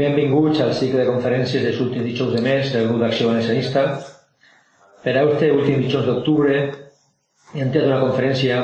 [0.00, 3.82] Benvinguts al cicle de conferències dels últims dijous de mes del grup d'Acció Valencianista.
[5.04, 6.54] Per a este últim dijous d'octubre
[7.52, 8.62] hem tret una conferència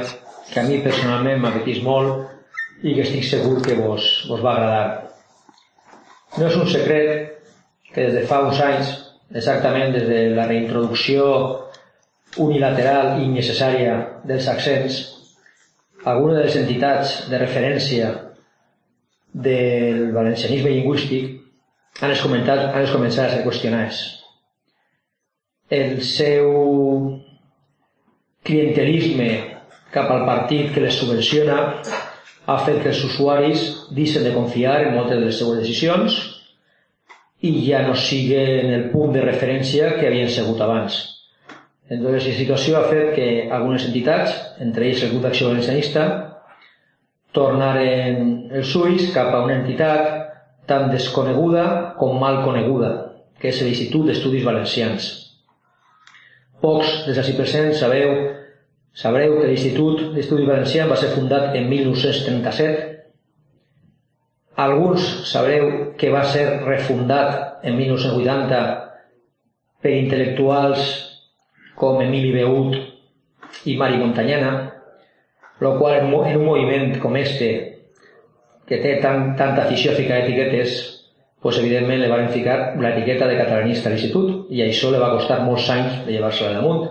[0.48, 4.87] que a mi personalment m'apetís molt i que estic segur que vos, vos va agradar.
[6.38, 7.37] No és un secret
[7.93, 8.96] que des de fa uns anys,
[9.34, 11.27] exactament des de la reintroducció
[12.46, 15.03] unilateral i innecessària dels accents,
[16.05, 18.14] algunes de les entitats de referència
[19.37, 21.35] del valencianisme lingüístic
[22.01, 24.01] han comentat, han començat a ser qüestionats.
[25.73, 26.49] El seu
[28.47, 29.29] clientelisme
[29.93, 31.59] cap al partit que les subvenciona
[32.47, 36.17] ha fet que els usuaris deixen de confiar en moltes de les seues decisions
[37.45, 41.03] i ja no siguen el punt de referència que havien sigut abans.
[41.89, 46.07] Entonces, la situació ha fet que algunes entitats, entre ells el grup d'acció valencianista,
[47.37, 51.67] tornaren els ulls cap a una entitat tan desconeguda
[52.01, 52.91] com mal coneguda,
[53.39, 55.11] que és l'Institut d'Estudis Valencians.
[56.62, 58.15] Pocs dels així presents sabeu,
[58.97, 62.93] sabreu que l'Institut d'Estudis Valencians va ser fundat en 1937.
[64.65, 68.62] Alguns sabreu que va ser refundat en 1980
[69.84, 70.89] per intel·lectuals
[71.77, 74.66] com Emili Beut i Mari Montanyana,
[75.61, 77.49] lo qual en un moviment com este,
[78.67, 80.77] que té tan, tanta afició a ficar etiquetes,
[81.41, 85.45] pues evidentment le van ficar l'etiqueta de catalanista a l'institut i això le va costar
[85.47, 86.89] molts anys de llevar-se-la damunt.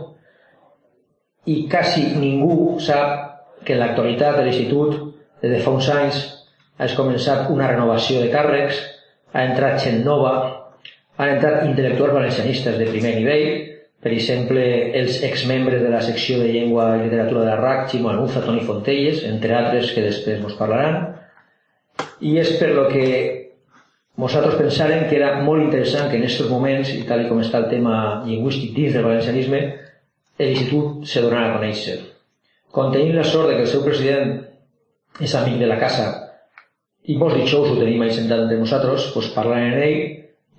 [1.45, 4.95] I quasi ningú sap que en l'actualitat de l'institut,
[5.43, 6.21] des de fa uns anys,
[6.79, 8.79] ha començat una renovació de càrrecs,
[9.33, 10.33] ha entrat gent nova,
[11.17, 13.74] han entrat intel·lectuals valencianistes de primer nivell,
[14.05, 14.61] per exemple,
[14.99, 18.61] els exmembres de la secció de llengua i literatura de la RAC, Ximo Anuza, Toni
[18.61, 20.99] Fontelles, entre altres que després ens parlaran.
[22.21, 23.07] I és per lo que
[24.21, 27.71] nosaltres pensàrem que era molt interessant que en aquests moments, i tal com està el
[27.71, 27.95] tema
[28.27, 29.63] lingüístic dins del valencianisme,
[30.37, 31.97] l'institut se donarà a conèixer.
[32.69, 34.35] Com tenim la sort que el seu president
[35.17, 36.11] és amic de la casa
[37.09, 39.99] i molts dijous ho tenim ahí sentat entre nosaltres, doncs parlant en ell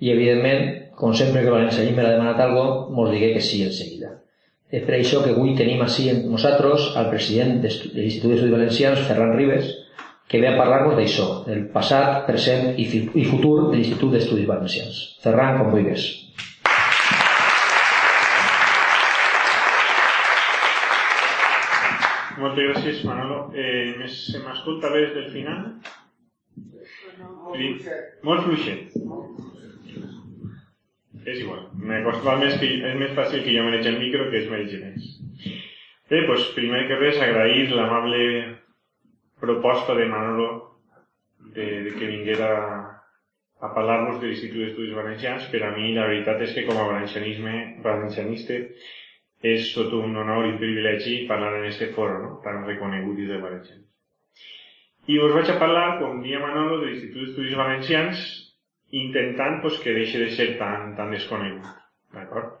[0.03, 0.67] i evidentment
[0.97, 2.63] com sempre que València me l'ha demanat algo,
[2.97, 4.15] mos digué que sí en seguida.
[4.73, 9.03] És per això que avui tenim així amb nosaltres al president de l'Institut d'Estudis Valencians,
[9.07, 9.69] Ferran Ribes,
[10.27, 14.97] que ve a parlar-nos d'això, del passat, present i, i futur de l'Institut d'Estudis Valencians.
[15.23, 16.07] Ferran, com vulguis.
[22.41, 23.39] Moltes gràcies, Manolo.
[23.53, 25.61] Eh, se m'escolta bé des del final?
[28.25, 28.97] Molt fluixet
[31.27, 31.65] és igual.
[31.75, 34.75] Me costa més que, és més fàcil que jo manegi el micro que és més
[34.83, 35.09] més.
[36.07, 38.21] Bé, doncs primer que res agrair l'amable
[39.41, 40.47] proposta de Manolo
[41.53, 42.51] de, de que vinguera
[43.59, 45.49] a parlar-nos de l'Institut d'Estudis Valencians.
[45.51, 48.61] Per a mi la veritat és que com a valencianisme, valencianista
[49.51, 52.31] és tot un honor i privilegi parlar en aquest foro no?
[52.45, 53.83] tan reconegut i de valencians.
[55.07, 58.25] I us vaig a parlar, com dia Manolo, de l'Institut d'Estudis Valencians
[58.91, 61.67] intentant pues, que deixi de ser tan, tan desconegut.
[62.15, 62.55] D'acord?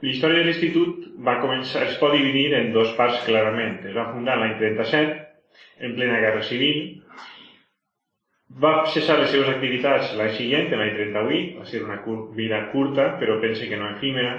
[0.00, 3.80] La història de l'institut va començar, es pot dividir en dos parts clarament.
[3.88, 5.16] Es va fundar l'any 37,
[5.82, 7.02] en plena guerra civil,
[8.62, 13.10] va cessar les seves activitats l'any següent, l'any 38, va ser una cur vida curta,
[13.20, 14.36] però pense que no efímera,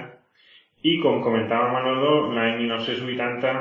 [0.82, 3.52] i com comentava Manolo, l'any 1980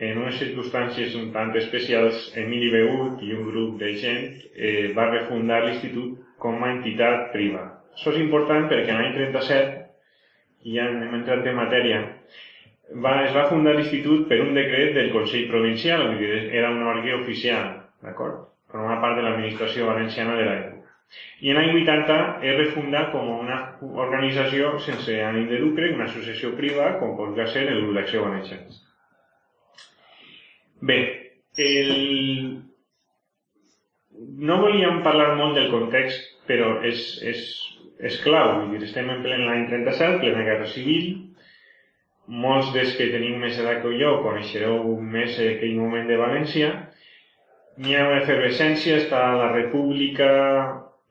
[0.00, 4.22] en unes circumstàncies un tant especials, Emili Beut i un grup de gent
[4.56, 7.76] eh, va refundar l'institut com a entitat privada.
[7.92, 9.84] Això és important perquè l'any 37,
[10.64, 12.00] i ja hem entrat en matèria,
[13.04, 17.70] va, es va fundar l'institut per un decret del Consell Provincial, era un òrgan oficial,
[18.06, 18.46] d'acord?
[18.72, 20.76] Formava part de l'administració valenciana de l'època.
[21.44, 26.54] I en l'any 80 es refunda com una organització sense ànim de lucre, una associació
[26.56, 28.80] privada, com pot ser el grup d'acció valenciana.
[30.80, 30.98] Bé,
[31.60, 32.62] el...
[34.48, 37.42] no volíem parlar molt del context, però és, és,
[38.00, 38.64] és clau.
[38.70, 41.10] Dir, estem en plen l'any 37, plena guerra civil.
[42.30, 46.72] Molts dels que teniu més edat que jo coneixereu més aquell moment de València.
[47.80, 50.30] N'hi ha una efervescència, està la República,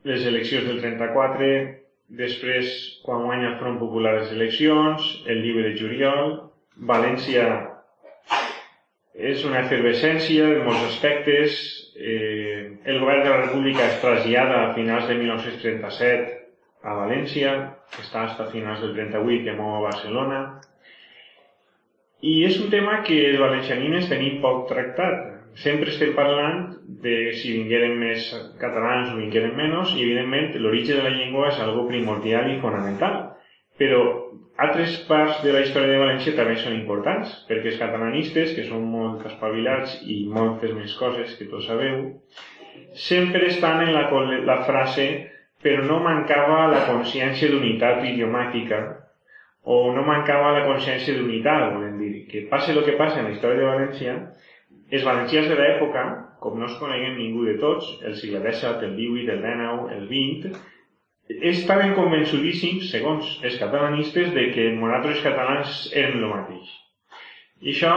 [0.10, 1.50] les eleccions del 34,
[2.20, 2.76] després,
[3.06, 6.38] quan guanya el Front Popular les eleccions, el llibre de juliol,
[6.90, 7.69] València
[9.20, 11.60] és una efervescència en molts aspectes.
[12.00, 16.38] Eh, el govern de la República es trasllada a finals de 1937
[16.88, 17.56] a València,
[18.00, 20.40] està fins a finals del 38 que mou a Barcelona.
[22.24, 25.28] I és un tema que els valencianines tenim poc tractat.
[25.60, 26.60] sempre estem parlant
[27.04, 28.28] de si vingueren més
[28.62, 33.16] catalans o vingueren menys, i evidentment l'origen de la llengua és algo primordial i fonamental.
[33.76, 34.00] Però
[34.66, 38.86] altres parts de la història de València també són importants, perquè els catalanistes, que són
[38.92, 42.02] molt espavilats i moltes més coses que tots sabeu,
[43.08, 44.08] sempre estan en la,
[44.50, 45.10] la frase
[45.64, 48.80] però no mancava la consciència d'unitat idiomàtica
[49.70, 53.34] o no mancava la consciència d'unitat, volem dir, que passe el que passe en la
[53.36, 54.16] història de València,
[54.90, 56.06] els valencians de l'època,
[56.42, 60.08] com no es coneguem ningú de tots, el segle XVII, el XVIII, el XIX, el
[60.08, 60.64] XX,
[61.30, 66.72] estaven convençudíssims, segons els catalanistes, de que nosaltres catalans eren el mateix.
[67.60, 67.92] I això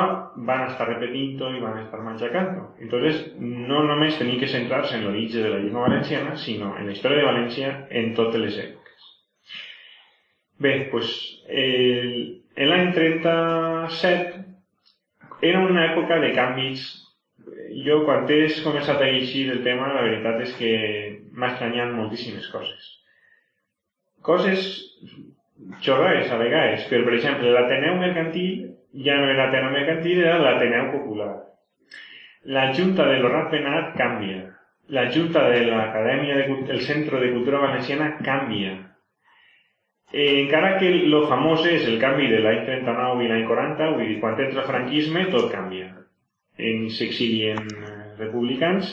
[0.49, 2.65] van estar repetint-ho i van estar matxacant-ho.
[2.83, 6.97] Entonces, no només tenir que centrar-se en l'origen de la llengua valenciana, sinó en la
[6.97, 7.69] història de València
[8.03, 9.07] en totes les èpoques.
[10.63, 11.13] Bé, doncs,
[11.49, 14.43] el, l'any 37
[15.53, 16.89] era una època de canvis.
[17.87, 20.73] Jo, quan he començat a llegir el tema, la veritat és que
[21.33, 23.02] m'ha estranyat moltíssimes coses.
[24.23, 24.69] Coses
[25.83, 28.69] xorrades a vegades, però per exemple, l'Ateneu Mercantil
[29.07, 31.33] ja no era l'Ateneu Mercantil, era l'Ateneu Popular.
[32.57, 34.47] La Junta de l'Horat Penat canvia.
[34.93, 36.41] La Junta de l'Acadèmia
[36.71, 38.75] del Centre de Cultura Valenciana canvia
[40.13, 44.11] Eh, encara que lo famós és el canvi de l'any 39 i l'any 40, vull
[44.11, 45.87] dir, quan entra el franquisme tot canvia.
[46.71, 48.91] En s'exilien eh, republicans,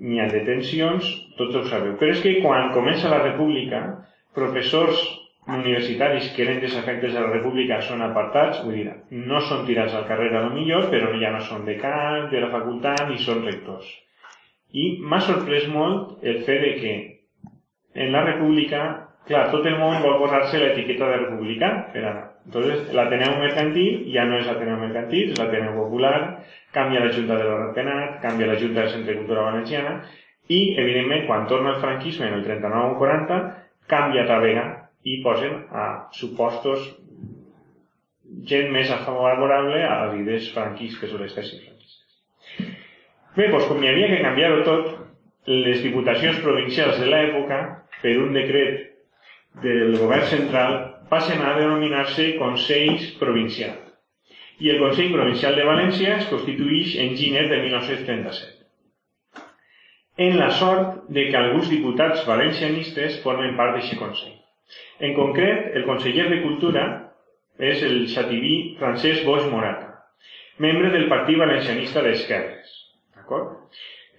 [0.00, 1.94] n'hi ha detencions, tots ho sabeu.
[2.00, 3.82] Però és que quan comença la república,
[4.34, 5.02] professors
[5.44, 8.92] universitaris que eren desafectes de la república són apartats, vull dir,
[9.28, 12.50] no són tirats al carrer a lo millor, però ja no són decans de la
[12.54, 13.86] facultat ni són rectors.
[14.74, 16.94] I m'ha sorprès molt el fet de que
[17.94, 18.86] en la república
[19.28, 22.24] Clar, tot el món vol posar-se l'etiqueta de republicà per ara.
[22.44, 26.16] Entonces, l'Ateneu Mercantil ja no és l'Ateneu Mercantil, és l'Ateneu Popular,
[26.76, 29.94] canvia la Junta de l'Hora Penat, canvia la Junta de Centre de Cultura Valenciana,
[30.52, 33.38] i, evidentment, quan torna el franquisme en el 39 o 40,
[33.88, 34.64] canvia Tavega
[35.08, 35.86] i posen a
[36.16, 36.84] supostos
[38.48, 42.02] gent més favorable a les idees franquistes o les tesis franquistes.
[43.36, 44.90] Bé, doncs com hi havia que canviar-ho tot,
[45.48, 47.60] les diputacions provincials de l'època,
[48.02, 48.90] per un decret
[49.64, 50.76] del govern central
[51.10, 53.80] passen a denominar-se Consells Provincial
[54.58, 58.62] i el Consell Provincial de València es constitueix en gener de 1937.
[60.26, 64.36] En la sort de que alguns diputats valencianistes formen part d'aquest Consell.
[65.00, 66.84] En concret, el conseller de Cultura
[67.58, 69.90] és el xativí Francesc Boix Morata,
[70.62, 72.70] membre del Partit Valencianista d'Esquerres.
[73.16, 73.58] D'acord?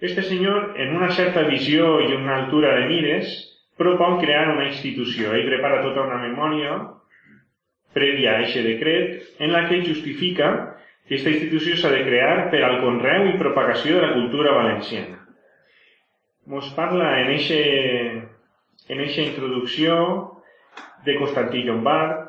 [0.00, 3.32] Este senyor, en una certa visió i una altura de mires,
[3.76, 5.32] propon crear una institució.
[5.34, 6.76] Ell prepara tota una memòria
[7.96, 10.50] prèvia a aquest decret en la que justifica
[11.06, 15.22] que aquesta institució s'ha de crear per al conreu i propagació de la cultura valenciana.
[16.46, 17.60] Mos parla en eixe,
[18.88, 19.96] en introducció
[21.06, 22.25] de Constantí Llombard,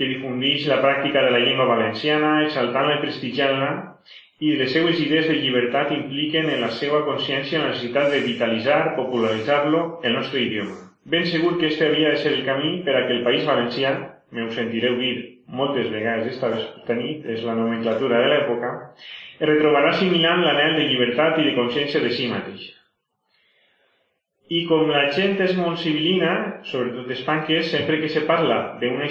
[0.00, 3.72] que difundeix la pràctica de la llengua valenciana, exaltant-la i prestigiant-la,
[4.40, 8.78] i les seues idees de llibertat impliquen en la seva consciència la necessitat de vitalitzar,
[8.96, 10.78] popularitzar-lo, el nostre idioma.
[11.04, 13.92] Ben segur que este havia de ser el camí per a que el País Valencià,
[14.32, 15.12] me ho sentireu dir
[15.60, 18.70] moltes vegades esta nit, és la nomenclatura de l'època,
[19.36, 22.72] es retrobarà assimilant l'anel de llibertat i de consciència de si mateixa.
[24.48, 29.10] I com la gent és molt civilina, sobretot els panques, sempre que se parla d'una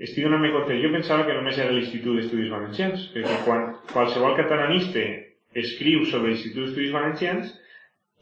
[0.00, 5.04] estic donant-me compte, jo pensava que només era l'Institut d'Estudis Valencians, perquè quan qualsevol catalanista
[5.54, 7.52] escriu sobre l'Institut d'Estudis Valencians,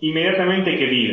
[0.03, 1.07] immediatament té que dir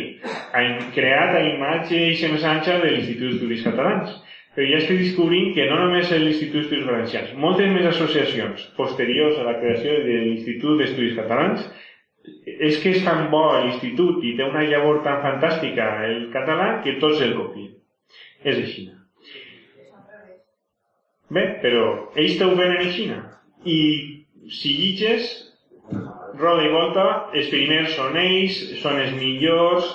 [0.95, 4.17] creat a imatge i semejança de l'Institut d'Estudis Catalans.
[4.57, 9.37] Però ja estic descobrint que no només és l'Institut d'Estudis Valencians, moltes més associacions posteriors
[9.39, 11.69] a la creació de l'Institut d'Estudis Catalans
[12.45, 16.97] és que és tan bo l'institut i té una llavor tan fantàstica el català que
[17.03, 17.71] tots el copien.
[18.43, 18.89] És així.
[21.29, 21.85] Bé, però
[22.17, 23.19] ells t'ho venen a Xina.
[23.69, 23.79] I
[24.49, 25.29] si llitges,
[26.39, 27.07] roda i volta,
[27.37, 29.89] els primers són ells, són els millors.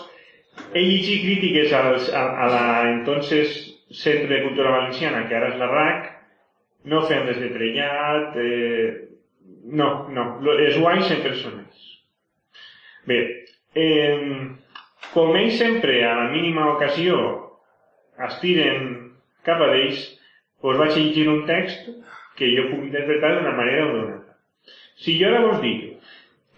[0.73, 3.57] He llegit crítiques als, a, a la entonces
[3.95, 6.07] Centre de Cultura Valenciana, que ara és la RAC,
[6.91, 8.89] no fem des de trellat, eh,
[9.81, 10.25] no, no,
[10.55, 11.85] els guais sempre són ells.
[13.09, 13.21] Bé,
[13.75, 14.19] eh,
[15.13, 17.19] com ells sempre, a la mínima ocasió,
[18.29, 18.93] estiren
[19.47, 20.05] cap a ells,
[20.71, 21.91] us vaig llegir un text
[22.39, 24.37] que jo puc interpretar d'una manera o d'una altra.
[25.05, 25.91] Si jo ara vos dic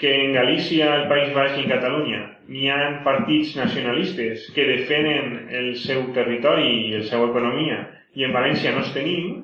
[0.00, 5.48] que en Galícia, el País Baix i en Catalunya n'hi ha partits nacionalistes que defenen
[5.60, 7.80] el seu territori i la seva economia
[8.14, 9.40] i en València no els tenim,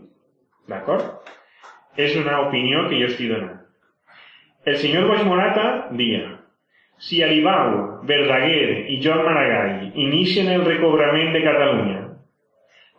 [0.69, 1.09] d'acord?
[1.97, 3.59] És una opinió que jo estic donant.
[4.65, 5.67] El senyor Boix Morata
[5.99, 6.39] dia
[7.03, 12.02] si Aribau, Verdaguer i Joan Maragall inicien el recobrament de Catalunya,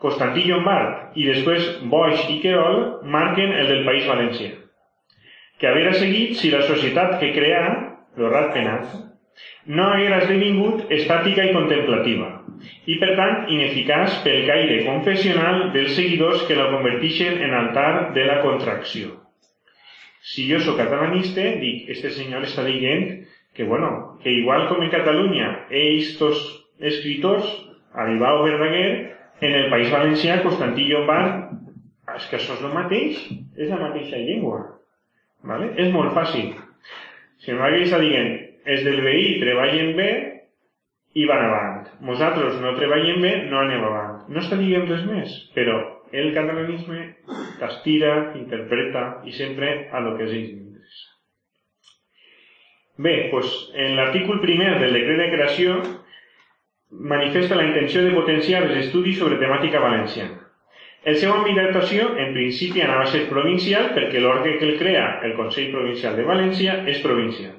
[0.04, 2.80] Constantí Llombard i després Boix i Querol
[3.16, 4.52] marquen el del País Valencià.
[5.60, 7.64] Que haver seguit si la societat que crea,
[8.20, 8.98] l'horrat penat,
[9.66, 12.30] no haguera esdevingut estàtica i contemplativa,
[12.86, 18.28] i per tant ineficaç pel caire confessional dels seguidors que la convertixen en altar de
[18.28, 19.16] la contracció.
[20.24, 24.90] Si jo sóc catalanista, dic, este senyor està dient que bueno, que igual com en
[24.90, 26.40] Catalunya estos
[26.80, 27.48] escritors,
[27.94, 31.52] Aribau Verdaguer, en el País Valencià, Constantí Llombard,
[32.14, 33.20] és que això és el mateix,
[33.58, 34.62] és la mateixa llengua.
[35.44, 35.74] ¿vale?
[35.78, 36.54] És molt fàcil.
[37.44, 38.32] Si no està dient,
[38.66, 40.12] els del veí treballen bé
[41.20, 41.90] i van avant.
[42.08, 44.24] Nosaltres no treballem bé, no anem avant.
[44.30, 45.80] No està dient res més, però
[46.14, 47.10] el catalanisme
[47.60, 50.52] t'estira, interpreta i sempre a lo que és ell
[53.04, 55.78] Bé, doncs, en l'artícul primer del decret de creació
[57.00, 60.40] manifesta la intenció de potenciar els estudis sobre temàtica valenciana.
[61.04, 65.04] El seu àmbit d'actuació, en principi, anava a ser provincial perquè l'òrgan que el crea,
[65.28, 67.58] el Consell Provincial de València, és provincial.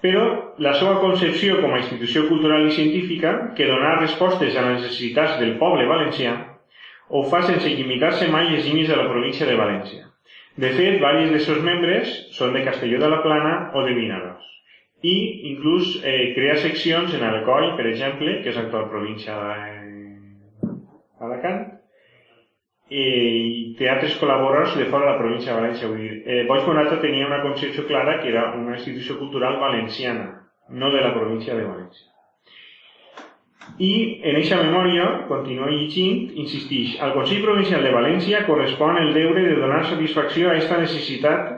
[0.00, 0.24] Però
[0.64, 5.38] la seva concepció com a institució cultural i científica, que dona respostes a les necessitats
[5.42, 6.34] del poble valencià,
[7.08, 10.08] ho fa sense limitar-se mai les línies de la província de València.
[10.56, 14.55] De fet, diversos de seus membres són de Castelló de la Plana o de Vinaròs
[15.02, 19.32] i inclús eh, crea seccions en Alcoi, per exemple, que és l'actual província
[21.20, 21.60] d'Alacant,
[22.88, 25.88] i té altres col·laboradors de fora de la província de València.
[25.90, 30.48] Vull dir, eh, Boix Bonata tenia una concepció clara que era una institució cultural valenciana,
[30.70, 32.06] no de la província de València.
[33.78, 39.42] I en aquesta memòria, continua llegint, insistix, al Consell Provincial de València correspon el deure
[39.42, 41.50] de donar satisfacció a aquesta necessitat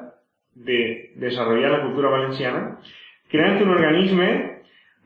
[0.54, 0.78] de
[1.20, 2.62] desenvolupar la cultura valenciana
[3.32, 4.28] creant un organisme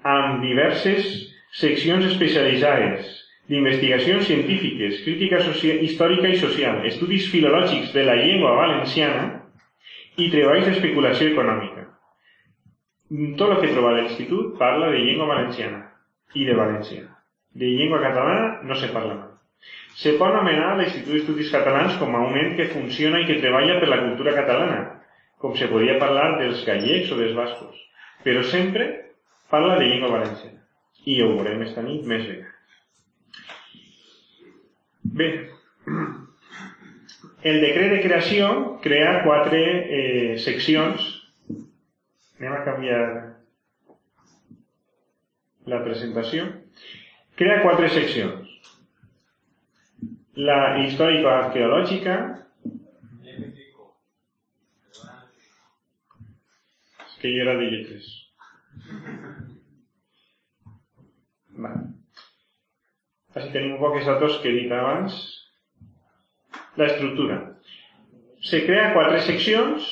[0.06, 1.08] amb diverses
[1.58, 3.18] seccions especialitzades
[3.50, 5.40] d'investigacions científiques, crítica
[5.84, 9.24] històrica i social, estudis filològics de la llengua valenciana
[10.22, 11.88] i treballs d'especulació econòmica.
[13.40, 15.82] Tot el que troba l'Institut parla de llengua valenciana
[16.38, 17.04] i de València.
[17.52, 19.28] De llengua catalana no se parla mai.
[19.98, 23.76] Se pot anomenar l'Institut d'Estudis Catalans com a un ent que funciona i que treballa
[23.82, 24.78] per la cultura catalana,
[25.42, 27.82] com se podria parlar dels gallecs o dels bascos
[28.24, 28.88] però sempre
[29.50, 30.60] parla de llengua valenciana.
[31.04, 32.52] I ho veurem esta nit més vegades.
[35.12, 35.28] Bé,
[37.42, 38.48] el decret de creació
[38.84, 41.08] crea quatre eh, seccions.
[42.38, 43.02] Anem a canviar
[45.72, 46.46] la presentació.
[47.38, 48.48] Crea quatre seccions.
[50.38, 52.16] La històrico-arqueològica,
[57.22, 58.08] que jo era de lletres.
[61.64, 61.88] Vale.
[63.32, 65.18] Així tenim un datos que he dit abans.
[66.76, 67.38] La estructura.
[68.42, 69.86] Se crea quatre seccions,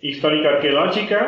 [0.00, 1.22] històrica arqueològica,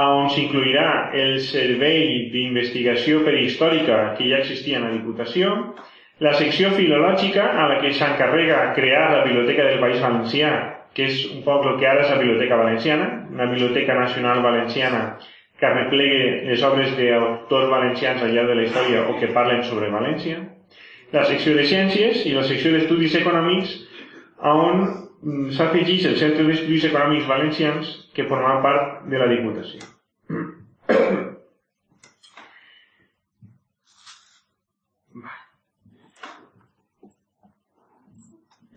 [0.00, 5.54] on s'incluirà el servei d'investigació perihistòrica que ja existia en la Diputació,
[6.20, 10.52] la secció filològica, a la que s'encarrega crear la Biblioteca del País Valencià
[10.94, 15.18] que és un poc el que ara és la Biblioteca Valenciana, una Biblioteca Nacional Valenciana
[15.58, 19.92] que arreplegue les obres d'autors valencians al llarg de la història o que parlen sobre
[19.92, 20.40] València,
[21.12, 23.74] la secció de Ciències i la secció d'Estudis Econòmics
[24.50, 29.84] on mm, s'afegeix el Centre d'Estudis Econòmics Valencians que forma part de la Diputació.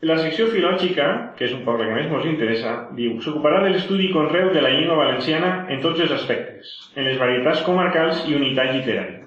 [0.03, 1.03] La secció filògica,
[1.37, 4.49] que és un poc la que més ens interessa, diu s'ocuparà de l'estudi i conreu
[4.51, 9.21] de la llengua valenciana en tots els aspectes, en les varietats comarcals i unitat literària.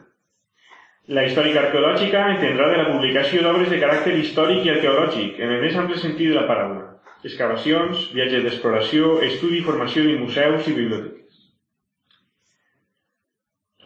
[1.16, 5.64] La històrica arqueològica entendrà de la publicació d'obres de caràcter històric i arqueològic, en el
[5.64, 6.84] més ample sentit de la paraula,
[7.24, 11.42] excavacions, viatges d'exploració, estudi i formació de museus i biblioteques.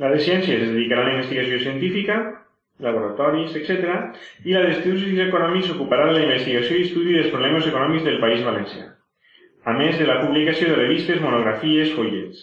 [0.03, 2.19] La de ciències es dedicarà a la investigació científica,
[2.83, 3.93] laboratoris, etc.
[4.45, 8.45] I la d'estudis econòmics s'ocuparà de la investigació i estudi dels problemes econòmics del País
[8.47, 8.87] Valencià,
[9.65, 12.43] a més de la publicació de revistes, monografies, follets.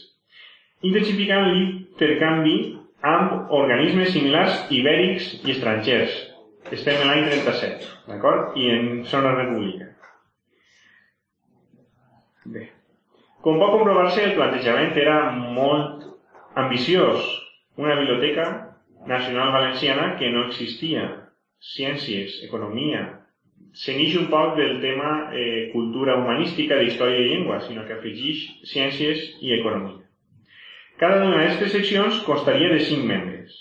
[0.85, 2.57] Intensificant l'intercanvi
[3.01, 6.15] amb organismes similars ibèrics i estrangers.
[6.71, 8.57] Estem en l'any 37, d'acord?
[8.59, 9.93] I en zona república.
[12.47, 12.67] Bé.
[13.43, 16.03] Com pot comprovar-se, el plantejament era molt
[16.59, 17.23] ambiciós.
[17.77, 18.47] Una biblioteca
[19.07, 21.07] nacional valenciana que no existia.
[21.75, 23.05] Ciències, economia...
[23.77, 28.39] Se n'ix un poc del tema eh, cultura humanística d'història i llengua, sinó que afegeix
[28.65, 30.01] ciències i economia.
[30.97, 33.53] Cada una d'aquestes seccions constaria de 5 membres,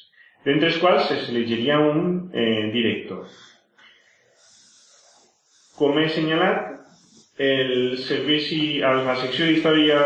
[0.46, 3.26] d'entre els quals es elegiria un eh, director.
[5.76, 6.75] Com he assenyalat,
[7.38, 9.98] el servici a la secció d'Història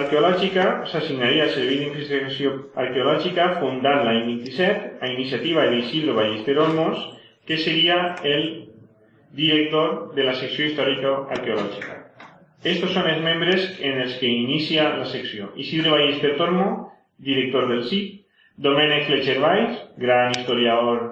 [0.00, 7.02] Arqueològica s'assignaria al Servei d'Investigació Arqueològica fundat l'any 27 a iniciativa d'Isidro Ballester Olmos,
[7.44, 8.46] que seria el
[9.36, 12.00] director de la secció històrica arqueològica.
[12.64, 15.50] Estos són els membres en els que inicia la secció.
[15.60, 18.22] Isidre Ballester Tormo, director del CIP,
[18.56, 21.02] Domènec Fletcher Valls, gran historiador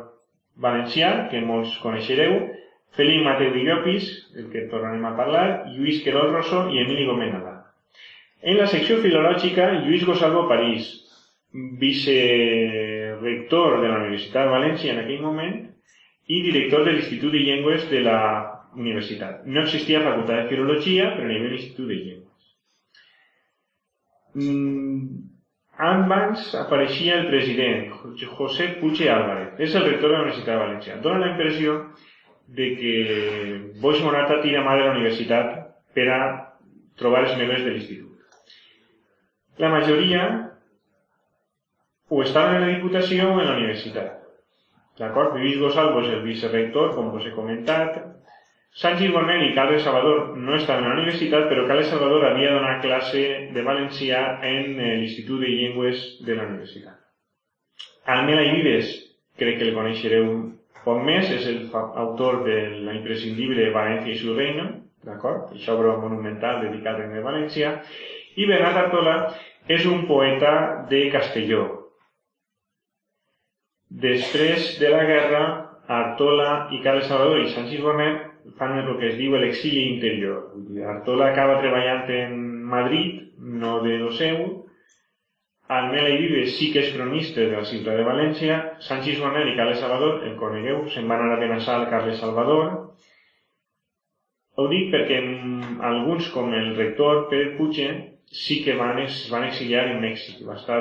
[0.56, 2.38] valencià, que molts coneixereu,
[2.96, 7.32] Felip Mateu de Llopis, del que tornarem a parlar, Lluís Querol Rosso i Emili Gómez
[7.32, 7.62] Nadal.
[8.42, 10.90] En la secció filològica, Lluís Gosalvo París,
[11.80, 15.56] vicerector de la Universitat de València en aquell moment
[16.28, 18.20] i director de l'Institut de Llengües de la
[18.76, 19.46] Universitat.
[19.46, 22.28] No existia facultat de filologia, però n'hi havia l'Institut de Llengües.
[24.34, 25.32] Mm,
[25.92, 27.92] abans apareixia el president,
[28.38, 30.96] José Puche Álvarez, és el rector de la Universitat de València.
[31.04, 31.76] Dóna la impressió
[32.56, 32.94] de que
[33.80, 35.52] Boix Morata tira mà de la universitat
[35.96, 36.22] per a
[37.00, 38.08] trobar els membres de l'institut.
[39.58, 40.24] La majoria
[42.12, 44.18] o estaven en la Diputació o en la universitat.
[45.00, 45.38] D'acord?
[45.38, 47.96] Lluís Gosalvo és el vicerrector, com us he comentat.
[48.76, 52.80] Sánchez Bonel i Carles Salvador no estaven a la universitat, però Carles Salvador havia donat
[52.84, 57.00] classe de valencià en eh, l'Institut de Llengües de la universitat.
[58.12, 58.92] Almela Vives,
[59.40, 60.30] crec que el coneixereu
[60.84, 64.68] poc més, és el autor de la imprescindible València i su reino,
[65.06, 65.52] d'acord?
[65.56, 67.76] El obra monumental dedicat a València,
[68.36, 69.16] i Bernat Artola
[69.68, 70.52] és un poeta
[70.90, 71.66] de Castelló.
[74.02, 75.42] Després de la guerra,
[75.92, 80.52] Artola i Carles Salvador i Sánchez Bonet fan el que es diu l'exili interior.
[80.94, 82.38] Artola acaba treballant en
[82.72, 84.38] Madrid, no de lo seu,
[85.78, 89.56] Almela i Vives sí que és cronista de la ciutat de València, Sánchez Bonel i
[89.58, 92.72] Carles Salvador, el conegueu, se'n van anar a Benassal Carles Salvador.
[94.60, 95.20] Ho dic perquè
[95.90, 97.80] alguns, com el rector Pere Puig,
[98.32, 100.42] sí que van, es van exiliar en Mèxic.
[100.48, 100.80] Va, estar,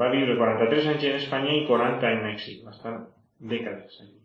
[0.00, 2.62] va viure 43 anys en Espanya i 40 en Mèxic.
[2.64, 2.94] Va estar
[3.52, 4.16] dècades allí.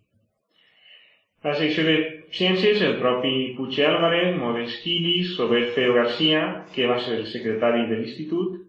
[1.44, 1.96] La secció de
[2.38, 6.42] ciències, el propi Puig Álvarez, Modest Quilis, Robert Feo García,
[6.76, 8.60] que va ser el secretari de l'institut,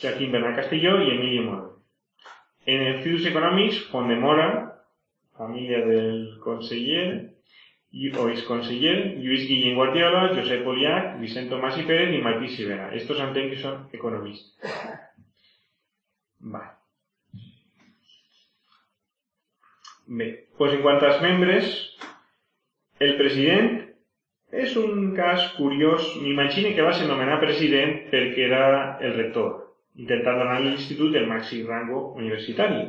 [0.00, 1.82] Joaquín Bernat Castelló y Emilio Moro.
[2.64, 4.48] En Estudios Econòmics, Font de Mora,
[5.36, 7.36] família del conseller,
[8.16, 12.90] o exconseller, Lluís Guillén Guardiola, Josep Poliac, Vicent Tomàs i Pérez i Martí Sivera.
[12.94, 14.76] Estos entenc que són economistes.
[16.52, 16.62] Va.
[20.06, 21.74] Bé, pues en quant als membres,
[23.00, 23.80] el president
[24.52, 26.14] és un cas curiós.
[26.22, 28.62] M'imagino que va ser nomenat president perquè era
[29.00, 29.69] el rector
[30.00, 32.86] intentant donar a l'institut el màxim rango universitari.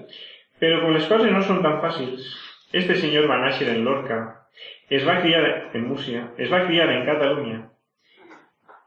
[0.61, 2.27] Però com les coses no són tan fàcils,
[2.81, 4.19] este senyor va néixer en Lorca,
[4.89, 5.43] es va criar
[5.73, 7.59] en Múrcia, es va criar en Catalunya,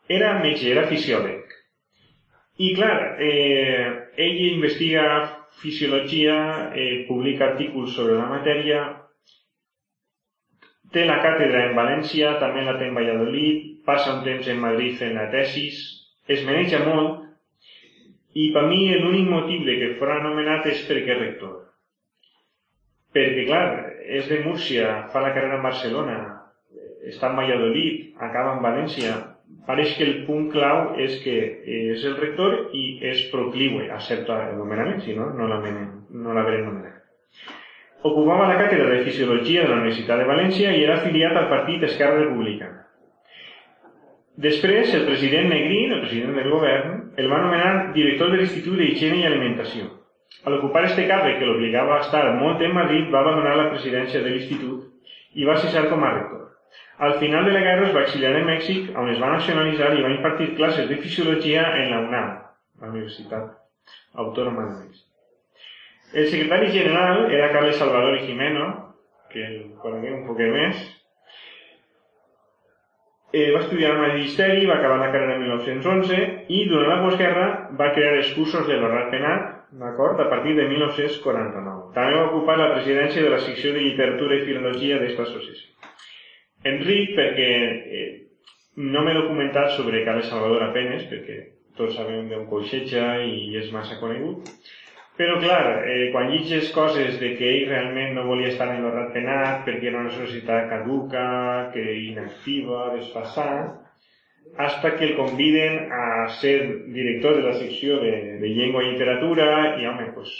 [0.08, 1.54] era metge, era fisiòleg.
[2.64, 3.86] I clar, eh,
[4.24, 5.04] ell investiga
[5.62, 6.36] fisiologia,
[6.74, 8.82] eh, publica artículs sobre la matèria,
[10.92, 14.94] té la càtedra en València, també la té en Valladolid, passa un temps en Madrid
[15.00, 15.80] fent la tesis,
[16.28, 17.23] es maneja molt
[18.34, 21.60] i per mi l'únic motiu de que fos anomenat és perquè rector.
[23.14, 23.66] Perquè, clar,
[24.18, 26.16] és de Múrcia, fa la carrera en Barcelona,
[27.06, 29.14] està en Valladolid, acaba en València.
[29.68, 31.34] Pareix que el punt clau és que
[31.76, 37.00] és el rector i és procliue a el nomenament, si no, no l'haurem nomenat.
[38.04, 41.86] Ocupava la càtedra de Fisiologia de la Universitat de València i era afiliat al partit
[41.86, 42.83] Esquerra Republicana.
[44.36, 49.20] Després, el president Negrín, el president del govern, el va nomenar director de l'Institut d'Higiene
[49.20, 49.86] i Alimentació.
[50.44, 54.24] Al ocupar este càrrec que l'obligava a estar molt en Madrid, va abandonar la presidència
[54.24, 56.42] de l'Institut i va cessar com a rector.
[56.98, 60.02] Al final de la guerra es va exiliar en Mèxic, on es va nacionalitzar i
[60.02, 62.34] va impartir classes de fisiologia en la UNAM,
[62.82, 63.54] la Universitat
[64.24, 65.06] Autònoma de Mèxic.
[66.14, 68.66] El secretari general era Carles Salvador i Jimeno,
[69.30, 70.82] que el coneguem un poc més,
[73.34, 76.18] eh, va estudiar al Magisteri, va acabar la carrera en 1911
[76.54, 77.46] i durant la postguerra
[77.80, 79.48] va crear els cursos de l'Horrat Penat,
[79.80, 81.88] d'acord, a partir de 1949.
[81.96, 85.90] També va ocupar la presidència de la secció de literatura i filologia d'esta associació.
[86.70, 87.50] Enric, perquè
[87.98, 88.06] eh,
[88.94, 91.40] no m'he documentat sobre Carles Salvador apenes, perquè
[91.74, 94.46] tots sabem d'on coixeja i és massa conegut,
[95.16, 99.12] però, clar, eh, quan llitges coses de que ell realment no volia estar en l'horrat
[99.14, 101.26] penat perquè era una societat caduca,
[101.74, 103.84] que inactiva, desfassada,
[104.56, 109.46] hasta que el conviden a ser director de la secció de, de llengua i literatura
[109.78, 110.34] i, home, pues,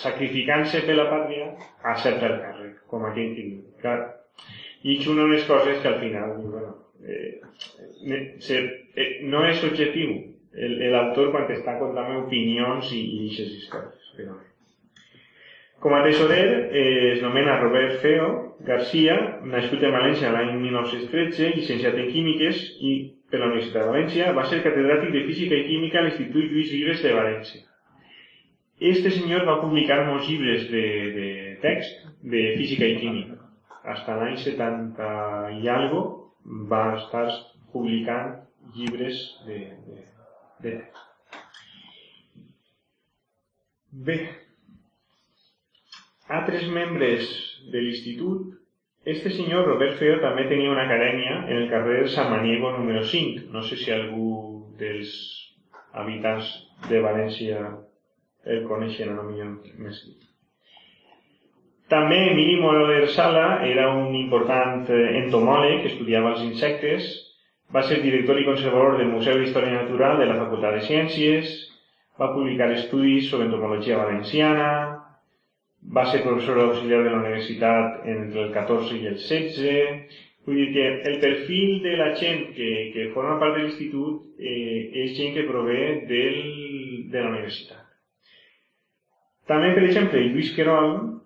[0.00, 1.50] sacrificant-se per la pàtria,
[1.92, 3.60] accepta el càrrec, com aquell que diu.
[3.84, 3.98] Clar,
[4.88, 7.40] i una de les coses que al final, bueno, eh,
[8.40, 8.64] se,
[8.96, 10.16] eh, no és objectiu
[10.92, 14.12] l'autor quan està contant opinions i, i aquestes històries.
[14.18, 14.36] Però...
[15.78, 16.44] Com a tesorer
[16.74, 18.30] eh, es nomena Robert Feo
[18.66, 19.14] Garcia,
[19.46, 22.94] nascut a València l'any 1913, llicenciat en Químiques i
[23.30, 26.72] per la Universitat de València, va ser catedràtic de Física i Química a l'Institut Lluís
[26.74, 27.62] Vives de València.
[28.90, 31.28] Este senyor va publicar molts llibres de, de
[31.62, 33.38] text de Física i Química.
[33.94, 35.08] Hasta l'any 70
[35.62, 36.02] i algo
[36.70, 37.26] va estar
[37.72, 38.34] publicant
[38.74, 40.02] llibres de, de,
[40.62, 41.04] de text.
[44.08, 44.16] Bé,
[46.28, 47.30] altres membres
[47.72, 48.58] de l'institut
[49.08, 53.46] Este senyor Robert Feo també tenia una acadèmia en el carrer Samaniego número 5.
[53.54, 55.14] No sé si algú dels
[55.96, 56.50] habitants
[56.90, 57.62] de València
[58.44, 60.02] el coneixen o millor més.
[61.88, 67.08] També Emili Moroder Sala era un important entomòleg que estudiava els insectes,
[67.74, 71.50] va ser director i conservador del Museu d'Història Natural de la Facultat de Ciències,
[72.20, 74.70] va publicar estudis sobre entomologia valenciana,
[75.94, 80.16] va ser professor auxiliar de la universitat entre el 14 i el 16.
[80.48, 84.88] Vull dir que el perfil de la gent que, que forma part de l'institut eh,
[85.04, 86.38] és gent que prové del,
[87.12, 87.84] de la universitat.
[89.48, 91.17] També, per exemple, Lluís Querol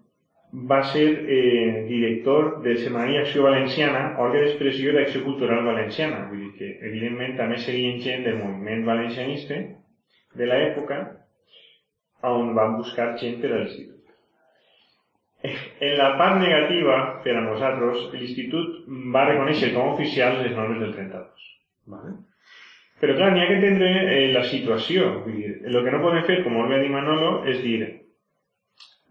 [0.53, 6.27] va ser eh, director del Setmanari Acció Valenciana, òrgan d'expressió d'Acció Cultural Valenciana.
[6.29, 9.63] Vull dir que, evidentment, també serien gent del moviment valencianista
[10.37, 11.01] de l'època
[12.29, 13.99] on van buscar gent per a l'institut.
[15.43, 18.85] En la part negativa, per a nosaltres, l'Institut
[19.15, 21.49] va reconèixer com a oficials les normes del 32.
[21.97, 22.13] ¿vale?
[23.01, 25.09] Però clar, n'hi ha que entendre eh, la situació.
[25.25, 27.81] Vull dir, el que no podem fer, com molt bé dit Manolo, és dir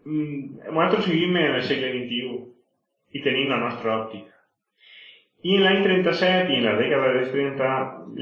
[0.04, 2.38] nosaltres vivim en el segle XXI
[3.12, 4.30] i tenim la nostra òptica.
[5.42, 7.70] I en l'any 37 i en la dècada dels 30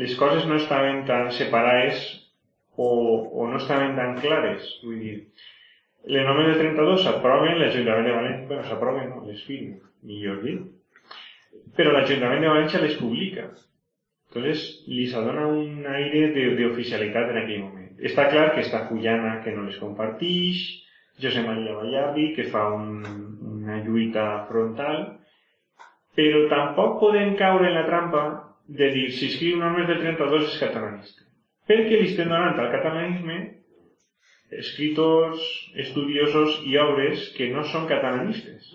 [0.00, 2.02] les coses no estaven tan separades
[2.76, 2.88] o,
[3.42, 4.68] o no estaven tan clares.
[4.84, 5.16] Vull dir,
[6.08, 9.76] les normes del 32 s'aproven, l'Ajuntament de València, bueno, s'aproven, no, les firma,
[10.08, 10.62] millor dit,
[11.76, 13.50] però l'Ajuntament de València les publica.
[14.30, 17.90] Entonces, li s'adona un aire d'oficialitat en aquell moment.
[18.00, 20.62] Està clar que està Fullana que no les compartix,
[21.22, 23.00] José María Vallardi que fa un,
[23.54, 25.02] una lluita frontal,
[26.16, 28.24] però tampoc podem caure en la trampa
[28.80, 31.26] de dir si escriu normes del 32 és catalanista.
[31.70, 33.38] Perquè li estem donant al catalanisme
[34.50, 35.42] escritos
[35.78, 38.72] estudiosos i obres que no són catalanistes.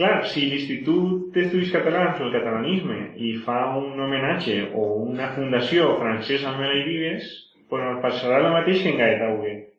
[0.00, 5.90] Clar, si l'Institut d'Estudis Catalans o el catalanisme li fa un homenatge o una fundació
[6.00, 7.26] francesa amb i Vives,
[7.68, 9.69] pues passarà el mateix que en Gaeta Huguet.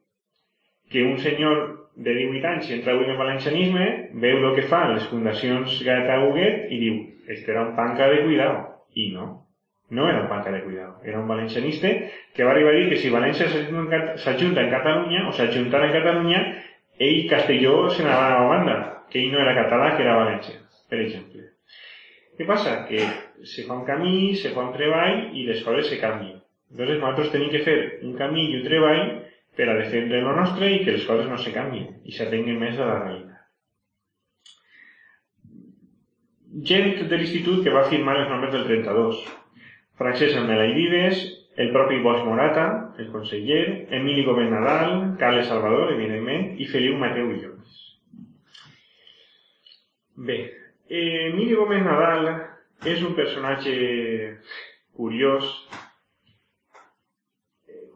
[0.91, 1.61] Que un senyor
[1.95, 3.85] de 18 anys entra avui en el valencianisme,
[4.23, 8.23] veu el que fan les fundacions Gaeta Huguet i diu, este era un panca de
[8.25, 8.67] cuidado.
[8.95, 9.29] I no.
[9.91, 11.89] No era un panca de cuidado, era un valencianista
[12.33, 16.41] que va arribar a dir que si València s'ajunta en Catalunya, o s'ajuntara en Catalunya,
[16.97, 18.75] ell Castelló se n'anava a la banda,
[19.11, 21.49] que ell no era català, que era València, per exemple.
[22.37, 22.77] Què passa?
[22.87, 23.03] Que
[23.43, 26.39] se fa un camí, se fa un treball i les coses se canvien.
[26.71, 27.77] Entonces nosaltres tenim que fer
[28.07, 29.01] un camí i un treball
[29.55, 32.87] per a lo nostre i que les coses no se canvien i s'atenguen més a
[32.87, 33.37] la realitat.
[36.67, 39.21] Gent de l'institut que va firmar les normes del 32,
[39.99, 41.21] Francesc Amela i Vives,
[41.55, 47.27] el propi Bosch Morata, el conseller, Emili Gómez Nadal, Carles Salvador, evidentment, i Feliu Mateu
[47.29, 47.81] Villones.
[50.15, 50.39] Bé,
[50.89, 52.31] Emili Gómez Nadal
[52.87, 53.75] és un personatge
[54.97, 55.45] curiós.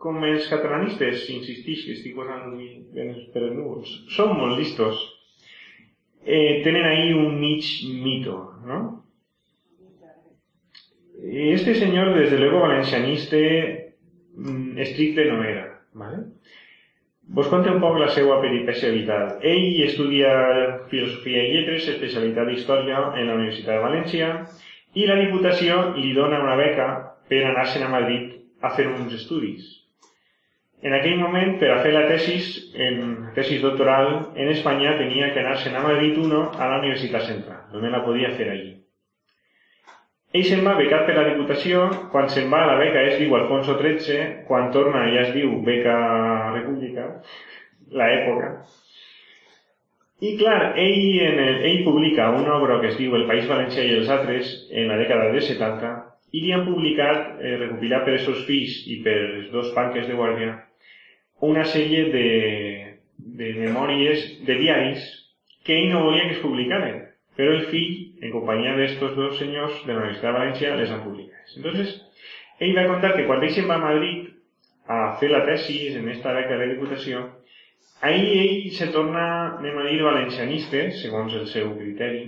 [0.06, 2.52] Com els catalanistes, insistix que estic posant
[3.34, 5.00] per núvols, són molt listos.
[6.26, 7.66] Eh, tenen ahí un mig
[8.04, 8.36] mito,
[8.70, 8.82] no?
[11.24, 13.38] Este señor, desde luego, valencianista
[14.36, 15.82] mm, estricte no era.
[15.94, 16.18] ¿vale?
[17.28, 18.92] Vos conté un poc la seva peripècia.
[19.42, 20.34] Ell estudia
[20.92, 24.30] filosofia i lletres, especialitat d'història en la Universitat de València,
[24.94, 26.88] i la Diputació li dona una beca
[27.32, 29.85] per anar-se'n a Madrid a fer uns estudis.
[30.84, 35.42] En aquell moment, per a fer la tesis, en tesis doctoral en Espanya, tenia que
[35.42, 38.74] anar-se'n a Madrid uno a la Universitat Central, on la podia fer allí.
[40.36, 43.78] Ell se'n va becat per la Diputació, quan se'n va la beca es diu Alfonso
[43.80, 45.96] XIII, quan torna ja es diu beca
[46.58, 47.06] República,
[48.02, 48.50] la època.
[50.28, 53.84] I clar, ell, en el, ell publica una obra que es diu El País Valencià
[53.84, 55.96] i els altres en la dècada de 70
[56.36, 60.08] i li han publicat, eh, recopilat per els seus fills i per els dos banques
[60.10, 60.56] de guàrdia,
[61.48, 62.28] una sèrie de,
[63.40, 65.06] de memòries, de diaris,
[65.66, 67.02] que ell no volia que es publicaren,
[67.36, 71.04] però el fill, en companyia d'estos dos senyors de la Universitat de València, les han
[71.04, 71.56] publicat.
[71.58, 71.96] Entonces,
[72.64, 74.30] ell va contar que quan ell va a Madrid
[74.88, 77.26] a fer la tesis en esta beca de diputació,
[78.06, 79.26] ahir ell se torna,
[79.60, 82.28] anem a dir, valencianista, segons el seu criteri,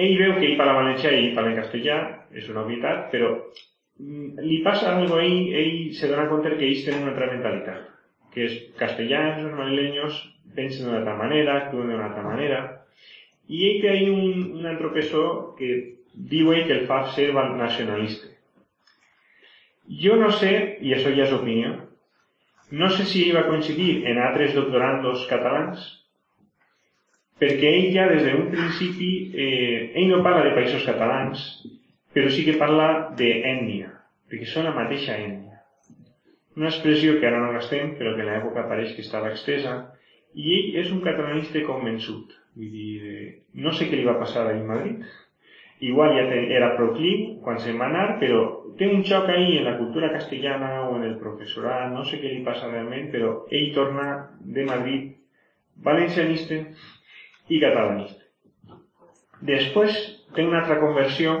[0.00, 1.96] ell veu que ell parla valencià i ell parla en castellà,
[2.38, 6.84] és una obvietat, però mm, li passa algo ell, ell se dona compte que ells
[6.86, 7.88] tenen una altra mentalitat,
[8.34, 10.20] que és castellans, els madrileños,
[10.56, 12.60] pensen d'una altra manera, actuen d'una altra manera,
[13.48, 15.72] i ell té ahí un, un altre professor que
[16.32, 18.28] diu ell que el fa ser nacionalista.
[20.02, 21.72] Jo no sé, i això ja és opinió,
[22.72, 25.82] no sé si ell va coincidir en altres doctorandos catalans,
[27.42, 31.42] perquè ell ja des d'un principi, eh, ell no parla de països catalans,
[32.12, 33.88] però sí que parla d'ètnia,
[34.28, 35.62] perquè són la mateixa ètnia.
[36.56, 39.76] Una expressió que ara no gastem, però que en l'època pareix que estava extesa,
[40.34, 42.32] i ell és un catalanista convençut.
[42.56, 43.28] Vull dir, eh,
[43.64, 45.04] no sé què li va passar a Madrid,
[45.80, 46.26] igual ja
[46.58, 48.42] era procliu quan se'n va anar, però
[48.78, 52.30] té un xoc ahí en la cultura castellana o en el professorat, no sé què
[52.30, 54.06] li passa realment, però ell torna
[54.40, 55.08] de Madrid
[55.88, 56.60] valencianista
[57.48, 58.22] i catalanista.
[59.42, 59.98] Després
[60.36, 61.34] té una altra conversió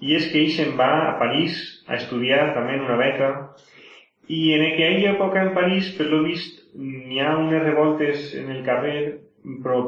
[0.00, 3.30] i és que ell se'n va a París a estudiar també en una beca
[4.28, 8.62] i en aquella època en París, per lo vist, n'hi ha unes revoltes en el
[8.66, 8.96] carrer
[9.62, 9.80] pro,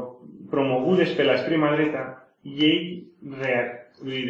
[0.53, 2.05] promogudes per l'extrema dreta
[2.45, 3.73] i ell reac...
[4.05, 4.27] dir,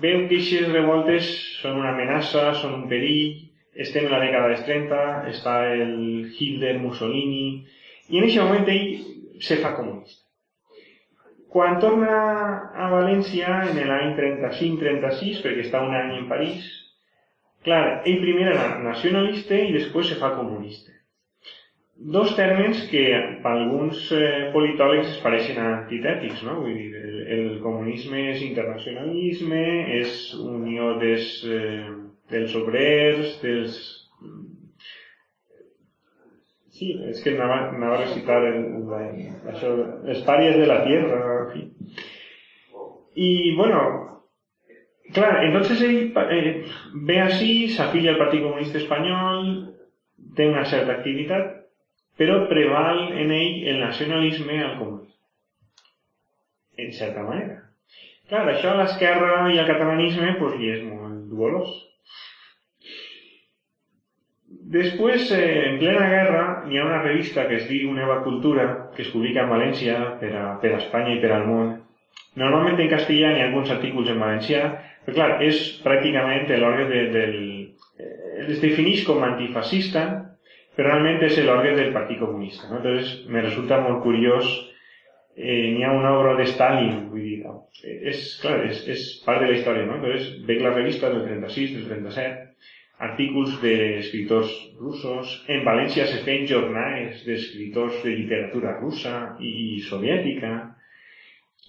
[0.00, 1.28] veu que aquestes revoltes
[1.60, 3.36] són una amenaça, són un perill,
[3.84, 5.92] estem en la dècada dels 30, està el
[6.32, 7.66] Hitler, Mussolini,
[8.08, 10.27] i en aquest moment ell se fa comunista.
[11.52, 12.16] Quan torna
[12.76, 16.66] a València en l'any 35-36, perquè està un any en París,
[17.64, 20.92] clar, ell primer era nacionalista i després se fa comunista.
[21.98, 23.04] Dos termes que
[23.42, 26.60] per alguns eh, politòlegs es pareixen antitètics, no?
[26.62, 29.64] Vull dir, el, el comunisme és internacionalisme,
[29.96, 31.88] és unió des, eh,
[32.30, 33.80] dels obrers, dels
[36.78, 39.00] Sí, es que anava, anava a recitar el, la,
[39.50, 39.72] això,
[40.06, 41.62] les pàries de la tierra, en fi.
[43.18, 43.80] I, bueno,
[45.16, 46.52] clar, entonces ell eh,
[47.08, 49.48] ve així, s'afilia al Partit Comunista Espanyol,
[50.38, 51.50] té una certa activitat,
[52.18, 55.16] però preval en ell el nacionalisme al comunisme.
[56.78, 57.58] En certa manera.
[58.30, 61.74] Clar, això a l'esquerra i al catalanisme pues, li és molt dolorós.
[64.48, 69.02] Després, eh, en plena guerra, hi ha una revista que es diu Neva Cultura, que
[69.04, 71.74] es publica en València per a, per a Espanya i per al món.
[72.40, 74.62] Normalment en castellà hi ha alguns artículos en valencià,
[75.04, 77.36] però clar, és pràcticament l'òrgan de, del...
[77.98, 80.04] Eh, es defineix com antifascista,
[80.76, 82.68] però realment és l'òrgan del Partit Comunista.
[82.70, 82.82] ¿no?
[82.82, 84.48] Entonces, me resulta molt curiós
[85.36, 87.56] eh, n'hi ha una obra de Stalin, vull dir, no?
[87.84, 89.98] és, clar, és, és part de la història, no?
[90.00, 92.47] Entonces, veig la revista del 36, del 37,
[92.98, 95.44] artículos de escritors russos.
[95.48, 100.52] En València se feien jornals d'escriptors de literatura russa i soviètica.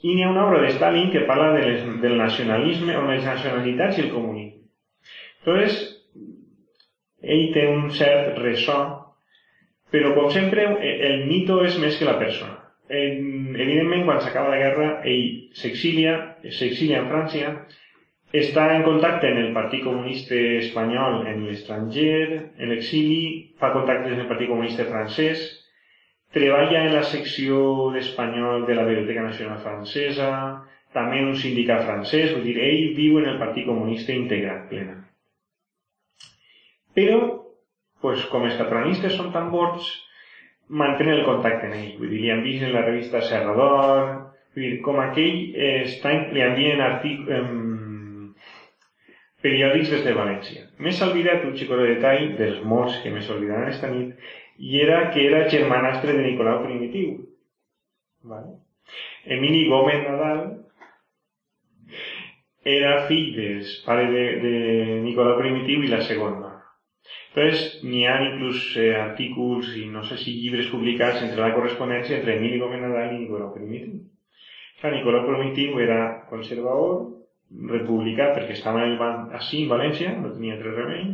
[0.02, 4.08] I n'hi una obra de Stalin que parla de del nacionalisme o les nacionalitats i
[4.08, 4.66] el comunisme.
[5.40, 5.78] Entonces,
[7.22, 8.80] ell té un cert ressò,
[9.92, 10.66] però com sempre
[11.10, 12.56] el mito és més que la persona.
[12.90, 16.16] Evidentment, quan s'acaba la guerra, ell s'exilia,
[16.50, 17.54] s'exilia en França,
[18.30, 24.22] està en contacte amb el Partit Comunista Espanyol en l'estranger, en l'exili, fa contactes amb
[24.26, 25.42] el Partit Comunista francès,
[26.36, 30.30] treballa en la secció d'espanyol de la Biblioteca Nacional Francesa,
[30.94, 35.00] també en un sindicat francès, vull dir, ell viu en el Partit Comunista integrat plena.
[36.94, 37.18] Però,
[38.02, 39.90] pues, com els catalanistes són tan bords,
[40.70, 41.94] mantenen el contacte amb ell.
[41.98, 44.06] Vull dir, li han vist en la revista Serrador,
[44.54, 47.54] vull dir, com aquell eh, està, li envien articles,
[49.44, 50.66] periòdics des de València.
[50.84, 54.16] M'he oblidat un xico de detall dels molts que m'he oblidat esta nit,
[54.60, 57.14] i era que era germanastre de Nicolau Primitiu.
[58.24, 58.58] Vale?
[59.26, 60.42] Emili Gómez Nadal
[62.66, 64.54] era fill del pare de, de
[65.06, 66.56] Nicolau Primitiu i la segona.
[67.30, 72.18] Entonces, n'hi ha inclús eh, artículos i no sé si llibres publicats entre la correspondència
[72.18, 74.02] entre Emili Gómez Nadal i Nicolau Primitiu.
[74.82, 76.00] Clar, Nicolau Primitiu era
[76.30, 77.06] conservador,
[77.50, 81.06] republicà perquè estava en el així en València, no tenia tres remei,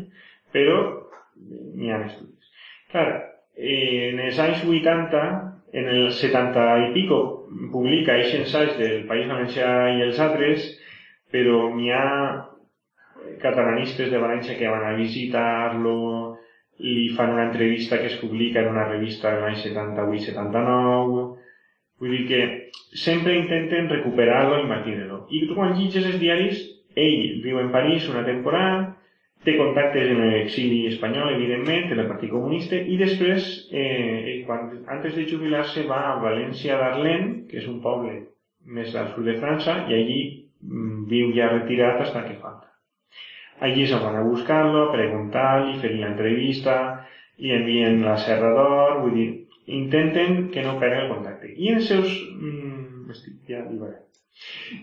[0.55, 0.77] però
[1.75, 2.51] n'hi ha estudis.
[2.91, 3.07] Clar,
[3.55, 5.21] en els anys 80,
[5.75, 7.19] en el 70 i pico,
[7.71, 10.67] publica aquests ensaigs del País Valencià i els altres,
[11.31, 12.05] però n'hi ha
[13.41, 15.95] catalanistes de València que van a visitar-lo,
[16.83, 21.25] li fan una entrevista que es publica en una revista de l'any 78-79,
[22.01, 22.41] vull dir que
[23.05, 25.25] sempre intenten recuperar-lo i mantenir-lo.
[25.29, 26.61] I tu quan llitges els diaris,
[26.95, 28.95] ell viu en París una temporada,
[29.45, 35.15] té contactes en l'exili espanyol, evidentment, en el Partit Comunista, i després, eh, quan, antes
[35.17, 38.15] de jubilar-se, va a València d'Arlen, que és un poble
[38.65, 40.21] més al sud de França, i allí
[40.63, 42.71] mm, viu ja retirat fins que falta.
[43.65, 46.77] Allí se van a buscar-lo, preguntar-li, fer-li l'entrevista,
[47.39, 49.29] li envien la Serra d'Or, vull dir,
[49.67, 51.34] intenten que no perdi el contacte.
[51.55, 52.11] I en seus...
[52.35, 53.63] Mm, estic ja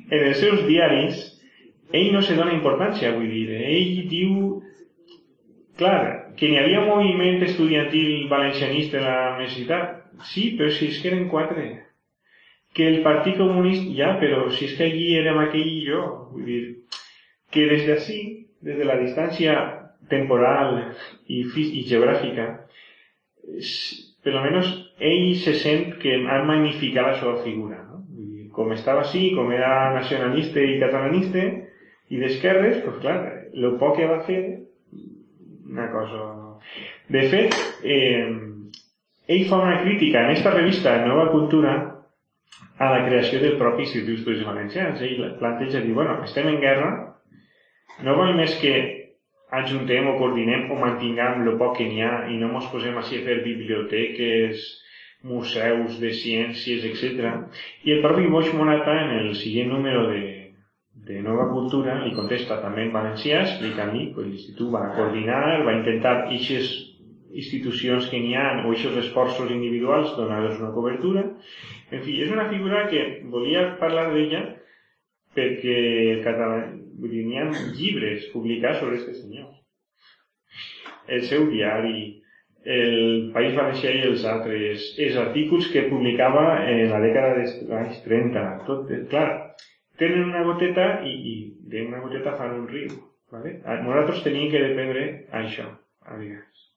[0.08, 1.22] En els seus diaris,
[1.92, 4.36] ell no se dona importància, vull dir, ell diu,
[5.80, 9.98] clar, que n'hi havia un moviment estudiantil valencianista a la universitat,
[10.30, 11.66] sí, però si és que eren quatre.
[12.72, 16.48] Que el Partit Comunista, ja, però si és que allí érem aquell i jo, vull
[16.48, 16.62] dir,
[17.52, 18.20] que des d'ací,
[18.64, 19.58] des de la distància
[20.08, 20.78] temporal
[21.28, 22.48] i, i geogràfica,
[24.22, 24.70] per almenys
[25.02, 27.80] ell se sent que han magnificat la seva figura.
[27.88, 28.00] No?
[28.54, 31.44] Com estava així, com era nacionalista i catalanista,
[32.12, 33.18] i d'esquerres, doncs clar,
[33.52, 34.40] el poc que va fer,
[35.72, 36.26] una cosa...
[37.12, 38.28] De fet, eh,
[39.32, 41.72] ell fa una crítica en aquesta revista Nova Cultura
[42.78, 45.02] a la creació del propi Institut d'Estudis Valencians.
[45.02, 46.90] Ell planteja, dir, bueno, estem en guerra,
[48.06, 48.74] no vol més que
[49.52, 53.20] ajuntem o coordinem o mantinguem el poc que n'hi ha i no ens posem així
[53.20, 54.62] a fer biblioteques,
[55.22, 57.34] museus de ciències, etc.
[57.86, 60.22] I el propi Boix Monata, en el siguiente número de
[60.94, 66.12] de Nova Cultura li contesta també en valencià explicant-li que l'institut va coordinar, va intentar
[66.20, 66.70] aquestes
[67.42, 71.24] institucions que n'hi ha o aquests esforços individuals donar-los una cobertura.
[71.90, 74.44] En fi, és una figura que volia parlar d'ella
[75.36, 75.76] perquè
[76.12, 76.60] el català,
[77.00, 79.48] vull dir, n'hi ha llibres publicats sobre aquest senyor.
[81.08, 82.21] El seu diari,
[82.64, 88.02] el País Valencià i els altres, els artículos que publicava en la dècada dels anys
[88.04, 88.44] 30.
[88.68, 89.28] Tot, clar,
[89.98, 91.34] tenen una goteta i, i
[91.72, 92.92] d'una goteta fan un riu.
[93.32, 93.58] ¿vale?
[93.82, 95.06] Nosaltres teníem que dependre
[95.42, 95.66] això,
[96.06, 96.68] a vegades.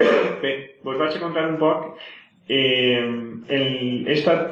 [0.42, 1.90] Bé, vos vaig contar un poc.
[2.48, 3.68] Eh, el,
[4.04, 4.50] he estat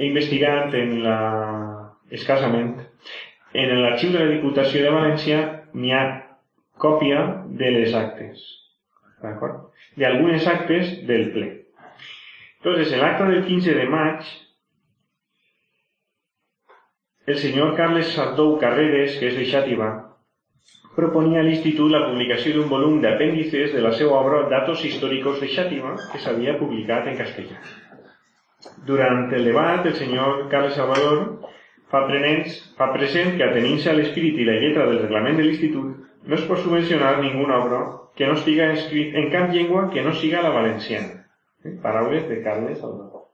[0.00, 1.18] investigant en la,
[2.12, 2.74] escassament
[3.52, 5.38] en l'arxiu de la Diputació de València
[5.74, 6.02] n'hi ha
[6.80, 7.22] còpia
[7.60, 8.42] de les actes,
[9.22, 9.70] d'acord?
[9.96, 11.48] De algunes actes del ple.
[12.58, 14.24] Entonces, el acta del 15 de maig
[17.30, 19.88] el senyor Carles Sardou Carreres, que és de Xàtiva,
[20.96, 25.50] proponia a l'Institut la publicació d'un volum d'apèndices de la seva obra Datos històricos de
[25.52, 27.60] Xàtiva, que s'havia publicat en castellà.
[28.88, 31.22] Durant el debat, el senyor Carles Salvador
[31.92, 36.09] fa, prenents, fa present que atenint-se a l'escrit i la lletra del reglament de l'Institut,
[36.26, 37.80] no es pot subvencionar ninguna obra
[38.16, 41.26] que no estiga escrit en cap llengua que no siga la valenciana.
[41.64, 41.76] Eh?
[41.82, 43.26] Paraules de Carles Salvador.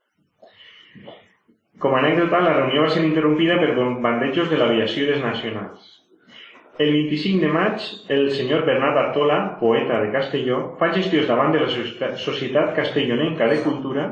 [1.79, 5.93] Com a anècdota, la reunió va ser interrompida per bandejos de l'aviació dels nacionals.
[6.79, 11.63] El 25 de maig, el senyor Bernat Artola, poeta de Castelló, fa gestions davant de
[11.63, 14.07] la Societat Castellonenca de Cultura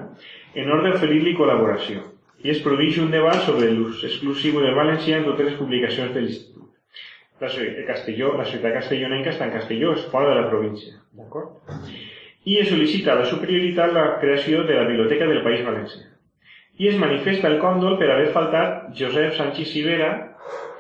[0.55, 2.07] en ordre d'oferir-li col·laboració
[2.45, 6.25] i es produeix un debat sobre l'ús exclusiu del valencià en totes les publicacions de
[6.25, 6.64] l'Institut.
[7.43, 7.51] La,
[7.89, 10.95] Castelló, la ciutat castellonenca està en Castelló, és fora de la província.
[11.19, 11.73] D'acord?
[12.45, 16.15] I es sol·licita a la superioritat la creació de la Biblioteca del País Valencià
[16.79, 20.11] i es manifesta el còndol per haver faltat Josep Sánchez Ibera,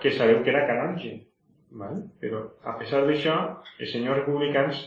[0.03, 1.13] que sabeu que era canonge.
[1.71, 2.03] ¿vale?
[2.23, 3.37] Però, a pesar d'això,
[3.79, 4.81] els senyors republicans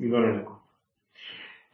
[0.00, 0.59] li donen el cop.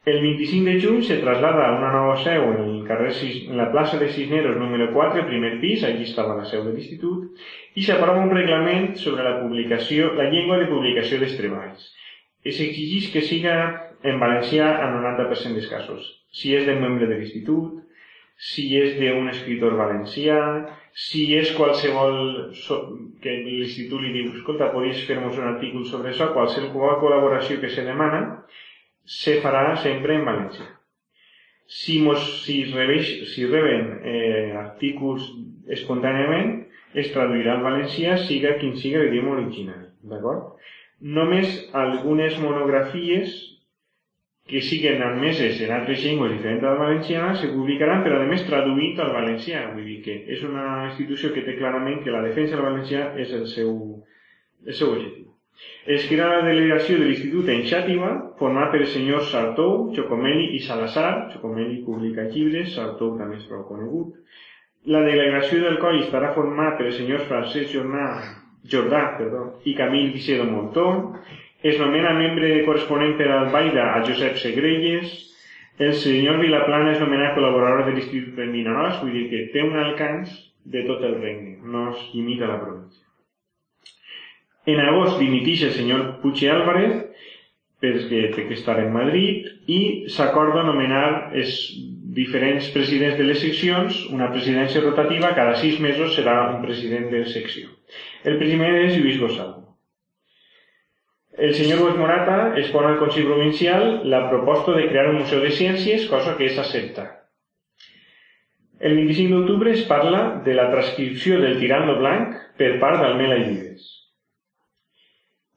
[0.07, 3.65] El 25 de juny se traslada a una nova seu en, el carrer en la
[3.73, 7.41] plaça de Cisneros número 4, primer pis, allí estava la seu de l'institut,
[7.75, 11.89] i s'aprova un reglament sobre la publicació, la llengua de publicació dels treballs.
[12.39, 13.57] Es exigeix que siga
[14.07, 17.83] en valencià en 90% dels casos si és del membre de l'institut,
[18.37, 20.39] si és d'un escritor valencià,
[20.93, 22.53] si és qualsevol
[23.23, 27.83] que l'institut li diu, escolta, podries fer-nos un article sobre això, qualsevol col·laboració que se
[27.87, 28.21] demana,
[29.07, 30.67] se farà sempre en valencià.
[31.67, 35.25] Si, mos, si, rebeix, si reben eh, artículs
[35.75, 36.53] espontàniament,
[36.95, 39.87] es traduirà al valencià, siga quin siga l'idioma original.
[40.07, 40.55] D'acord?
[41.17, 43.35] Només algunes monografies
[44.47, 48.99] que siguen admeses en altres llengües diferents del valencià se publicaran, però a més traduït
[49.03, 49.65] al valencià.
[49.73, 53.33] Vull dir que és una institució que té clarament que la defensa del valencià és
[53.35, 53.73] el seu,
[54.65, 55.26] el seu objectiu.
[55.87, 61.11] Es crea la delegació de l'Institut en Xàtiva, format el senyor Sartou, Chocomeli i Salazar.
[61.33, 64.13] Chocomeli publica llibres, Sartou també és prou conegut.
[64.87, 68.05] la delegació del coll estarà formada per els senyors Francesc Jordà,
[68.73, 70.85] Jordà perdó, i Camil Vicedo Montó,
[71.71, 75.15] es nomena membre corresponent per al Baida a Josep Segrelles,
[75.79, 79.75] el senyor Vilaplana és nomenat col·laborador de l'Institut de Vinaròs, vull dir que té un
[79.81, 80.39] alcance
[80.77, 83.06] de tot el regne, no es limita la província.
[84.67, 87.05] En agost dimitix el senyor Puig Álvarez
[87.81, 91.53] perquè té que estar en Madrid i s'acorda nomenar els
[92.17, 97.23] diferents presidents de les seccions, una presidència rotativa, cada sis mesos serà un president de
[97.29, 97.69] secció.
[98.25, 99.67] El primer és Lluís Gosalvo.
[101.37, 105.53] El senyor Bosch Morata expon al Consell Provincial la proposta de crear un museu de
[105.53, 107.05] ciències, cosa que és accepta.
[108.79, 113.47] El 25 d'octubre es parla de la transcripció del Tirando Blanc per part d'Almela i
[113.51, 113.85] Vives.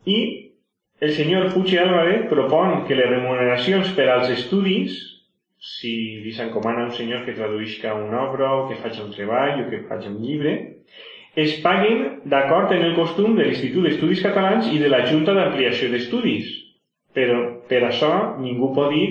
[0.07, 0.19] I
[1.01, 4.99] el senyor Puig Álvarez propon que les remuneracions per als estudis
[5.61, 5.93] si
[6.25, 9.83] li s'encomana un senyor que traduïsca una obra o que faci un treball o que
[9.89, 10.55] faci un llibre,
[11.37, 15.91] es paguen d'acord en el costum de l'Institut d'Estudis Catalans i de la Junta d'Ampliació
[15.93, 16.49] d'Estudis.
[17.15, 17.39] Però
[17.69, 19.07] per això ningú pot dir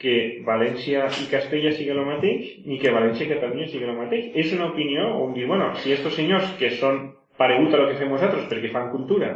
[0.00, 4.30] que València i Castella sigui el mateix, ni que València i Catalunya sigui el mateix.
[4.34, 7.98] És una opinió on dir, bueno, si estos senyors que són paregut a lo que
[8.00, 9.34] fem nosaltres perquè fan cultura,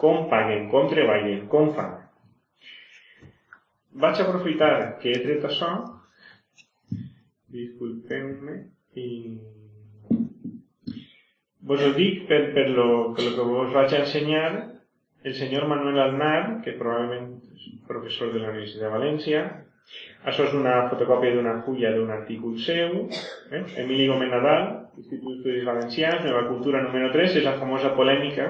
[0.00, 1.96] com paguen, com treballen, com fan,
[4.04, 4.72] vaig aprofitar
[5.02, 5.72] que he tret això,
[7.52, 8.58] disculpeu-me,
[8.96, 9.08] i
[11.68, 14.46] vos ho dic per, per, lo, per lo que vos vaig ensenyar
[15.22, 19.42] el senyor Manuel Alnar, que probablement és professor de la Universitat de València,
[20.30, 22.96] això és una fotocòpia d'una fulla d'un artícul seu,
[23.50, 23.62] eh?
[23.82, 24.66] Emili Gómez Nadal,
[24.98, 28.48] Institut d'Estudis Valencians, Nova Cultura número 3, és la famosa polèmica.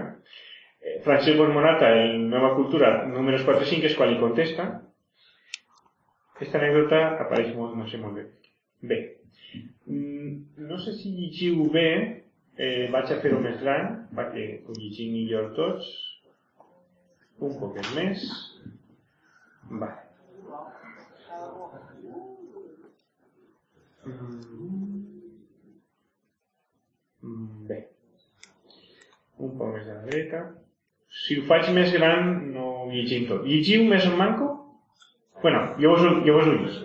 [0.83, 4.65] Eh, Francesc Bosmonata, el Nova Cultura números 4 i 5, és quan li contesta,
[6.35, 8.25] aquesta anècdota apareix molt, no sé molt bé.
[8.91, 8.99] Bé,
[9.87, 10.33] mm,
[10.67, 11.89] no sé si llegiu bé,
[12.59, 15.87] eh, vaig a fer-ho més gran, perquè ho llegim millor tots.
[17.39, 18.27] Un poquet més.
[19.71, 19.93] Va.
[27.23, 27.79] Mm, bé.
[29.39, 30.43] Un poc més a la dreta.
[31.13, 33.45] Si ho faig més gran, no ho llegim tot.
[33.49, 34.49] Llegiu més en manco?
[35.43, 36.79] Bueno, jo vos, jo vos ho dic.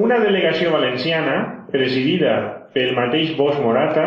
[0.00, 1.36] Una delegació valenciana,
[1.72, 2.34] presidida
[2.74, 4.06] pel mateix Bosch Morata,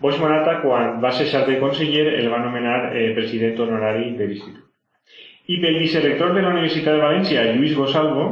[0.00, 4.62] Bosch Morata, quan va cessar de conseller, el va nomenar eh, president honorari de l'Institut.
[5.46, 8.26] I pel vicerector de la Universitat de València, Lluís Gosalvo,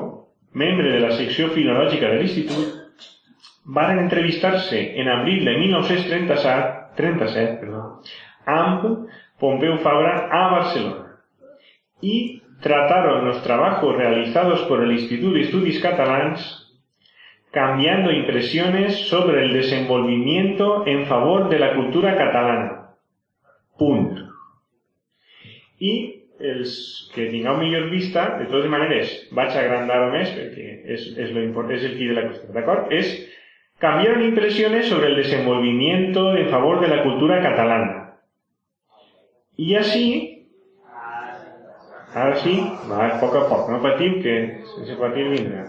[0.58, 2.80] membre de la secció filològica de l'Institut,
[3.76, 7.84] varen entrevistar-se en abril de 1937 37, perdó,
[8.46, 8.84] amb
[9.44, 11.20] Pompeu Fabra a Barcelona.
[12.00, 16.64] I trataron los trabajos realizados por el Instituto de Estudios Catalans
[17.50, 22.88] cambiando impresiones sobre el desenvolvimiento en favor de la cultura catalana.
[23.78, 24.30] Punt.
[25.78, 25.92] I
[26.40, 31.66] els que tingueu millor vista, de totes maneres, vaig agrandar-ho més perquè és, és, lo
[31.68, 32.88] és el qui de la qüestió, d'acord?
[32.96, 33.12] És
[33.78, 38.03] cambiaron impresiones sobre el desenvolvimiento en favor de la cultura catalana.
[39.56, 40.30] Y así
[42.14, 42.52] Ara sí,
[42.86, 44.34] va a poc a poc, no patiu que
[44.70, 45.64] sense patir vindrà.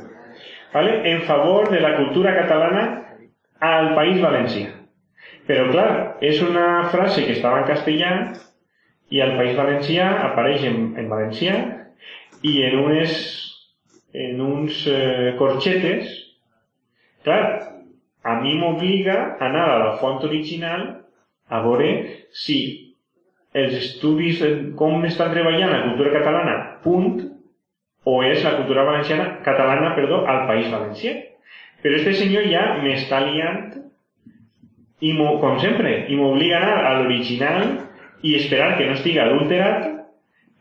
[0.73, 0.99] ¿Vale?
[1.11, 2.83] En favor de la cultura catalana
[3.59, 4.67] al País Valencià.
[5.47, 8.11] Però clar, és una frase que estava en castellà
[9.09, 11.57] i al País Valencià apareix en, en valencià
[12.45, 13.17] i en unes
[14.13, 16.11] en uns eh, corxetes
[17.25, 17.41] clar,
[18.23, 20.85] a mi m'obliga a anar a la font original
[21.49, 21.89] a veure
[22.31, 22.59] si
[23.55, 24.41] els estudis
[24.79, 27.23] com està treballant la cultura catalana, punt,
[28.05, 31.15] o és la cultura valenciana, catalana, perdó, al País Valencià.
[31.81, 33.63] Però este senyor ja m'està liant,
[35.05, 37.65] i com sempre, i m'obliga a anar a l'original
[38.25, 39.89] i esperar que no estigui adulterat,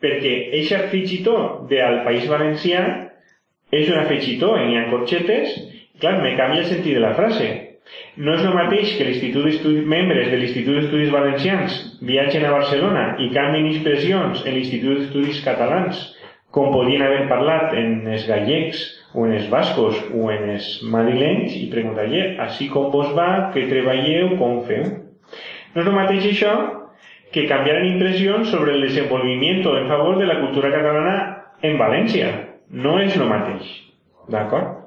[0.01, 2.83] perquè eixa afegitó de al País Valencià
[3.71, 5.55] és un afegitó en hi ha corxetes,
[5.99, 7.47] clar, me canvia el sentit de la frase.
[8.17, 11.75] No és el mateix que l'Institut d'Estudis, membres de l'Institut d'Estudis Valencians
[12.09, 15.99] viatgen a Barcelona i canvien expressions en l'Institut d'Estudis Catalans,
[16.55, 18.81] com podien haver parlat en els gallecs
[19.13, 23.67] o en els bascos o en els madrilenys i preguntar-li, així com vos va, que
[23.69, 24.87] treballeu, com feu?
[25.75, 26.53] No és el mateix això
[27.35, 31.17] que canviaran impressions sobre el desenvolviment en favor de la cultura catalana
[31.61, 32.31] en València.
[32.71, 33.67] No és el mateix.
[34.31, 34.81] D'acord?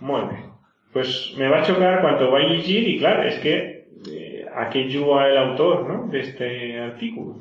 [0.00, 0.51] Molt bé
[0.92, 4.70] pues me va a chocar cuando va a llegir y claro, es que eh, a
[4.70, 6.08] juga el autor ¿no?
[6.08, 7.40] de este artículo.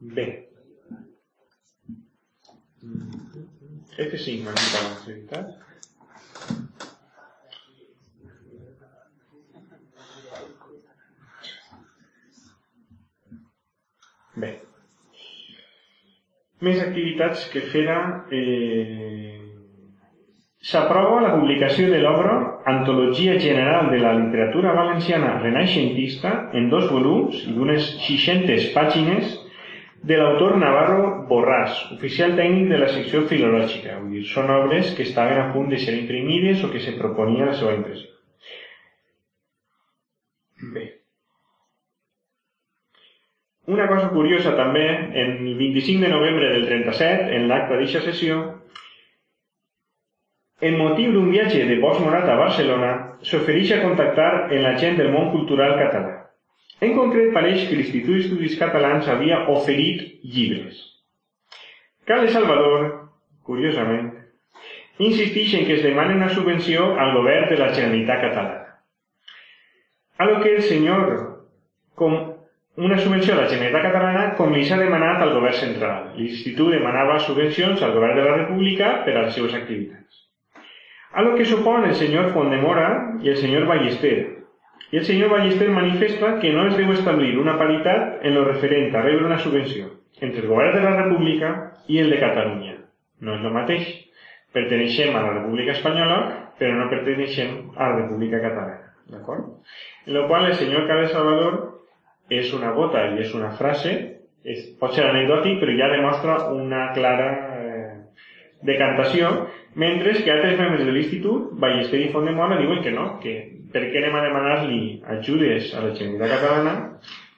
[0.00, 0.48] Bé.
[3.96, 5.54] F5 m'han dit veritat?
[14.36, 14.52] Bé.
[16.60, 17.98] Més activitats que fera...
[18.30, 19.45] Eh...
[20.66, 22.32] S'aprova la publicació de l'obra
[22.66, 29.36] Antologia General de la Literatura Valenciana Renaixentista en dos volums i d'unes 600 pàgines
[30.10, 34.00] de l'autor Navarro Borràs, oficial tècnic de la secció filològica.
[34.00, 37.46] Vull dir, són obres que estaven a punt de ser imprimides o que se proponia
[37.52, 38.10] la seva impressió.
[40.74, 40.86] Bé.
[43.70, 44.86] Una cosa curiosa també,
[45.22, 48.44] el 25 de novembre del 37, en l'acte d'aquesta sessió,
[50.60, 52.92] en motiu d'un viatge de Bosch Morat a Barcelona,
[53.22, 56.14] s'ofereix a contactar amb la gent del món cultural català.
[56.80, 60.80] En concret, pareix que l'Institut d'Estudis Catalans havia oferit llibres.
[62.08, 62.86] Carles Salvador,
[63.44, 64.10] curiosament,
[64.98, 68.62] insisteix en que es demani una subvenció al govern de la Generalitat Catalana.
[70.16, 71.16] A lo que el senyor,
[71.94, 72.14] com
[72.76, 76.12] una subvenció a la Generalitat Catalana com li s'ha demanat al govern central.
[76.16, 80.25] L'Institut demanava subvencions al govern de la República per a les seves activitats.
[81.16, 82.88] A lo que supon el senyor Fondemora
[83.24, 84.16] i el senyor Ballester.
[84.92, 88.92] I el senyor Ballester manifesta que no es deu establir una paritat en lo referent
[88.94, 91.54] a rebre una subvenció entre el govern de la República
[91.88, 92.76] i el de Catalunya.
[93.24, 93.88] No és el mateix.
[94.52, 96.20] Perteneixem a la República Espanyola,
[96.60, 98.92] però no perteneixem a la República Catalana.
[99.08, 99.50] D'acord?
[100.06, 101.58] En lo qual el senyor Carles Salvador
[102.28, 103.92] és una gota i és una frase,
[104.44, 107.92] és, pot ser anecdòtic, però ja demostra una clara eh,
[108.66, 109.30] decantació,
[109.76, 113.34] mentre que altres membres de l'Institut, Ballester i Font de Mora, diuen que no, que
[113.72, 114.82] per què anem a demanar-li
[115.18, 116.76] ajudes a la Generalitat Catalana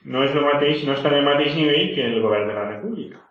[0.09, 3.25] no és el mateix, no està el mateix nivell que el govern de la República.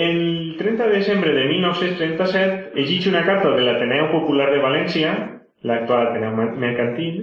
[0.00, 5.12] El 30 de desembre de 1937 exige una carta de l'Ateneu Popular de València,
[5.66, 7.20] l'actual Ateneu Mercantil,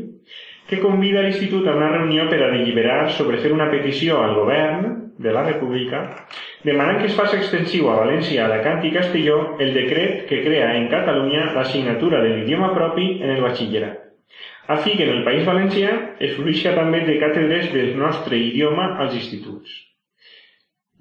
[0.69, 5.06] que convida l'Institut a una reunió per a deliberar sobre fer una petició al govern
[5.17, 6.03] de la República
[6.63, 10.87] demanant que es faci extensiu a València, Alacant i Castelló el decret que crea en
[10.91, 13.99] Catalunya l'assignatura de l'idioma propi en el batxillerat,
[14.67, 18.95] a fi que en el País Valencià es fruïsca també de càtedres del nostre idioma
[19.03, 19.83] als instituts.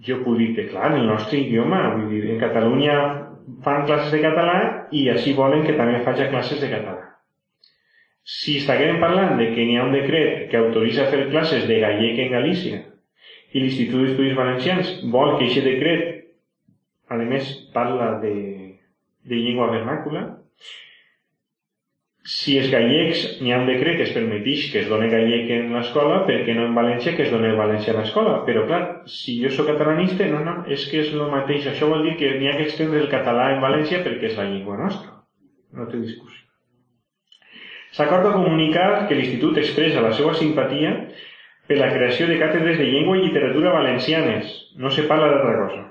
[0.07, 2.97] Jo puc dir que, clar, el nostre idioma, vull dir, en Catalunya
[3.65, 4.59] fan classes de català
[4.93, 7.13] i així volen que també faci classes de català.
[8.27, 12.19] Si estiguem parlant de que n'hi ha un decret que autoritza fer classes de gallec
[12.25, 12.81] en Galícia
[13.53, 16.25] i l'Institut d'Estudis Valencians vol que aquest decret,
[17.09, 18.35] a més, parla de,
[19.31, 20.25] de llengua vernàcula,
[22.27, 25.69] si els gallecs n'hi ha un decret que es permeteix que es doni gallec en
[25.77, 28.41] l'escola, perquè no en València que es doni el valencià a l'escola?
[28.49, 28.81] Però clar,
[29.11, 31.69] si jo sóc catalanista, no, no, és que és el mateix.
[31.71, 34.49] Això vol dir que n'hi ha que estendre el català en València perquè és la
[34.51, 35.15] llengua nostra.
[35.79, 36.43] No té discussió.
[37.95, 40.97] S'acorda comunicar que l'Institut expressa la seva simpatia
[41.67, 45.83] per la creació de càtedres de llengua i literatura valencianes, no se parla d'altra cosa,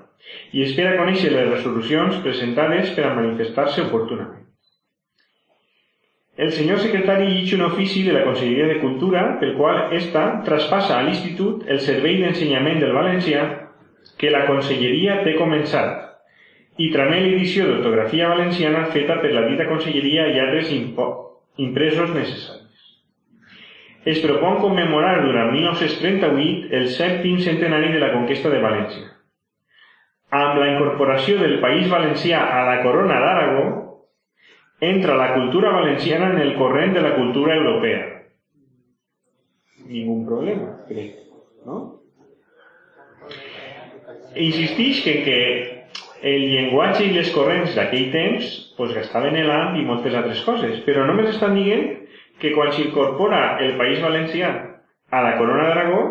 [0.56, 4.46] i espera conèixer les resolucions presentades per a manifestar-se oportunament.
[6.38, 10.98] El senyor secretari llig un ofici de la Conselleria de Cultura pel qual ésta traspassa
[10.98, 13.46] a l'Institut el servei d'ensenyament del valencià
[14.20, 16.04] que la Conselleria té començat
[16.84, 22.64] i tramet l'edició d'ortografia valenciana feta per la dita Conselleria i altres impresos necessaris.
[24.06, 29.08] Es propon commemorar durant 1938 el sèptim centenari de la conquesta de València.
[30.36, 33.66] Amb la incorporació del País Valencià a la Corona d'Aragó,
[34.80, 38.03] entra la cultura valenciana en el corrent de la cultura europea.
[39.88, 41.18] Ningú problema, crec,
[41.66, 41.82] no?
[44.36, 45.39] Insistix que, que
[46.30, 51.06] el llenguatge i les corrents d'aquell temps pues, gastaven l'AMP i moltes altres coses, però
[51.08, 52.05] només estan dient
[52.40, 54.52] que quan s'incorpora el País Valencià
[55.12, 56.04] a la Corona d'Aragó,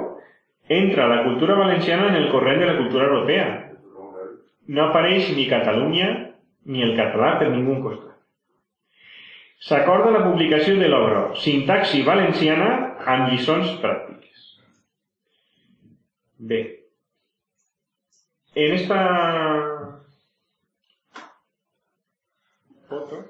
[0.68, 3.46] entra la cultura valenciana en el corrent de la cultura europea.
[4.66, 6.08] No apareix ni Catalunya
[6.64, 8.14] ni el català per ningú costat.
[9.64, 12.70] S'acorda la publicació de l'obra Sintaxi Valenciana
[13.14, 14.48] amb lliçons pràctiques.
[16.38, 16.60] Bé,
[18.54, 18.98] en esta
[22.88, 23.24] foto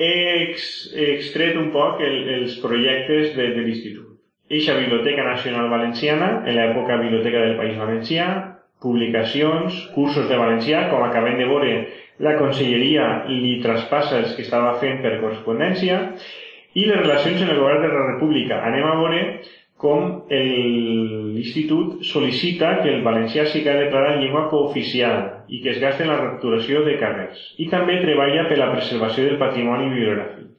[0.00, 0.12] he
[0.46, 4.06] ex, extret un poc el, els projectes de, de l'Institut.
[4.50, 8.26] Eixa Biblioteca Nacional Valenciana, en l'època Biblioteca del País Valencià,
[8.82, 11.74] publicacions, cursos de valencià, com acabem de veure,
[12.24, 16.00] la conselleria li traspassa els que estava fent per correspondència,
[16.74, 18.60] i les relacions en el govern de la República.
[18.66, 19.22] Anem a veure
[19.80, 26.12] com l'Institut sol·licita que el valencià sigui declarat llengua cooficial i que es gasta en
[26.12, 27.40] la recturació de carrers.
[27.58, 30.50] I també treballa per la preservació del patrimoni bibliogràfic.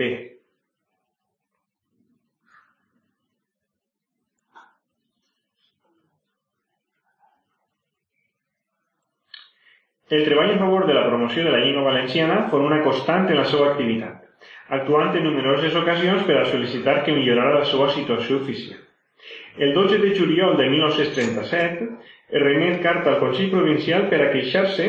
[0.00, 0.10] Bé,
[10.08, 13.40] El treball en favor de la promoció de la llengua valenciana fou una constant en
[13.40, 14.20] la seva activitat,
[14.76, 18.84] actuant en numeroses ocasions per a sol·licitar que millorara la seva situació oficial.
[19.58, 24.86] El 12 de juliol de 1937 es remet carta al Consell Provincial per a queixar-se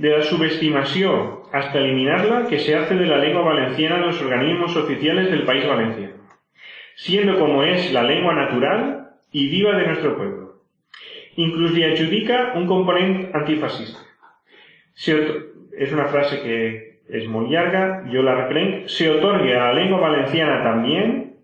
[0.00, 4.76] de la subestimació hasta eliminarla que se hace de la lengua valenciana en los organismos
[4.76, 6.14] oficiales del país valenciano,
[6.96, 10.62] siendo como es la lengua natural y viva de nuestro pueblo.
[11.36, 14.00] Incluso le adjudica un componente antifascista.
[14.96, 20.00] es una frase que es muy larga, yo la reprendo, se otorgue a la lengua
[20.00, 21.36] valenciana también,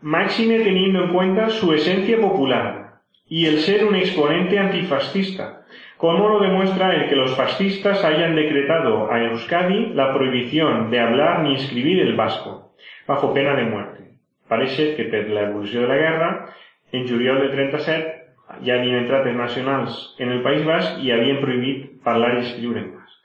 [0.00, 2.85] máxime teniendo en cuenta su esencia popular
[3.28, 5.66] y el ser un exponente antifascista,
[5.96, 11.40] como lo demuestra el que los fascistas hayan decretado a Euskadi la prohibición de hablar
[11.42, 12.74] ni escribir el vasco,
[13.06, 14.18] bajo pena de muerte.
[14.48, 16.54] Parece que por la evolución de la guerra,
[16.92, 18.26] en juliol de 37
[18.64, 22.78] ja havien entrat els nacionals en el País Basc i havien prohibit parlar i escriure
[22.82, 23.16] en basc.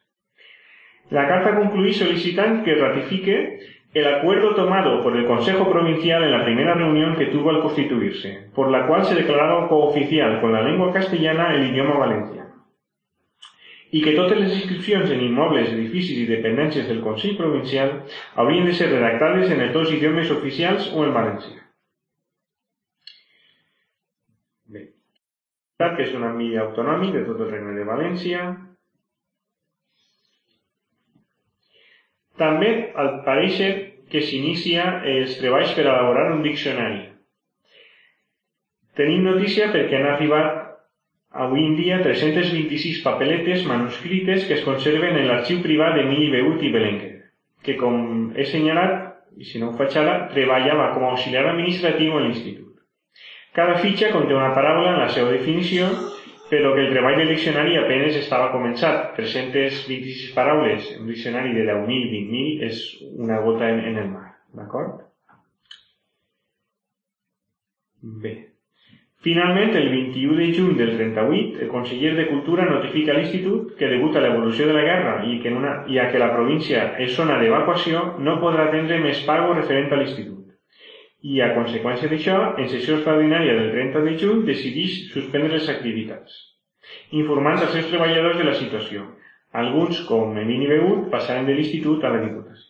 [1.11, 3.37] La carta concluye solicitando que ratifique
[3.93, 8.49] el acuerdo tomado por el Consejo Provincial en la primera reunión que tuvo al constituirse,
[8.55, 12.65] por la cual se declaraba cooficial con la lengua castellana el idioma valenciano,
[13.91, 18.03] y que todas las inscripciones en inmuebles, edificios y dependencias del Consejo Provincial
[18.35, 21.61] habrían de ser redactadas en els dos idiomes oficials o en valencià.
[25.81, 28.43] que és un àmbit autonòmic de tot el Regne de València.
[32.41, 32.71] També
[33.03, 33.71] al pareixer
[34.11, 37.03] que s'inicia els treballs per elaborar un diccionari.
[38.97, 40.57] Tenim notícia perquè han arribat
[41.45, 46.71] avui en dia 326 papeletes manuscrites que es conserven en l'arxiu privat d'Emili Beut i
[46.73, 47.13] Belenguer,
[47.63, 48.97] que com he senyalat,
[49.39, 52.67] i si no ho faig ara, treballava com a auxiliar administratiu en l'institut.
[53.55, 55.87] Cada fitxa conté una paraula en la seva definició,
[56.51, 59.13] però que el treball del diccionari apenes estava començat.
[59.15, 62.81] 326 paraules un diccionari de 10.000, 20.000 és
[63.23, 64.25] una gota en, en el mar.
[64.59, 65.05] D'acord?
[68.25, 68.33] Bé.
[69.21, 73.91] Finalment, el 21 de juny del 38, el conseller de Cultura notifica a l'Institut que
[73.93, 76.87] degut a l'evolució de la guerra i, que en una, i a que la província
[77.05, 80.40] és zona d'evacuació, no podrà atendre més pago referent a l'Institut
[81.21, 86.37] i a conseqüència d'això, en sessió extraordinària del 30 de juny decideix suspendre les activitats,
[87.21, 89.05] informant als seus treballadors de la situació.
[89.61, 92.69] Alguns, com Emini Begut, passaren de l'institut a la Diputació.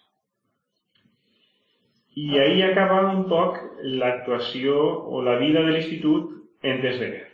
[2.22, 3.60] I ahí acaba un poc
[4.02, 7.30] l'actuació o la vida de l'institut en des de guerra.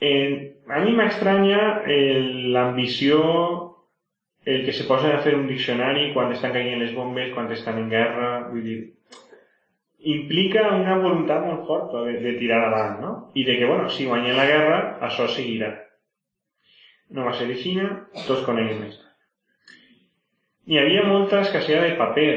[0.00, 0.38] En,
[0.68, 1.82] a mi m'estranya
[2.54, 3.20] l'ambició
[4.46, 7.80] el que se posen a fer un diccionari quan estan caient les bombes, quan estan
[7.80, 8.76] en guerra, vull dir,
[10.06, 13.10] implica una voluntat molt forta de, de tirar avant, no?
[13.34, 14.78] I de que, bueno, si guanyen la guerra,
[15.08, 15.72] això seguirà.
[17.10, 17.90] No va ser Xina,
[18.28, 19.00] tots coneguem més.
[20.70, 22.30] Hi havia molta escassea de paper,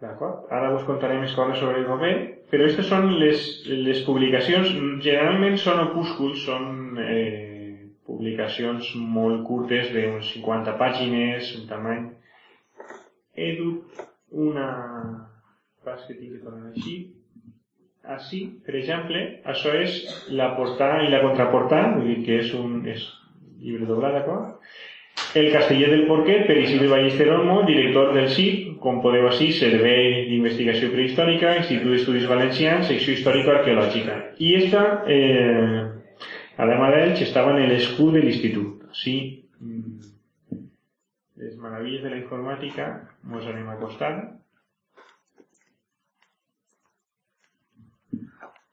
[0.00, 0.48] d'acord?
[0.52, 2.14] Ara us contaré més coses sobre el paper,
[2.48, 4.72] però aquestes són les, les publicacions,
[5.04, 7.53] generalment són opúsculs, són eh,
[8.06, 12.08] publicacions molt curtes d'uns 50 pàgines, un tamany.
[13.34, 14.02] He dut
[14.46, 14.68] una
[15.84, 16.96] pas que tinc que tornar així.
[18.14, 19.20] Així, per exemple,
[19.52, 20.00] això és
[20.40, 23.06] la portada i la contraportada, vull dir que és un és
[23.62, 24.74] llibre doblat, d'acord?
[25.38, 30.26] El casteller del Porquet, per Isidre Ballester Olmo, director del CIP, com podeu així, Servei
[30.28, 34.18] d'Investigació Prehistòrica, Institut d'Estudis Valencians, Secció Històrico-Arqueològica.
[34.42, 35.80] I esta eh,
[36.56, 38.92] Además de él, estaba en el escudo del instituto.
[38.92, 39.48] Sí,
[41.36, 44.38] les maravillas de la informática nos anem a costar.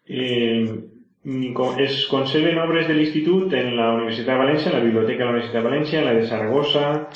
[0.05, 0.89] Eh,
[1.79, 5.31] es conserven obres del instituto en la Universidad de Valencia, en la Biblioteca de la
[5.31, 7.09] Universidad de Valencia, en la de Zaragoza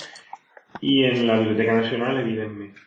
[0.81, 2.79] y en la Biblioteca Nacional, evidentemente.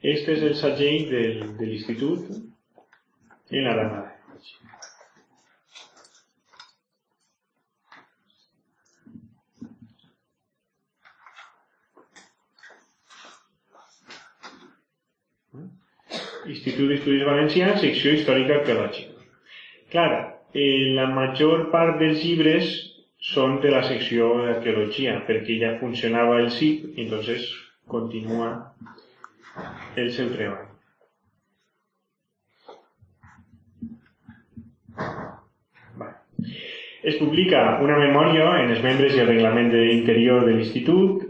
[0.00, 2.34] Este es el sagell del, del instituto
[3.50, 4.09] en la Armada.
[16.50, 19.26] Institut d'Estudis Valencians, secció històrica arqueològica.
[19.92, 20.10] Clar,
[20.54, 22.70] eh, la major part dels llibres
[23.30, 27.46] són de la secció d'arqueologia, perquè ja funcionava el CIP, entonces
[27.86, 28.50] continua
[29.96, 30.66] el seu treball.
[37.02, 41.22] Es publica una memòria en els membres i el reglament d'interior de l'Institut,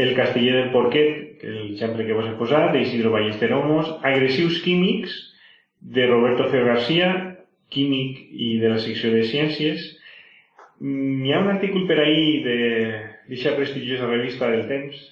[0.00, 5.14] el casteller del porquet, l'exemple que vos he posat, d'Isidro Ballester Homos, agressius químics,
[5.82, 7.10] de Roberto Ceo García,
[7.72, 9.88] químic i de la secció de ciències.
[10.78, 15.08] Mm, hi ha un article per ahir d'aquesta prestigiosa revista del temps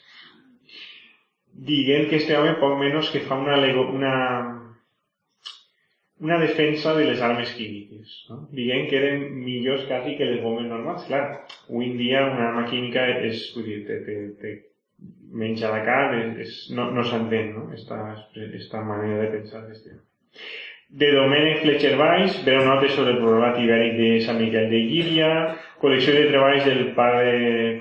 [1.51, 4.15] dient que este home poc menys que fa una, una
[6.21, 8.27] una defensa de les armes químiques.
[8.29, 8.43] No?
[8.53, 11.07] Diguem que eren millors quasi que les bombes normals.
[11.09, 11.23] Clar,
[11.69, 14.01] avui en dia una arma química és, vull dir, te,
[14.43, 14.53] te,
[15.33, 17.69] menja la carn, és, no, no s'entén, no?
[17.75, 18.01] Esta,
[18.35, 19.99] esta manera de pensar este.
[20.91, 25.29] De Domènec Fletcher Weiss, veu notes sobre el problemat ibèric de Sant Miquel de Llíria,
[25.79, 27.35] col·lecció de treballs del pare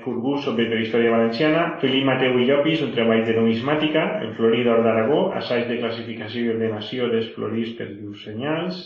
[0.04, 4.84] Furbús sobre prehistòria valenciana, Felip Mateu i Llopis, un treball de numismàtica, el florí d'Or
[4.86, 8.78] d'Aragó, assaig de classificació i ordenació dels florís per llurs senyals,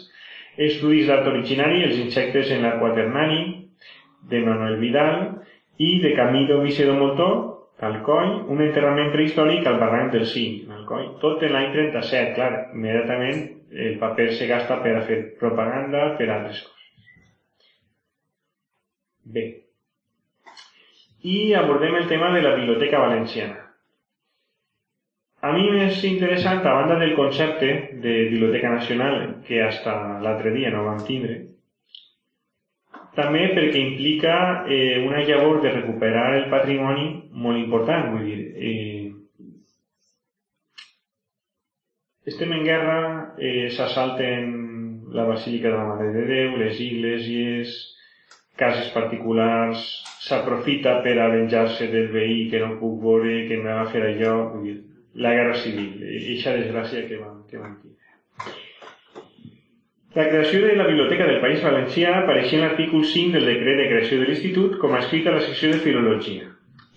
[0.57, 3.43] estudis d'art originari, els insectes en l'aquaternari,
[4.31, 5.19] de Manuel Vidal,
[5.77, 11.43] i de Camilo Vicedo Moltó, Alcoi, un enterrament prehistòric al barranc del Cinc, Alcoi, tot
[11.43, 13.43] en l'any 37, clar, immediatament
[13.75, 17.73] el paper se gasta per a fer propaganda per a altres coses.
[19.25, 19.45] Bé.
[21.25, 23.65] I abordem el tema de la Biblioteca Valenciana.
[25.45, 27.73] A mi m'és interessant, a banda del concepte
[28.05, 31.41] de Biblioteca Nacional, que hasta l'altre dia no vam tindre,
[33.17, 34.35] també perquè implica
[34.67, 37.07] eh, una llavor de recuperar el patrimoni
[37.45, 39.13] molt important, vull dir, eh,
[42.33, 43.01] estem en guerra,
[43.39, 44.53] eh, s'assalten
[45.15, 47.75] la Basílica de la Mare de Déu, les igleses,
[48.57, 49.85] cases particulars,
[50.27, 54.37] s'aprofita per a venjar-se del veí que no puc veure, que em va fer allò,
[55.15, 56.03] la guerra civil,
[56.35, 57.94] eixa desgràcia que vam, que vam tindre.
[60.15, 63.87] La creació de la Biblioteca del País Valencià apareixia en l'article 5 del decret de
[63.89, 66.45] creació de l'Institut com a escrit a la secció de Filologia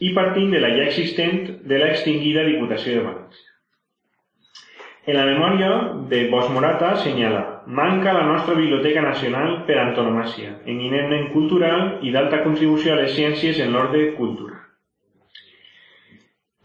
[0.06, 1.40] i partint de la ja existent
[1.72, 3.48] de la extingida Diputació de València.
[5.10, 5.72] En la memòria
[6.14, 7.42] de Bosch Morata senyala
[7.82, 13.66] manca la nostra Biblioteca Nacional per antonomàcia, eminentment cultural i d'alta contribució a les ciències
[13.66, 14.57] en l'ordre cultural.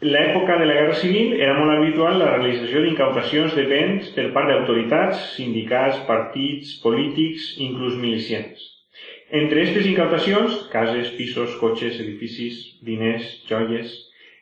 [0.02, 4.48] L'època de la Guerra Civil era molt habitual la realització d'incautacions de béns per part
[4.50, 8.64] d'autoritats, sindicats, partits, polítics, inclús milicians.
[9.30, 13.94] Entre aquestes incautacions, cases, pisos, cotxes, edificis, diners, joies,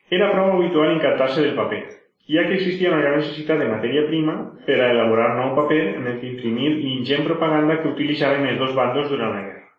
[0.09, 1.83] era prou habitual incautar-se del paper,
[2.25, 6.09] ja que existia una gran necessitat de matèria prima per a elaborar nou paper en
[6.09, 9.69] el que imprimir l'ingent propaganda que utilitzaven els dos bandos durant la guerra.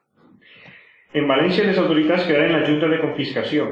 [1.18, 3.66] En València les autoritats crearen la Junta de Confiscació,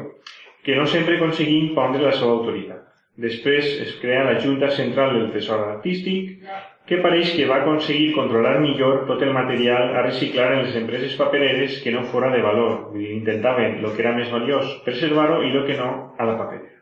[0.65, 2.87] que no sempre aconseguia impondre la seva autoritat.
[3.21, 6.41] Després es crea la Junta Central del Tesor Artístic,
[6.89, 11.15] que pareix que va aconseguir controlar millor tot el material a reciclar en les empreses
[11.21, 12.97] papereres que no fora de valor.
[12.99, 16.81] Intentaven el que era més valiós preservar-ho i el que no a la paperera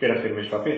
[0.00, 0.76] per a fer més paper.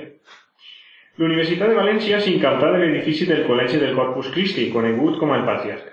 [1.20, 5.44] La Universitat de València s'incautà de l'edifici del Col·legi del Corpus Christi, conegut com el
[5.46, 5.92] Patriarca.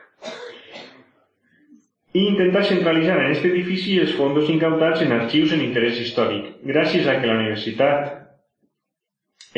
[2.17, 7.05] I intenta centralitzar en aquest edifici els fons incautats en arxius en interès històric, gràcies
[7.05, 8.15] a que la universitat,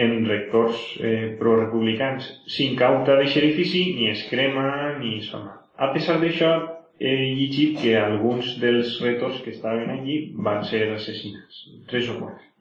[0.03, 4.67] en rectors eh, pro-republicans, s'incauta d'aquest edifici, ni es crema
[4.99, 5.57] ni sona.
[5.79, 6.51] A pesar d'això,
[6.99, 12.51] he llegit que alguns dels rectors que estaven allí van ser assassinats, tres o quatre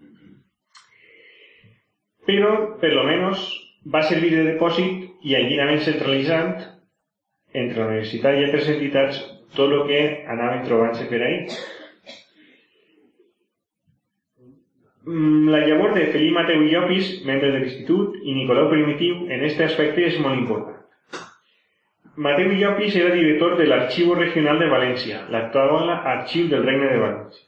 [2.31, 3.41] pero per lo menos
[3.93, 6.53] va servir de depòsit i allinament centralitzant
[7.63, 9.19] entre la universitat i altres entitats
[9.57, 10.01] tot el que
[10.35, 11.39] anaven trobant-se per ahí.
[15.05, 19.39] Mm, la llavor de Felip Mateu i Llopis, membre de l'Institut, i Nicolau Primitiu en
[19.41, 20.77] aquest aspecte és molt important.
[22.21, 27.47] Mateu Llopis era director de l'Arxiu Regional de València, l'actual Arxiu del Regne de València.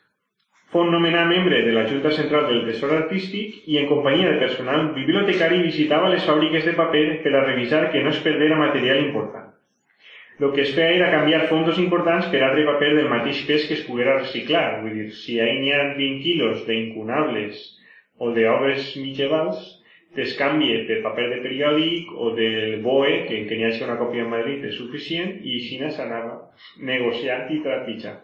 [0.72, 4.86] Fou nomenat membre de la Junta Central del Tesor Artístic i en companyia de personal
[4.94, 9.41] bibliotecari visitava les fàbriques de paper per a revisar que no es perdera material important.
[10.42, 13.76] El que es feia era canviar fondos importants per altre paper del mateix pes que
[13.76, 14.80] es poguera reciclar.
[14.82, 17.60] Vull dir, si hi ha 20 quilos d'incunables
[18.18, 19.60] o d'obres mitjevals,
[20.24, 24.32] es canvia per paper de periòdic o del BOE, que en n'hi una còpia en
[24.34, 26.34] Madrid és suficient, i així s'anava
[26.90, 28.18] negociant i trepitjant.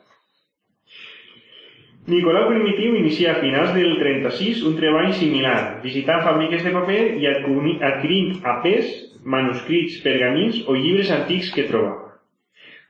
[2.08, 7.30] Nicolau Primitiu inicia a finals del 36 un treball similar, visitant fàbriques de paper i
[7.30, 8.90] adquirint a pes
[9.22, 12.07] manuscrits, pergamins o llibres antics que trobava.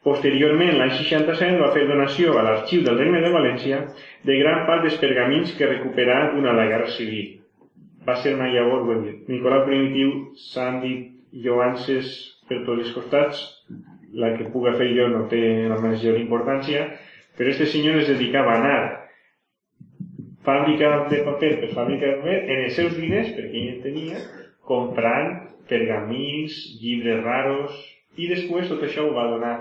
[0.09, 3.83] Posteriorment, l'any 67, va fer donació a l'Arxiu del Regne de València
[4.25, 7.35] de gran part dels pergamins que recuperà durant la Guerra Civil.
[8.09, 10.15] Va ser una llavor, bueno, Nicolau Primitiu
[10.47, 12.15] s'han dit lloances
[12.49, 13.43] per tots els costats,
[14.17, 16.87] la que puga fer jo no té la major importància,
[17.37, 18.81] però este senyor es dedicava a anar
[20.49, 24.25] fàbrica de paper per fàbrica de paper en els seus diners, perquè ell tenia,
[24.73, 25.35] comprant
[25.69, 27.83] pergamins, llibres raros,
[28.17, 29.59] i després tot això ho va donar.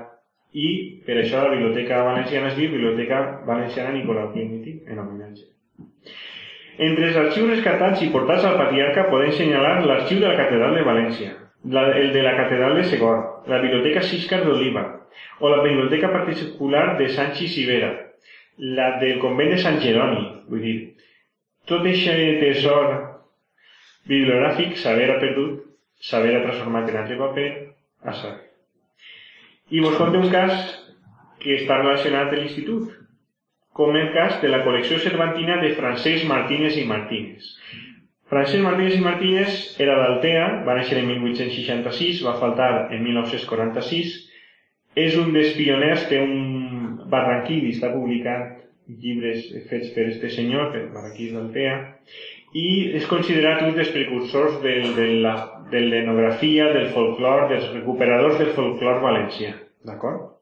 [0.54, 0.68] I
[1.06, 5.46] per això la Biblioteca Valenciana es diu Biblioteca Valenciana Nicolau Quimiti, en homenatge.
[6.78, 10.86] Entre els arxius rescatats i portats al patriarca podem senyalar l'arxiu de la Catedral de
[10.88, 11.34] València,
[11.74, 14.86] la, el de la Catedral de Segor, la Biblioteca Siscar d'Oliva,
[15.40, 17.92] o la Biblioteca Particular de Sanchi Sibera,
[18.58, 20.78] la del convent de Sant Jeroni, vull dir,
[21.68, 22.92] tot aquest tesor
[24.08, 25.64] bibliogràfic ha perdut,
[26.14, 27.50] ha transformat en altre paper,
[28.04, 28.44] a saber.
[29.70, 30.54] I vos conto un cas
[31.42, 32.94] que està relacionat amb l'institut,
[33.78, 37.50] com el cas de la col·lecció cervantina de Francesc Martínez i Martínez.
[38.32, 44.16] Francesc Martínez i Martínez era d'Altea, va néixer en 1866, va faltar en 1946,
[44.98, 48.58] és un dels pioners, té un barranquí, està publicat
[48.88, 51.76] llibres fets per este senyor, per Barraquís d'Altea,
[52.56, 55.36] i és considerat un dels precursors del, de la,
[55.72, 59.54] de l'etnografia, del folclor, dels recuperadors del folclor valencià.
[59.88, 60.34] D'acord?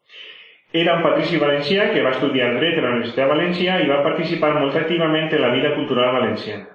[0.75, 4.01] Era un patrici valencià que va estudiar dret a la Universitat de València i va
[4.03, 6.65] participar molt activament en la vida cultural valenciana.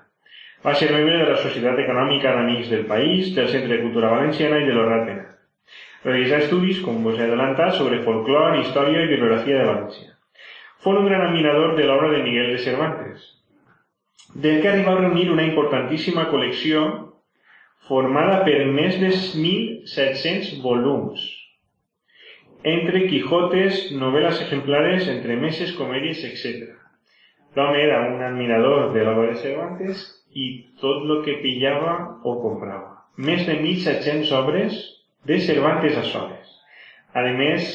[0.65, 4.61] Va ser membre de la Societat Econòmica d'Amics del País, del Centre de Cultura Valenciana
[4.61, 5.27] i de l'Orratena.
[6.05, 10.17] Realitzà estudis, com vos he adelantat, sobre folclor, història i bibliografia de València.
[10.81, 13.27] Fou un gran admirador de l'obra de Miguel de Cervantes,
[14.35, 16.87] del que arriba a reunir una importantíssima col·lecció
[17.91, 21.25] formada per més de 1.700 volums,
[22.71, 26.69] entre Quijotes, novel·les exemplares, entre meses, comèdies, etc.
[27.57, 30.05] L'home era un admirador de l'obra de Cervantes
[30.39, 30.47] i
[30.83, 33.01] tot el que pillava o comprava.
[33.17, 34.77] Més de 1.700 obres
[35.27, 36.53] de Cervantes a soles.
[37.17, 37.73] A més,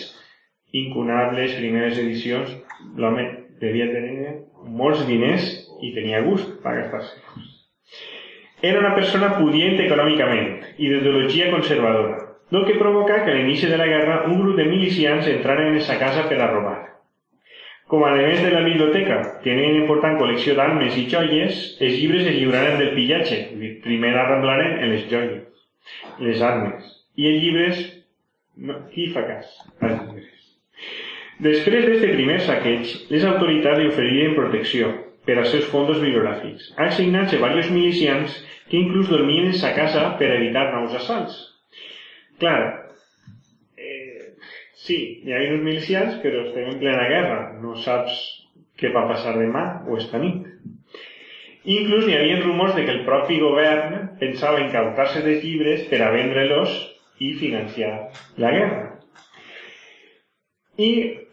[0.72, 2.56] incunables primeres edicions,
[2.96, 3.28] l'home
[3.60, 4.38] devia tenir
[4.80, 5.52] molts diners
[5.84, 7.55] i tenia gust per gastar-se.
[8.66, 10.48] Era una persona pudient econòmicament
[10.82, 12.16] i d'ideologia conservadora,
[12.52, 15.84] el que provoca que a l'inici de la guerra un grup de milicians entraren en
[15.86, 16.78] sa casa per a robar.
[17.92, 22.40] Com a més de la biblioteca tenien important col·lecció d'armes i joies, els llibres es
[22.40, 23.38] lliuraren del pillatge,
[23.84, 25.68] primer arramblaren en les joies,
[26.26, 26.90] les armes,
[27.22, 27.84] i els llibres,
[28.58, 29.52] no, qui fa cas?
[29.82, 30.32] Els llibres.
[31.46, 34.90] Després d'aquest primer saqueig, les autoritats li oferiren protecció
[35.28, 40.32] per als seus fondos bibliogràfics, assignant-se diversos milicians que inclús dormien en sa casa per
[40.36, 41.36] evitar nous assalts.
[42.42, 42.62] Clar,
[43.78, 44.34] eh,
[44.86, 48.18] sí, hi ha uns milicians, però estem en plena guerra, no saps
[48.80, 50.50] què va passar demà o esta nit.
[51.76, 56.12] Inclús hi havia rumors de que el propi govern pensava incautar-se de llibres per a
[56.14, 56.76] vendre-los
[57.26, 57.94] i financiar
[58.44, 58.85] la guerra.
[60.78, 60.90] I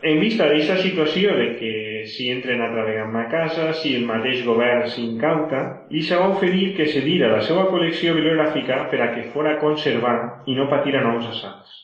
[0.07, 1.73] en vista d'aquesta situació de que
[2.07, 6.77] si entren a treballar en casa, si el mateix govern s'incauta, li se va oferir
[6.77, 11.27] que cedira la seva col·lecció bibliogràfica per a que fora conservant i no patira nous
[11.27, 11.75] assalts.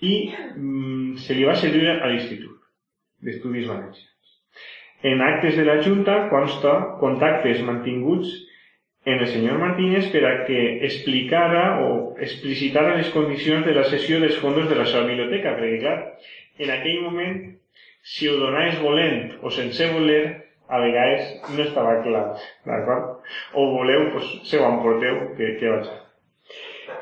[0.00, 2.56] I mm, se li va cedir a l'Institut
[3.20, 4.10] d'Estudis Valencians.
[5.04, 8.32] En actes de la Junta consta contactes mantinguts
[9.04, 14.20] en el senyor Martínez per a que explicara o explicitara les condicions de la cessió
[14.22, 15.98] dels fons de la seva biblioteca, perquè clar,
[16.58, 17.38] en aquell moment,
[18.04, 20.24] si ho donaves volent o sense voler,
[20.68, 22.24] a vegades no estava clar,
[22.64, 23.20] d'acord?
[23.52, 25.90] O voleu, doncs, se ho emporteu, que, que vaig.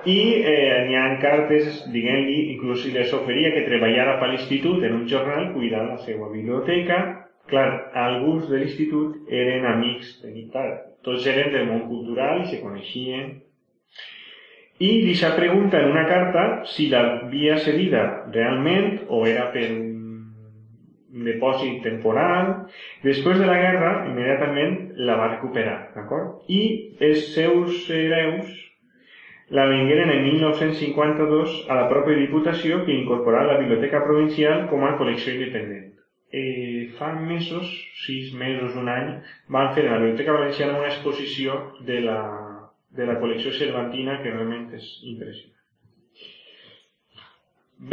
[0.07, 0.19] I
[0.51, 5.07] eh, n'hi ha cartes, diguem-li, inclús si les oferia que treballara per l'institut en un
[5.11, 6.99] jornal cuidant la seva biblioteca.
[7.51, 10.75] Clar, alguns de l'institut eren amics de tal.
[11.07, 13.33] Tots eren del món cultural i se coneixien
[14.83, 18.03] i s'ha pregunta en una carta si l'havia cedida
[18.35, 19.93] realment o era per un
[21.29, 22.51] depòsit temporal.
[23.05, 24.77] Després de la guerra, immediatament
[25.07, 26.43] la va recuperar, d'acord?
[26.49, 26.63] I
[27.05, 28.51] els seus hereus
[29.53, 34.95] la vengueren en 1952 a la pròpia Diputació que incorporà la Biblioteca Provincial com a
[34.97, 35.91] col·lecció independent.
[36.33, 37.69] Eh, fa mesos,
[38.07, 39.19] sis mesos, un any,
[39.53, 42.21] van fer a la Biblioteca Valenciana una exposició de la
[42.97, 45.59] de la col·lecció cervantina que realment és impressionant.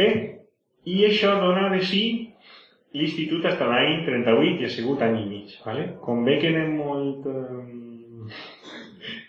[0.00, 0.10] Bé,
[0.86, 2.02] i això dona de si
[2.96, 5.54] l'institut fins l'any 38 i ha sigut any i mig.
[5.64, 5.86] Vale?
[6.04, 7.26] Com bé que anem molt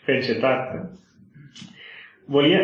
[0.08, 0.76] eh, tard.
[0.76, 0.84] Eh?
[2.32, 2.62] Volia,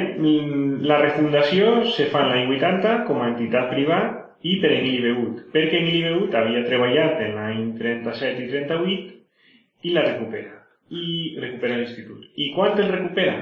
[0.92, 1.64] la refundació
[1.96, 4.08] se fa l'any 80 com a entitat privada
[4.48, 9.96] i per Emili Beut, perquè Emili Beut havia treballat en l'any 37 i 38 i
[9.96, 10.57] la recupera
[10.90, 12.28] i recupera l'institut.
[12.36, 13.38] I quan el recupera?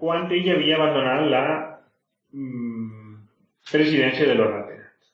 [0.00, 1.44] Quan ell havia abandonat la,
[2.32, 3.14] mm,
[3.72, 5.12] presidència de ratpenats.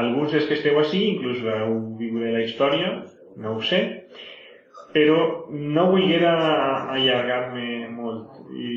[0.00, 2.94] Alguns dels que esteu així, inclús heu viure la història,
[3.36, 3.80] no ho sé,
[4.94, 5.18] però
[5.50, 6.06] no vull
[6.94, 8.40] allargar-me molt.
[8.54, 8.72] I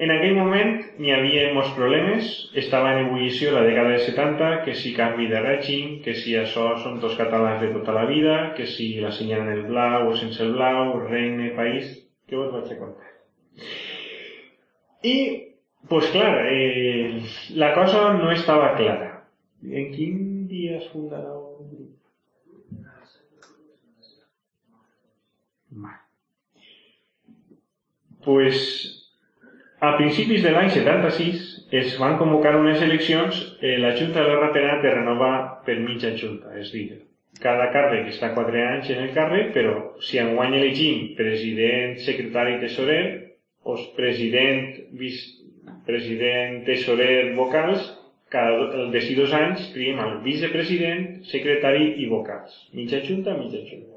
[0.00, 2.28] en aquell moment n'hi havia molts problemes,
[2.62, 6.70] estava en ebullició la dècada de 70, que si canvi de règim, que si això
[6.80, 10.40] són dos catalans de tota la vida, que si la senyalen el blau o sense
[10.46, 11.98] el blau, regne, país...
[12.30, 13.08] Què vos vaig a contar?
[15.02, 15.14] I,
[15.90, 17.20] pues clar, eh,
[17.58, 19.08] la cosa no estava clara.
[19.66, 21.90] En quin dia es un grup?
[28.24, 28.99] Pues
[29.80, 31.44] a principis de l'any 76
[31.80, 36.10] es van convocar unes eleccions, eh, la Junta de la Rapenat de renovar per mitja
[36.20, 36.98] Junta, és dir,
[37.40, 43.04] cada càrrec està 4 anys en el càrrec, però si enguany elegim president, secretari, tesorer,
[43.64, 44.66] o president,
[45.00, 47.88] vicepresident, tesorer, vocals,
[48.30, 52.52] cada de dos anys triem el vicepresident, secretari i vocals.
[52.76, 53.89] Mitja junta, mitja junta.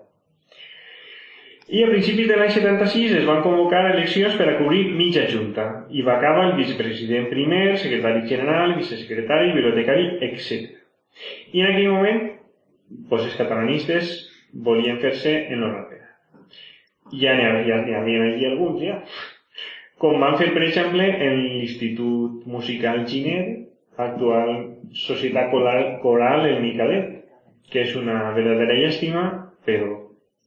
[1.73, 5.63] I a principis de l'any 76 es van convocar eleccions per a cobrir mitja junta
[5.89, 10.67] i va acabar el vicepresident primer, secretari general, vicesecretari, bibliotecari, etc.
[11.49, 12.21] I en aquell moment,
[13.09, 14.13] pues, els catalanistes
[14.67, 16.11] volien fer-se en l'Europea.
[17.23, 18.99] Ja n'hi havia, ja havia allí alguns, ja.
[19.97, 23.43] Com van fer, per exemple, en l'Institut Musical Giner,
[23.97, 24.55] actual
[25.07, 27.13] Societat Coral, Coral El Micalet,
[27.73, 29.29] que és una verdadera llàstima,
[29.65, 30.03] però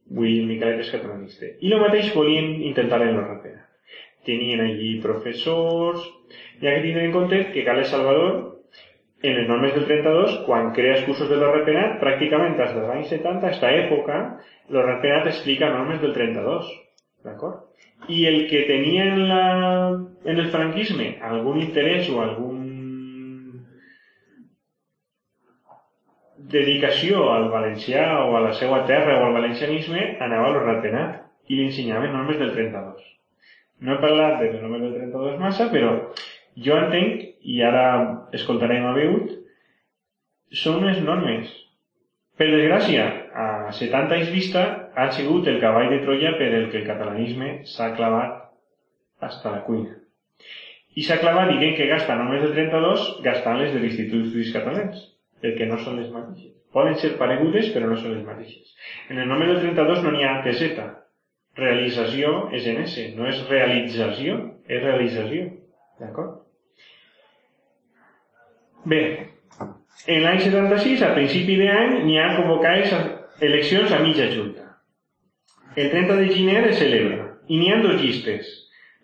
[0.09, 1.49] Vull Miquelet és catalanista.
[1.59, 3.63] I el mateix volien intentar en l'Europea.
[4.27, 6.03] Tenien allí professors,
[6.61, 8.37] ha que tindre en compte que Carles Salvador,
[9.21, 13.13] en les normes del 32, quan crea els cursos de l'Europenat, pràcticament des dels anys
[13.13, 14.19] 70, a aquesta època,
[14.73, 16.69] l'Europenat explica normes del 32.
[17.27, 17.63] D'acord?
[18.13, 19.45] I el que tenia en, la,
[20.23, 22.56] en el franquisme algun interès o algun
[26.51, 31.57] dedicació al valencià o a la seva terra o al valencianisme anava a l'Orratenat i
[31.57, 33.03] li ensenyaven normes del 32.
[33.83, 35.91] No he parlat de les normes del 32 massa, però
[36.67, 37.85] jo entenc, i ara
[38.37, 39.33] escoltarem a veut,
[40.63, 41.51] són unes normes.
[42.37, 44.63] Per desgràcia, a 70 anys vista,
[44.95, 48.47] han sigut el cavall de Troia per el que el catalanisme s'ha clavat
[49.25, 49.97] hasta la cuina.
[50.97, 55.05] I s'ha clavat dient que gasta només del 32 gastant les de l'Institut d'Estudis Catalans
[55.43, 56.53] perquè no són les mateixes.
[56.73, 58.73] Poden ser paregudes, però no són les mateixes.
[59.09, 60.81] En el del 32 no n'hi ha TZ.
[61.57, 64.35] Realització és en S, no és realització,
[64.67, 65.47] és realització.
[65.97, 66.43] D'acord?
[68.87, 69.01] Bé,
[70.05, 72.93] en l'any 76, a principi d'any, n'hi ha convocades
[73.43, 74.67] eleccions a mitja junta.
[75.75, 78.47] El 30 de gener es celebra i n'hi ha dos llistes.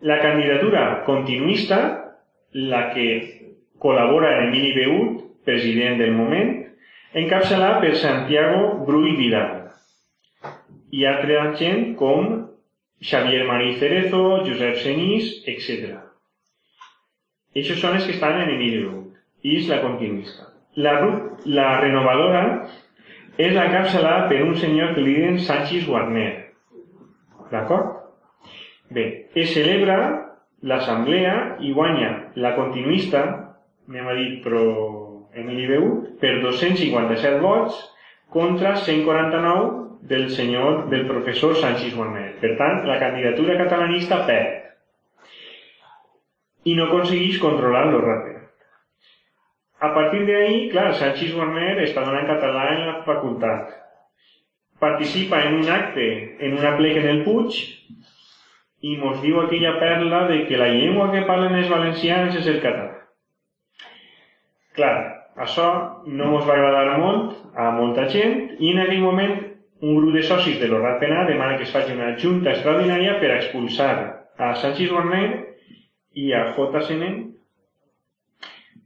[0.01, 1.79] La candidatura continuista,
[2.53, 3.07] la que
[3.84, 6.54] col·labora en Emili Beut, president del moment,
[7.14, 9.60] encapçalat per Santiago Brull Vidal
[10.94, 12.34] i altra gent com
[13.04, 15.98] Xavier Marí Cerezo, Josep Senís, etc.
[17.54, 18.94] Aquests són els que estan en Emilio
[19.44, 20.48] i és la continuista.
[20.76, 20.94] La,
[21.46, 22.44] la renovadora
[23.38, 26.32] és la encapçalada per un senyor que li diuen Sánchez Warner.
[27.52, 28.00] D'acord?
[28.94, 29.98] Bé, es celebra
[30.64, 33.24] l'assemblea i guanya la continuista,
[33.89, 34.64] anem a dir, però
[35.34, 35.88] Emili Beu
[36.21, 37.79] per 257 vots
[38.34, 42.36] contra 149 del senyor, del professor Sánchez Guarner.
[42.41, 44.59] Per tant, la candidatura catalanista perd.
[46.67, 48.41] I no aconsegueix controlar-lo ràpid.
[49.84, 53.73] A partir d'ahí, clar, Sánchez Guarner està donant català en la facultat.
[54.79, 56.07] Participa en un acte,
[56.43, 57.57] en una plec en el Puig,
[58.84, 62.59] i mos diu aquella perla de que la llengua que parlen els valencians és el
[62.63, 62.89] català.
[64.75, 65.67] Clar, això
[66.05, 69.34] no ens va agradar molt a molta gent i en aquell moment
[69.84, 73.34] un grup de socis de l'Horrat Penà demana que es faci una junta extraordinària per
[73.36, 73.93] expulsar
[74.38, 75.25] a Sánchez Guarner
[76.13, 77.34] i a JCN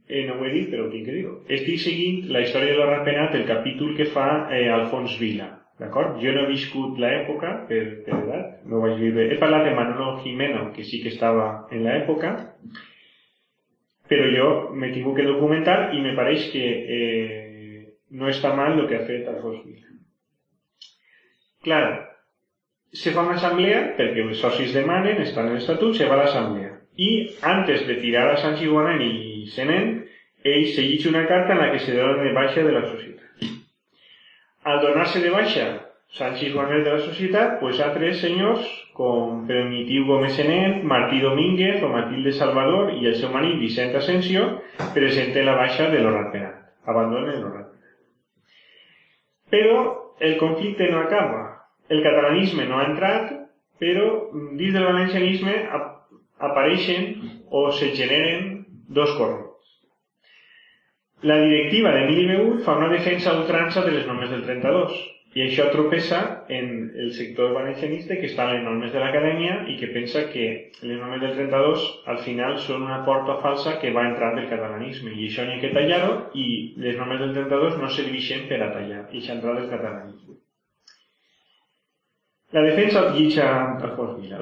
[0.08, 1.34] eh, no ho he dit, però ho tinc que dir-ho.
[1.52, 5.50] Estic seguint la història de l'Horrat Penat, el capítol que fa eh, Alfons Vila.
[5.78, 6.16] D'acord?
[6.22, 9.28] Jo no he viscut l'època per, per edat, no vaig viure.
[9.30, 12.32] He parlat de Manolo Jimeno, que sí que estava en l'època,
[14.08, 16.64] però jo m'he tingut que documentar i me pareix que
[16.96, 17.80] eh,
[18.10, 19.96] no està mal el que ha fet Alfons Vila.
[21.66, 21.84] Clar,
[22.92, 26.76] se fa una assemblea perquè els socis demanen, estan en l'estatut, se va a l'assemblea.
[26.98, 27.10] I
[27.46, 29.98] antes de tirar a Sant Iguanen i Senent,
[30.44, 33.44] ell se una carta en la que se dona de baixa de la societat.
[34.64, 35.66] Al donar-se de baixa
[36.16, 38.64] Sanchis Guarner de la societat, pues altres senyors
[38.96, 44.46] com Primitiu Gómez Enet, Martí Domínguez o Matilde Salvador i el seu marit Vicent Asensio
[44.94, 46.62] presenten la baixa de l'Horrat Penat.
[46.88, 47.76] Abandonen l'Horrat Penat.
[49.52, 49.76] Però
[50.20, 51.44] el conflicte no acaba.
[51.88, 53.30] El catalanisme no ha entrat,
[53.78, 55.54] però dins del valencianisme
[56.48, 57.12] apareixen
[57.50, 59.44] o se generen dos corrents.
[61.22, 64.98] La directiva d'Emili Beut fa una defensa a ultrança de les normes del 32
[65.38, 66.20] i això tropessa
[66.50, 70.46] en el sector valencianista que està en les normes de l'acadèmia i que pensa que
[70.82, 75.12] les normes del 32 al final són una porta falsa que va entrar del catalanisme
[75.14, 76.48] i això n'hi ha que tallar-ho i
[76.82, 80.34] les normes del 32 no serveixen per a tallar i entrada del catalanisme.
[82.56, 83.46] La defensa, llitja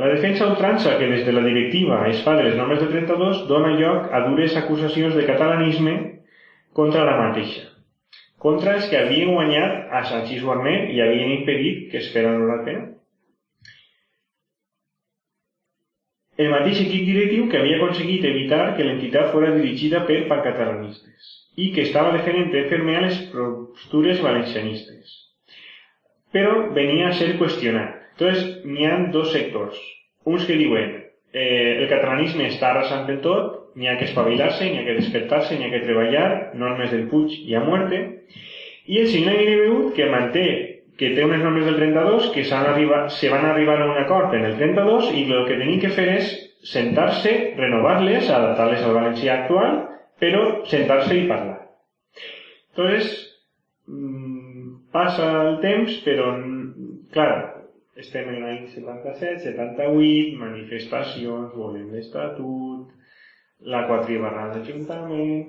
[0.00, 3.46] la defensa ultrança que des de la directiva es fa de les normes del 32
[3.52, 5.96] dona lloc a dures acusacions de catalanisme
[6.72, 7.75] contra la mateixa
[8.42, 12.60] contra els que havien guanyat a Sanchis Guarner i havien impedit que es feren una
[12.66, 12.84] pena.
[16.36, 21.70] El mateix equip directiu que havia aconseguit evitar que l'entitat fos dirigida per pancatalanistes i
[21.72, 25.14] que estava defendent fermament les postures valencianistes.
[26.36, 28.02] Però venia a ser qüestionat.
[28.12, 29.80] Entonces, n'hi ha dos sectors.
[30.28, 30.92] Uns que diuen
[31.32, 35.58] eh, el catalanisme està arrasant del tot n'hi ha que espavilar-se, n'hi ha que despertar-se,
[35.58, 38.02] n'hi que treballar, normes del Puig i a muerte,
[38.86, 40.46] i el signe Beut que manté
[40.96, 44.46] que té unes normes del 32 que arribat, se van arribar a un acord en
[44.48, 46.30] el 32 i el que tenim que fer és
[46.66, 49.76] sentar-se, renovar-les, adaptar-les al valencià actual,
[50.20, 51.58] però sentar-se i parlar.
[52.72, 53.12] Entonces,
[53.86, 56.32] mm, passa el temps, però,
[57.12, 57.30] clar,
[57.96, 62.65] estem en l'any 77, 78, manifestacions, volem l'estatut,
[63.60, 65.46] la quatribarra d'Ajuntament,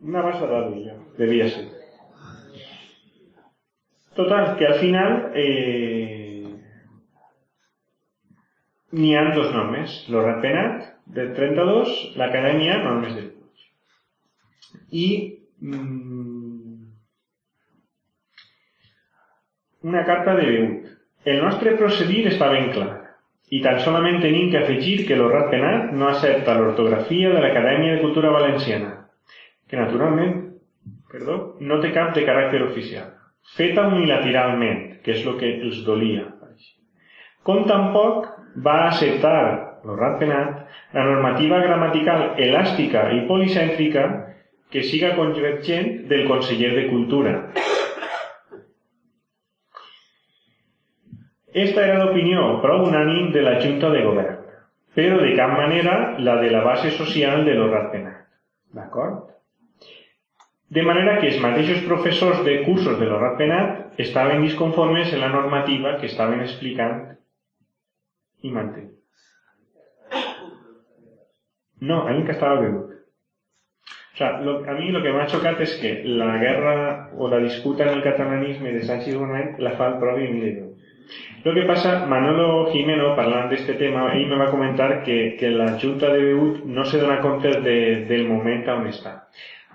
[0.00, 1.66] una basada d'ella, devia ser.
[4.16, 6.46] Total, que al final eh,
[8.92, 13.68] n'hi ha dos nomes, l'Horrat Penat del 32, l'Acadèmia Normes del Puig.
[14.90, 15.06] I
[15.60, 16.70] mm,
[19.82, 20.88] una carta de Beut.
[21.28, 22.99] El nostre procedir està ben clar
[23.50, 28.02] i tan solament tenim que afegir que l'Horrat Penat no accepta l'ortografia de l'Acadèmia de
[28.04, 28.92] Cultura Valenciana,
[29.68, 30.36] que naturalment
[31.10, 33.08] perdó, no té cap de caràcter oficial,
[33.56, 36.28] feta unilateralment, que és el que els dolia.
[37.42, 38.28] Com tampoc
[38.64, 39.36] va acceptar
[39.84, 40.58] l'Horrat Penat
[40.94, 44.06] la normativa gramatical elàstica i policèntrica
[44.70, 47.34] que siga convergent del conseller de Cultura,
[51.52, 54.36] Esta era l'opinió prou unànim de la Junta de Govern,
[54.94, 58.20] però de cap manera la de la base social de l'Horrat Penat.
[58.78, 59.24] D'acord?
[60.70, 65.32] De manera que els mateixos professors de cursos de l'Horrat Penat estaven disconformes en la
[65.34, 67.02] normativa que estaven explicant
[68.46, 68.94] i mantenint.
[71.80, 72.94] No, a mi que estava begut.
[74.14, 76.74] O sea, lo, a mi el que m'ha xocat és que la guerra
[77.16, 80.69] o la disputa en el catalanisme de Sánchez Bonnet la fa el propi Emilio
[81.44, 85.72] lo que pasa, Manolo Jimeno, parlant d'aquest tema, ell me va comentar que, que la
[85.80, 87.78] Junta de Beut no se dona compte de,
[88.10, 89.16] del moment on està.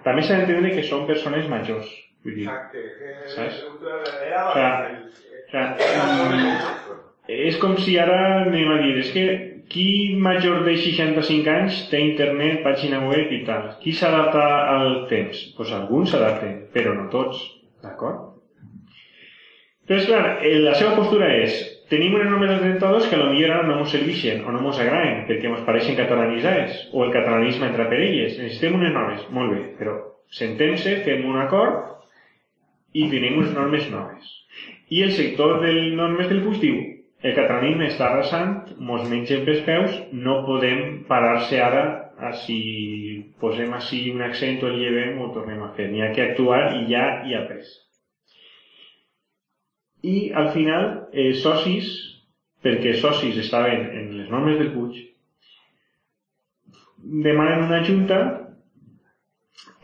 [0.06, 1.90] També s'ha d'entendre que són persones majors.
[2.26, 2.46] Vull dir,
[3.34, 3.64] saps?
[3.66, 3.80] O
[4.54, 4.70] sea,
[5.42, 5.66] o sea,
[7.28, 9.26] és com si ara anem a dir, és que
[9.70, 13.72] qui major de 65 anys té internet, pàgina web i tal?
[13.82, 14.46] Qui s'adapta
[14.76, 15.34] al temps?
[15.34, 17.42] Doncs pues alguns s'adapten, però no tots,
[17.82, 18.35] d'acord?
[19.88, 21.58] Entonces, clar, eh, la seva postura és
[21.92, 25.20] tenim unes normes del 32 que potser ara no ens serveixen o no ens agraden
[25.28, 28.40] perquè ens pareixen catalanitzades o el catalanisme entra per elles.
[28.40, 29.94] Necessitem unes normes, molt bé, però
[30.40, 31.94] sentem-se, fem un acord
[32.98, 34.34] i tenim unes normes noves.
[34.90, 36.82] I el sector del normes del Puig diu
[37.22, 38.58] el catalanisme està arrasant,
[38.90, 41.86] mos mengem pels peus, no podem parar-se ara
[42.18, 42.60] a si
[43.42, 45.92] posem així un accent o el llevem o tornem a fer.
[45.94, 47.85] N'hi ha que actuar i ja hi ha pressa
[50.06, 51.92] i al final eh, socis,
[52.66, 55.02] perquè socis estaven en les normes del Puig,
[57.26, 58.20] demanen una junta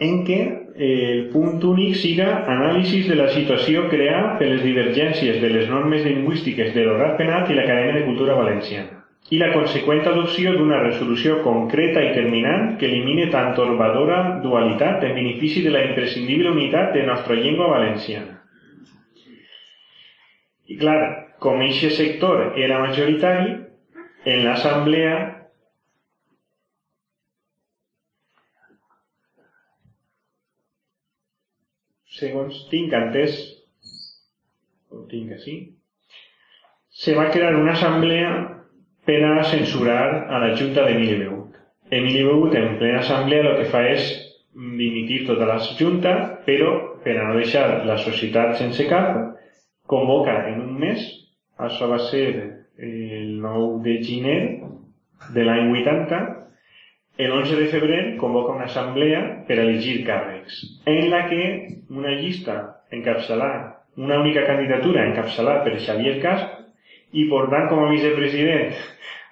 [0.01, 5.37] en què eh, el punt únic siga anàlisis de la situació creada per les divergències
[5.43, 10.01] de les normes lingüístiques de l'Horat Penat i l'Acadèmia de Cultura Valenciana i la conseqüent
[10.11, 15.85] adopció d'una resolució concreta i terminant que elimine tan torbadora dualitat en benefici de la
[15.87, 18.40] imprescindible unitat de nostra llengua valenciana.
[20.71, 21.01] I clar,
[21.43, 23.55] com aquest sector era majoritari,
[24.31, 25.13] en l'assemblea
[32.21, 33.37] segons tinc entès,
[34.91, 35.55] ho tinc així,
[37.01, 38.31] se va crear una assemblea
[39.07, 41.55] per a censurar a la Junta d'Emili Beut.
[41.89, 44.11] Emili Beut en plena assemblea el que fa és
[44.53, 46.13] dimitir tota la Junta,
[46.45, 46.73] però
[47.03, 49.15] per a no deixar la societat sense cap,
[49.91, 51.01] convoca en un mes,
[51.59, 52.27] això va ser
[52.79, 54.39] el 9 de gener
[55.35, 56.19] de l'any 80,
[57.21, 61.43] el 11 de febrer convoca una assemblea per elegir càrrecs, en la que
[61.91, 62.55] una llista
[62.91, 66.55] encapçalada, una única candidatura encapçalada per Xavier Casp
[67.11, 68.71] i portant com a vicepresident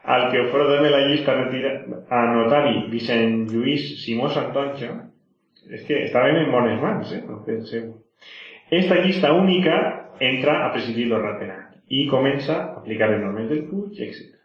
[0.03, 1.71] al que ofrece de la llista retira,
[2.09, 4.91] a notari Vicent Lluís Simó Santonja,
[5.69, 7.23] és que estàvem en bones mans, eh?
[7.27, 7.93] No penseu.
[8.69, 13.65] Esta llista única entra a presidir el Ratpenat i comença a aplicar les normes del
[13.69, 14.35] Puig, etc.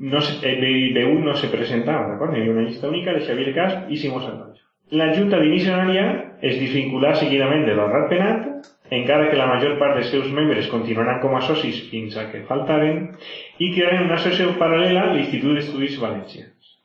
[0.00, 2.36] No se, el BU no se presentava, d'acord?
[2.36, 4.64] Hi una llista única de Xavier Casp i Simó Santonja.
[4.96, 6.06] La Junta Dimissionària
[6.42, 11.20] es desvinculà seguidament de l'Honrat Penat, encara que la major part dels seus membres continuaran
[11.22, 13.04] com a socis fins a que faltaven,
[13.60, 16.76] i crearen una associació paral·lela a l'Institut d'Estudis Valencians.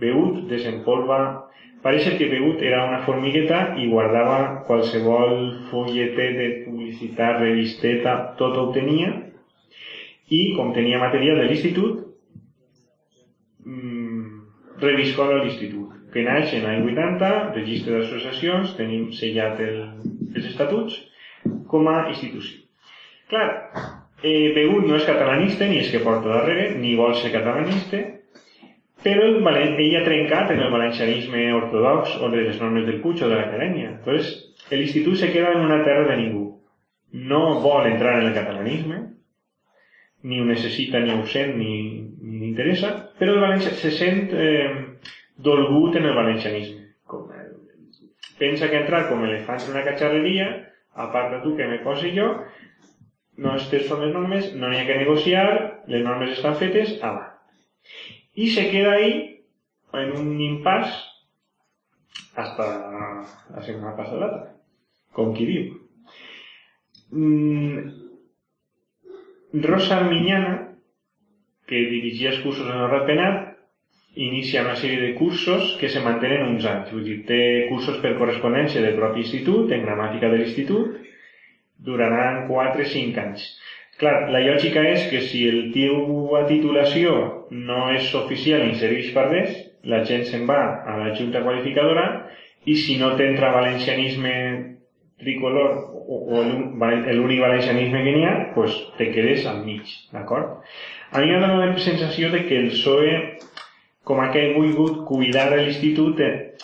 [0.00, 1.48] Beut desempolva...
[1.82, 5.32] Pareix que Beut era una formigueta i guardava qualsevol
[5.70, 9.10] folletet de publicitat, revisteta, tot ho tenia,
[10.30, 12.04] i com tenia material de l'institut,
[13.66, 14.28] mmm,
[14.84, 19.78] reviscola l'institut que naix en l'any 80, registre d'associacions, tenim sellat el,
[20.36, 20.98] els estatuts
[21.72, 22.60] com a institució.
[23.32, 23.46] Clar,
[24.22, 28.02] eh, Begut no és catalanista, ni és que porta darrere, ni vol ser catalanista,
[29.02, 29.38] però el,
[29.82, 33.38] ell ha trencat en el valencianisme ortodox o de les normes del Puig o de
[33.38, 33.96] l'acadèmia.
[33.98, 36.44] Entonces, l'institut se queda en una terra de ningú.
[37.12, 39.00] No vol entrar en el catalanisme,
[40.22, 41.74] ni ho necessita, ni ho sent, ni,
[42.22, 44.70] ni interessa, però el València se sent eh,
[45.36, 46.94] dolgut en el valencianisme.
[47.10, 47.50] Com, eh,
[48.38, 50.48] pensa que entrar com elefant en una catxarreria,
[50.94, 52.30] a part de tu que me posi jo,
[53.42, 55.46] no estés són les normes, no n'hi ha que negociar,
[55.90, 57.32] les normes estan fetes, avant.
[58.34, 59.44] I se queda ahí
[59.92, 60.88] en un impàs
[62.34, 62.66] hasta
[63.52, 64.28] la setmana passada,
[65.12, 65.64] com qui diu.
[67.12, 67.92] Mm,
[69.68, 70.54] Rosa Miñana,
[71.68, 73.50] que dirigia els cursos en el Ratpenat,
[74.14, 76.92] inicia una sèrie de cursos que se mantenen uns anys.
[76.92, 80.96] Vull dir, té cursos per correspondència del propi institut, en gramàtica de l'institut,
[81.84, 83.46] duraran 4-5 anys.
[84.00, 89.12] Clar, la lògica és que si el teu a titulació no és oficial ni serveix
[89.14, 89.54] per res,
[89.84, 92.06] la gent se'n va a la junta qualificadora
[92.64, 94.34] i si no t'entra valencianisme
[95.22, 100.62] tricolor o, o l'únic valencianisme que n'hi ha, pues te quedes al mig, d'acord?
[101.12, 103.16] A mi donat la sensació de que el PSOE
[104.04, 106.54] com que he volgut cuidar l'institut, eh,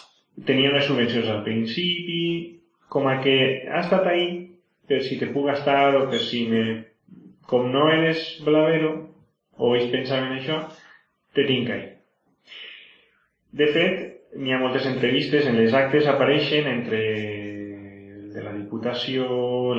[0.47, 2.23] tenia unes subvencions al principi,
[2.90, 3.36] com que
[3.69, 4.28] ha estat ahí
[4.89, 6.65] per si te puc gastar o per si me...
[7.48, 8.90] Com no eres blavero,
[9.59, 10.60] o ells pensaven això,
[11.35, 11.85] te tinc ahí.
[13.59, 14.01] De fet,
[14.39, 19.26] n'hi ha moltes entrevistes, en les actes apareixen entre el de la Diputació,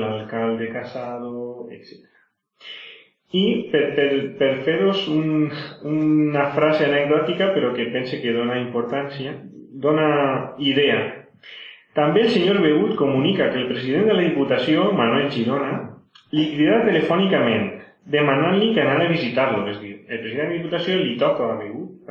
[0.00, 2.06] l'alcalde Casado, etc.
[3.30, 4.08] I per, per,
[4.40, 5.46] per fer-vos un,
[5.86, 9.36] una frase anecdòtica, però que pense que dona importància,
[9.84, 10.08] dona
[10.58, 10.98] idea.
[11.94, 15.78] També el senyor Begut comunica que el president de la Diputació, Manuel Girona,
[16.34, 17.70] li crida telefònicament,
[18.06, 19.66] demanant-li que anara a visitar-lo.
[19.70, 22.10] És dir, el president de la Diputació li toca a Begut.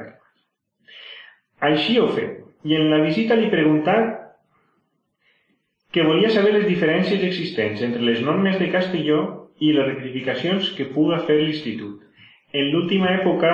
[1.69, 2.35] Així ho feu.
[2.63, 3.95] I en la visita li pregunta
[5.91, 9.21] que volia saber les diferències existents entre les normes de Castelló
[9.59, 12.03] i les rectificacions que puga fer l'institut.
[12.53, 13.53] En l'última època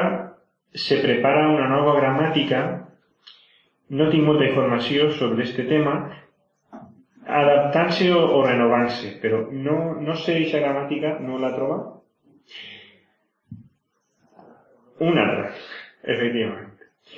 [0.75, 2.61] se prepara una nova gramàtica,
[3.95, 5.95] no tinc molta informació sobre aquest tema,
[7.25, 11.79] adaptant-se o, o renovant-se, però no, no sé aquesta gramàtica, no la troba.
[14.99, 15.51] Una altra,
[16.03, 16.71] efectivament.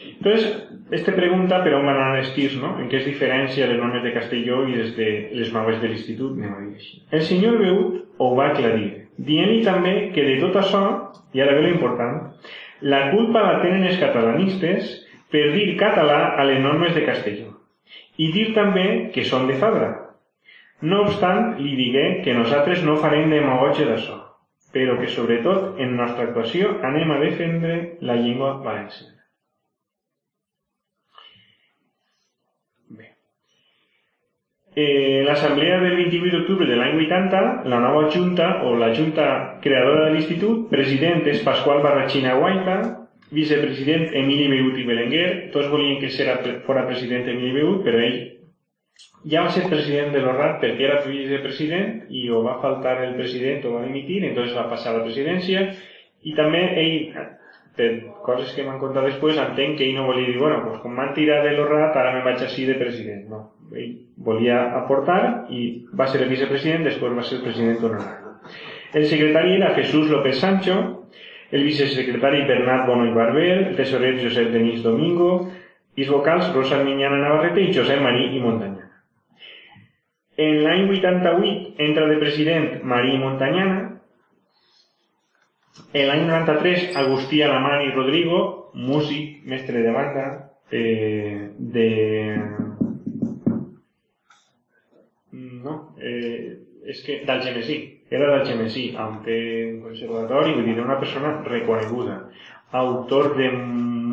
[0.05, 2.73] Entonces, este pregunta per on van anar els no?
[2.81, 6.37] En què es diferència les normes de Castelló i les de les noves de l'institut,
[6.37, 7.01] anem a dir.
[7.11, 10.83] El senyor Beut ho va aclarir, dient-li també que de tot això,
[11.33, 12.17] i ara ve l'important,
[12.81, 14.91] la culpa la tenen els catalanistes
[15.31, 17.53] per dir català a les normes de Castelló
[18.17, 19.89] i dir també que són de Fabra.
[20.81, 24.17] No obstant, li digué que nosaltres no farem demagogia d'això,
[24.77, 29.15] però que sobretot en nostra actuació anem a defendre la llengua valenciana.
[34.77, 39.25] Eh, en l'assemblea del 28 d'octubre de l'any 80, la nova junta, o la junta
[39.63, 42.75] creadora de l'institut, president és Pasqual Barrachina Guaita,
[43.33, 46.37] vicepresident Emili Beut i Belenguer, tots volien que serà,
[46.67, 48.19] fora president Emili Beut, però ell
[49.25, 52.99] ja va ser president de l'Orrat perquè era fill de president i o va faltar
[53.03, 55.67] el president o va dimitir, entonces va passar a la presidència
[56.23, 56.95] i també ell,
[57.77, 57.89] per
[58.25, 61.13] coses que m'han contat després, entenc que ell no volia dir, bueno, pues com m'han
[61.17, 63.27] tirat de l'Orrat, ara me vaig així de president.
[63.29, 63.43] No,
[63.73, 63.93] ell
[64.29, 65.19] volia aportar
[65.53, 68.33] i va ser el vicepresident, després va ser el president honorari.
[68.97, 70.79] El secretari era Jesús López Sancho,
[71.51, 75.31] el vicesecretari Bernat Bono i Barber, el tesorer Josep Denis Domingo,
[75.97, 78.86] i els vocals Rosa Miñana Navarrete i Josep Marí i Montanyana.
[80.37, 83.77] En l'any 88 entra de president Marí Montanyana.
[85.93, 88.41] En l'any 93 Agustí Alamán i Rodrigo,
[88.73, 90.25] músic, mestre de banda,
[90.69, 91.87] eh, de...
[95.31, 96.57] No, eh,
[96.87, 97.79] és que d'Algemesí,
[98.13, 99.39] era d'Algemesí, on té
[99.71, 102.21] un conservatori, vull dir, una persona reconeguda,
[102.77, 103.49] autor de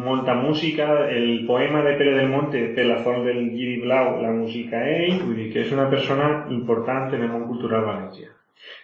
[0.05, 4.31] molta música, el poema de Pere del Monte, per la font del Giri Blau, la
[4.37, 8.31] música ell, vull dir que és una persona important en el món cultural valencià.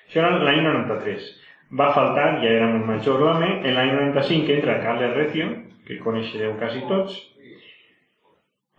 [0.09, 1.31] Això era l'any 93.
[1.81, 5.51] Va faltar, ja era molt major l'home, en l'any 95 entra Carles Recio,
[5.87, 7.19] que coneixereu quasi tots.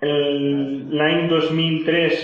[0.02, 2.22] L'any 2003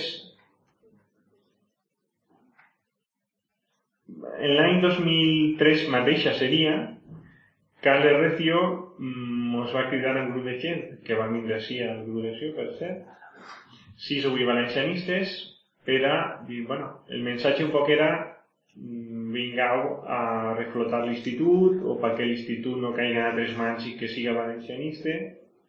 [4.37, 6.73] en l'any 2003 mateixa seria
[7.85, 8.61] Carles Recio
[9.63, 12.67] ens va cridar un grup de gent que va vindre així al grup d'acció, per
[12.79, 13.05] cert,
[14.07, 15.35] sis o vuit valencianistes,
[15.87, 16.15] per a
[16.47, 18.09] dir, bueno, el missatge un poc era
[18.75, 19.83] mm, vingueu
[20.17, 20.21] a
[20.57, 25.15] reflotar l'institut o perquè l'institut no caigui a tres mans i que siga valencianista,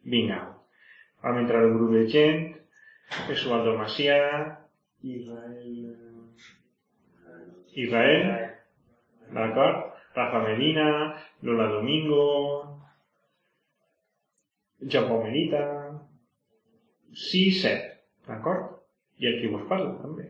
[0.03, 0.55] vingueu.
[1.23, 2.45] Vam entrar un grup de gent,
[3.31, 4.19] Esualdo Macià,
[5.03, 5.95] Israel...
[7.79, 8.29] Israel,
[9.31, 9.85] d'acord?
[10.15, 12.78] Rafa Medina, Lola Domingo,
[14.81, 15.63] Merita,
[17.13, 18.77] sí, set, d'acord?
[19.19, 20.29] I el que vos parla, també.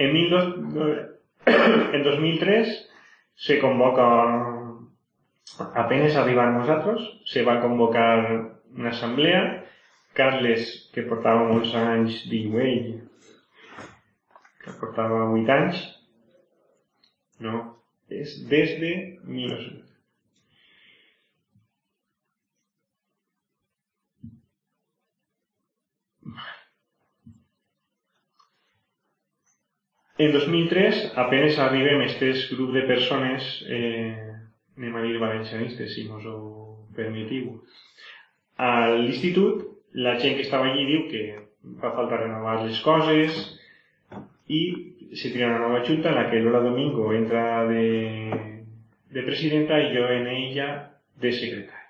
[0.00, 0.94] En, 12,
[1.96, 2.72] en 2003
[3.36, 4.06] se convoca,
[5.74, 8.14] apenas arribar nosaltres, se va convocar
[8.72, 9.42] una assemblea,
[10.16, 12.90] Carles, que portava molts anys, diu ell,
[14.64, 15.86] que portava 8 anys,
[17.44, 17.62] no,
[18.12, 18.92] és des de
[19.24, 19.81] 1900.
[30.18, 34.12] En 2003 apenas arribem aquest grup de persones, eh,
[34.76, 36.38] anem a dir valencianistes, si mos ho
[36.96, 37.62] permetiu.
[38.60, 39.62] A l'institut,
[39.94, 41.22] la gent que estava allí diu que
[41.80, 43.38] fa falta renovar les coses
[44.48, 44.60] i
[45.16, 47.86] se tria una nova junta en la que Lola Domingo entra de,
[49.16, 50.68] de presidenta i jo en ella
[51.20, 51.88] de secretari.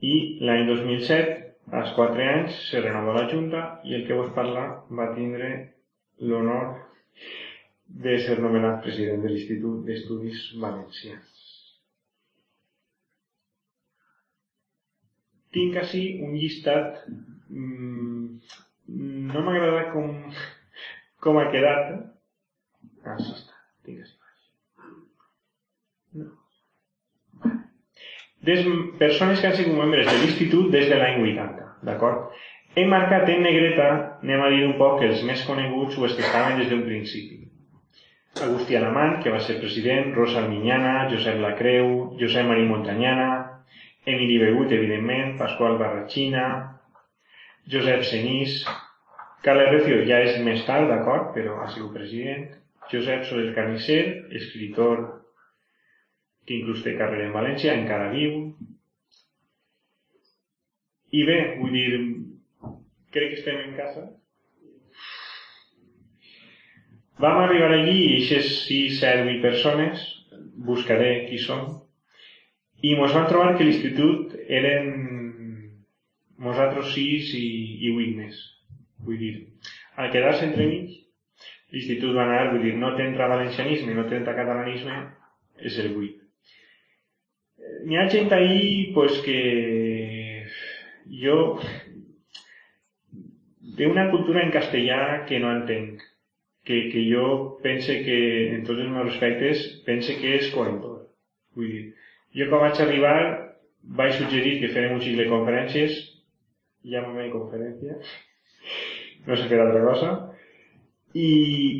[0.00, 0.14] I
[0.48, 1.36] l'any 2007,
[1.76, 5.52] als 4 anys, se renova la junta i el que vos parla va tindre
[6.18, 6.91] l'honor
[8.04, 11.40] de ser nomenat president de l'Institut d'Estudis Valencians.
[15.52, 17.02] Tinc així un llistat,
[17.52, 18.38] mmm,
[19.32, 20.14] no m'agrada com,
[21.24, 21.92] com ha quedat.
[23.04, 24.16] Ah, sí està, tinc així.
[26.22, 26.30] No.
[28.48, 28.64] Des
[28.98, 32.32] persones que han sigut membres de l'Institut des de l'any 80, d'acord?
[32.74, 33.86] He marcat en negreta,
[34.24, 37.42] anem a dir un poc, els més coneguts o els que estaven des d'un principi.
[38.46, 41.90] Agustí Alamant, que va ser president, Rosa Alminyana, Josep Lacreu,
[42.20, 43.26] Josep Marí Montanyana,
[44.08, 46.46] Emili Begut, evidentment, Pasqual Barratxina,
[47.74, 48.62] Josep Senís,
[49.44, 52.48] Carles Recio ja és més tard, d'acord, però ha sigut president,
[52.88, 54.02] Josep Soler Carnicer,
[54.40, 55.04] escritor
[56.46, 58.46] que inclús té carrera en València, encara viu.
[61.12, 61.88] I bé, vull dir,
[63.12, 64.08] crec que estem en casa.
[67.22, 70.04] Vam arribar allí i aquestes 6, 7, 8 persones,
[70.68, 71.68] buscaré qui són,
[72.82, 74.88] i ens vam trobar que l'institut eren
[76.42, 77.46] nosaltres 6 i,
[77.86, 78.40] i 8 més.
[79.06, 79.32] Vull dir,
[80.02, 80.96] al quedar-se entre mig,
[81.74, 84.98] l'institut va anar, vull dir, no t'entra valencianisme, no t'entra catalanisme,
[85.62, 86.18] és el 8.
[87.86, 89.38] N'hi ha gent ahí, pues, que
[91.22, 91.38] jo
[93.76, 96.02] té una cultura en castellà que no entenc,
[96.64, 97.26] que, que jo
[97.62, 98.18] pense que,
[98.56, 101.00] en tots els meus respectes, pense que és coentor.
[101.56, 101.86] Vull dir,
[102.38, 103.16] jo quan vaig arribar
[103.82, 105.96] vaig suggerir que fèrem un xic de conferències,
[106.86, 107.98] llámame conferència,
[109.26, 110.12] no sé fer altra cosa,
[111.14, 111.28] i,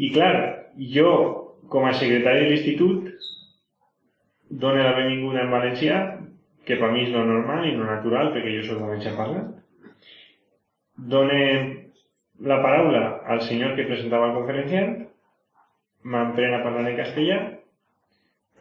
[0.06, 0.34] i clar,
[0.96, 1.12] jo,
[1.72, 3.08] com a secretari de l'institut,
[4.64, 6.00] dona la benvinguda en valencià,
[6.66, 9.48] que per mi és lo normal i lo natural, perquè jo soc valencià parlant,
[10.96, 11.40] dona
[12.42, 14.94] la paraula al senyor que presentava el conferenciant,
[16.02, 17.40] m'emprena a parlar en castellà,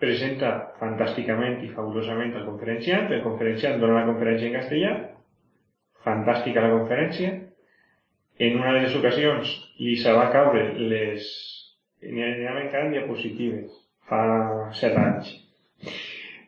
[0.02, 4.92] presenta fantàsticament i fabulosament el conferenciant, el conferenciant dona la conferència en castellà,
[6.06, 7.34] fantàstica la conferència,
[8.42, 10.64] en una de les ocasions li se va caure
[10.94, 11.28] les...
[12.02, 13.76] n'hi havia encara diapositives,
[14.10, 14.22] fa
[14.78, 15.36] set anys.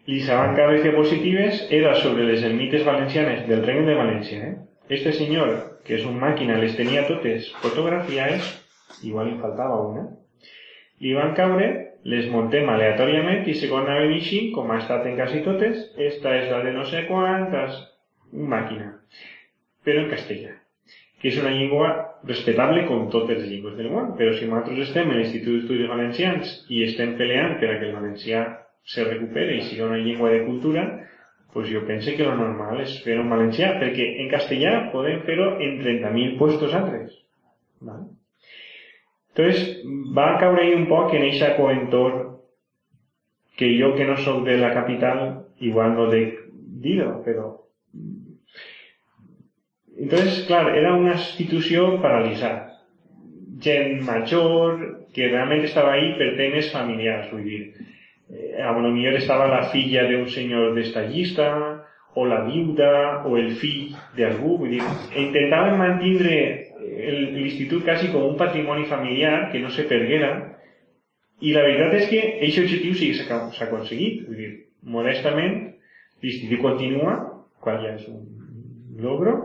[0.09, 4.47] Li se van caure les diapositives, era sobre les ermites valencianes del Regne de València.
[4.49, 4.55] Eh?
[4.97, 5.53] Este senyor,
[5.87, 7.49] que és un màquina, les tenia totes.
[7.63, 8.51] Fotografiades,
[9.03, 10.05] igual li faltava una,
[11.03, 11.69] li van caure,
[12.07, 16.49] les montem aleatòriament i segons anava així, com ha estat en quasi totes, esta és
[16.51, 17.79] la de no sé quantes,
[18.33, 18.89] màquina,
[19.85, 20.57] però en castellà,
[21.21, 21.93] que és una llengua
[22.27, 26.53] respectable com totes les llengües del món, però si nosaltres estem en l'Institut d'Estudis Valencians
[26.71, 28.43] i estem peleant per a que el valencià
[28.93, 30.85] se recupere i sigui una llengua de cultura,
[31.53, 35.53] pues jo penso que lo normal és fer en valencià, perquè en castellà podem fer-ho
[35.61, 37.13] en 30.000 puestos altres.
[37.79, 38.09] ¿vale?
[39.35, 39.81] Entonces,
[40.17, 42.19] va caure ahí un poc en eixa coentor
[43.57, 46.21] que jo que no sóc de la capital, igual no de
[46.83, 47.47] dir-ho, però...
[49.95, 52.79] Entonces, clar, era una institució paralitzada.
[53.61, 54.79] Gent major
[55.13, 57.61] que realment estava ahí per temes familiars, vull dir.
[58.33, 61.49] Eh, a lo millor estava la filla d'un senyor d'estallista,
[62.15, 64.83] o la viuda, o el fill d'algú, vull dir,
[65.17, 66.35] intentaven mantindre
[67.33, 70.33] l'institut quasi com un patrimoni familiar que no se perguera
[71.41, 74.51] i la veritat és que aquest objectiu sí s'ha aconseguit vull dir,
[74.83, 75.55] modestament
[76.21, 77.15] l'institut continua
[77.63, 78.21] qual ja és un
[79.01, 79.37] logro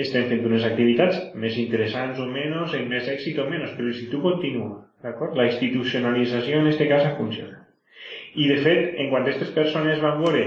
[0.00, 4.22] estem fent unes activitats més interessants o menys, amb més èxit o menys, però l'institut
[4.24, 5.36] continua, d'acord?
[5.36, 7.61] La institucionalització en aquest cas ha funcionat.
[8.34, 10.44] I de fet, en quan aquestes persones van veure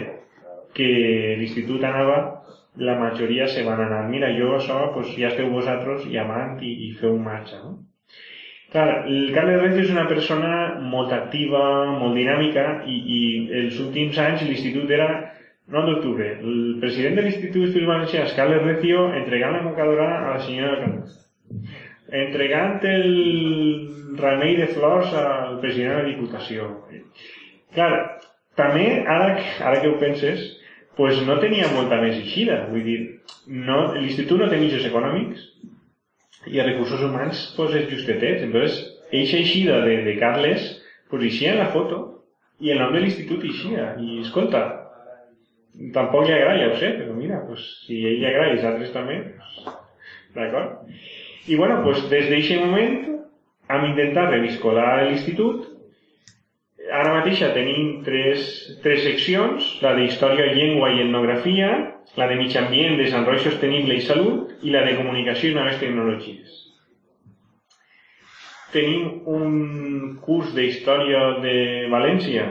[0.76, 0.88] que
[1.40, 2.18] l'institut anava
[2.78, 4.06] la majoria se van anar.
[4.10, 7.78] Mira, jo això, pues, ja esteu vosaltres llamant i, i feu marxa, no?
[8.74, 10.50] Clar, el Carles Recio és una persona
[10.94, 11.62] molt activa,
[12.02, 13.20] molt dinàmica i, i
[13.62, 15.08] els últims anys l'institut era
[15.72, 16.28] 9 d'octubre.
[16.42, 21.16] El president de l'Institut d'Estudis Valencians, Carles Recio, entregant la mocadora a la senyora Carles.
[22.26, 23.08] Entregant el
[24.20, 26.70] remei de flors al president de la Diputació.
[27.76, 27.92] Clar,
[28.60, 29.36] també, ara,
[29.68, 30.46] ara que ho penses,
[30.96, 32.62] pues no tenia molta més eixida.
[32.72, 33.00] Vull dir,
[33.48, 35.44] no, l'institut no té mitjos econòmics
[36.52, 38.46] i els recursos humans pues, és justetets.
[38.48, 38.80] Entonces,
[39.12, 40.70] eixa eixida de, de Carles,
[41.12, 42.02] pues eixia en la foto
[42.64, 43.92] i el nom de l'institut eixia.
[44.00, 44.64] I escolta,
[45.96, 48.70] tampoc li agrada, ja ho sé, però mira, pues, si ell li agrada i als
[48.72, 49.76] altres també, pues,
[50.38, 50.96] d'acord?
[51.52, 52.96] I bueno, pues, des d'aquest moment
[53.76, 55.75] hem intentat reviscolar l'institut
[56.92, 58.46] ara mateixa tenim tres,
[58.84, 61.72] tres seccions, la de Història, Llengua i Etnografia,
[62.20, 66.62] la de Mig Ambient, Desenvolupament Sostenible i Salut i la de Comunicació i Noves Tecnologies.
[68.76, 71.58] Tenim un curs de Història de
[71.92, 72.46] València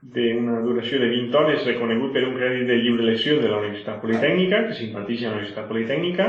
[0.00, 4.00] d'una duració de 20 hores reconegut per un crèdit de lliure elecció de la Universitat
[4.00, 6.28] Politècnica, que s'imparteix a la Universitat Politècnica.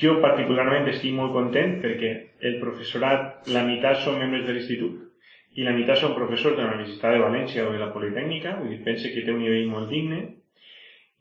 [0.00, 2.14] Jo particularment estic molt content perquè
[2.48, 5.09] el professorat, la meitat són membres de l'institut,
[5.58, 8.70] i la meitat són professors de la Universitat de València o de la Politècnica, vull
[8.74, 10.20] dir, pense que té un nivell molt digne,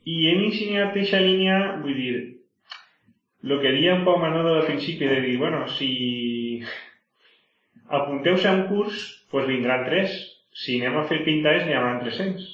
[0.10, 2.12] i hem ensenyat aquesta línia, vull dir,
[3.44, 5.90] el que deia un poc Manolo al principi, de dir, bueno, si
[8.00, 10.16] apunteu-se a un curs, doncs vindran tres.
[10.60, 12.48] Si anem a fer pintades, n'hi haurà 300.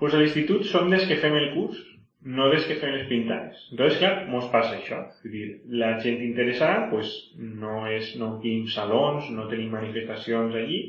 [0.00, 1.78] Doncs a l'institut som des que fem el curs,
[2.22, 3.60] no des que fem les pintades.
[3.72, 4.98] Entonces, clar, mos passa això.
[5.22, 5.46] Vull dir,
[5.82, 10.82] la gent interessada, pues, no és, no tenim salons, no tenim manifestacions allí,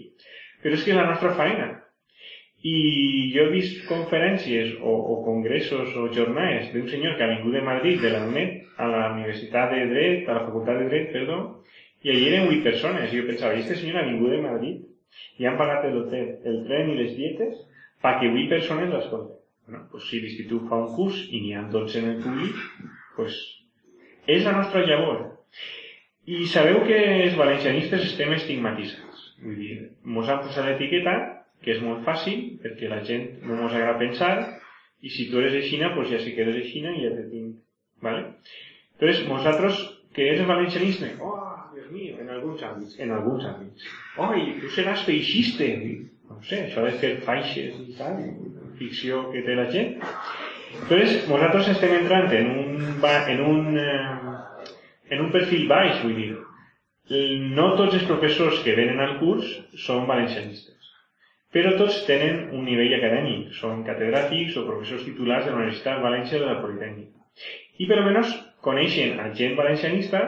[0.63, 1.69] però és que és la nostra feina.
[2.67, 2.75] I
[3.33, 7.63] jo he vist conferències o, o congressos o jornades d'un senyor que ha vingut de
[7.65, 11.39] Madrid, de la UNED, a la Universitat de Dret, a la Facultat de Dret, perdó,
[12.03, 13.09] i allí eren 8 persones.
[13.09, 14.87] I jo pensava, i este senyor ha vingut de Madrid
[15.41, 17.55] i han pagat el hotel, el tren i les dietes
[18.03, 19.40] perquè 8 persones l'escolten.
[19.71, 22.57] Bueno, pues si l'institut fa un curs i n'hi ha 12 en el públic,
[23.15, 23.37] pues
[24.27, 25.21] és la nostra llavor.
[26.27, 29.23] I sabeu que els valencianistes estem estigmatitzats.
[29.41, 31.15] Vull dir, mos han posat l'etiqueta,
[31.63, 34.33] que és molt fàcil, perquè la gent no mos agrada pensar,
[35.01, 37.15] i si tu eres de Xina, pues ja sé que eres de Xina i ja
[37.15, 37.55] te tinc.
[38.01, 38.33] ¿vale?
[38.99, 39.79] Entonces, nosaltres,
[40.13, 41.13] que és el valencianisme?
[41.21, 41.39] Oh,
[41.73, 43.87] Dios mío, en alguns àmbits, en alguns àmbits.
[44.17, 45.69] Oh, i tu seràs feixiste.
[46.29, 48.19] No sé, això de fer faixes i tal,
[48.81, 49.97] ficció que té la gent.
[50.81, 52.85] Entonces, nosaltres estem entrant en un,
[53.33, 54.35] en un, eh,
[55.11, 56.31] en un perfil baix, vull dir,
[57.57, 59.47] no tots els professors que venen al curs
[59.85, 60.91] són valencianistes,
[61.51, 66.39] però tots tenen un nivell acadèmic, són catedràtics o professors titulars de la Universitat València
[66.39, 67.17] de la Politècnica.
[67.81, 68.31] I per almenys
[68.63, 70.21] coneixen a gent valencianista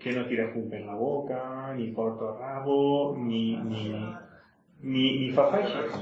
[0.00, 1.40] que no tira fum per la boca,
[1.76, 3.90] ni porta rabo, ni, ni,
[4.82, 5.98] ni, ni fa faixes.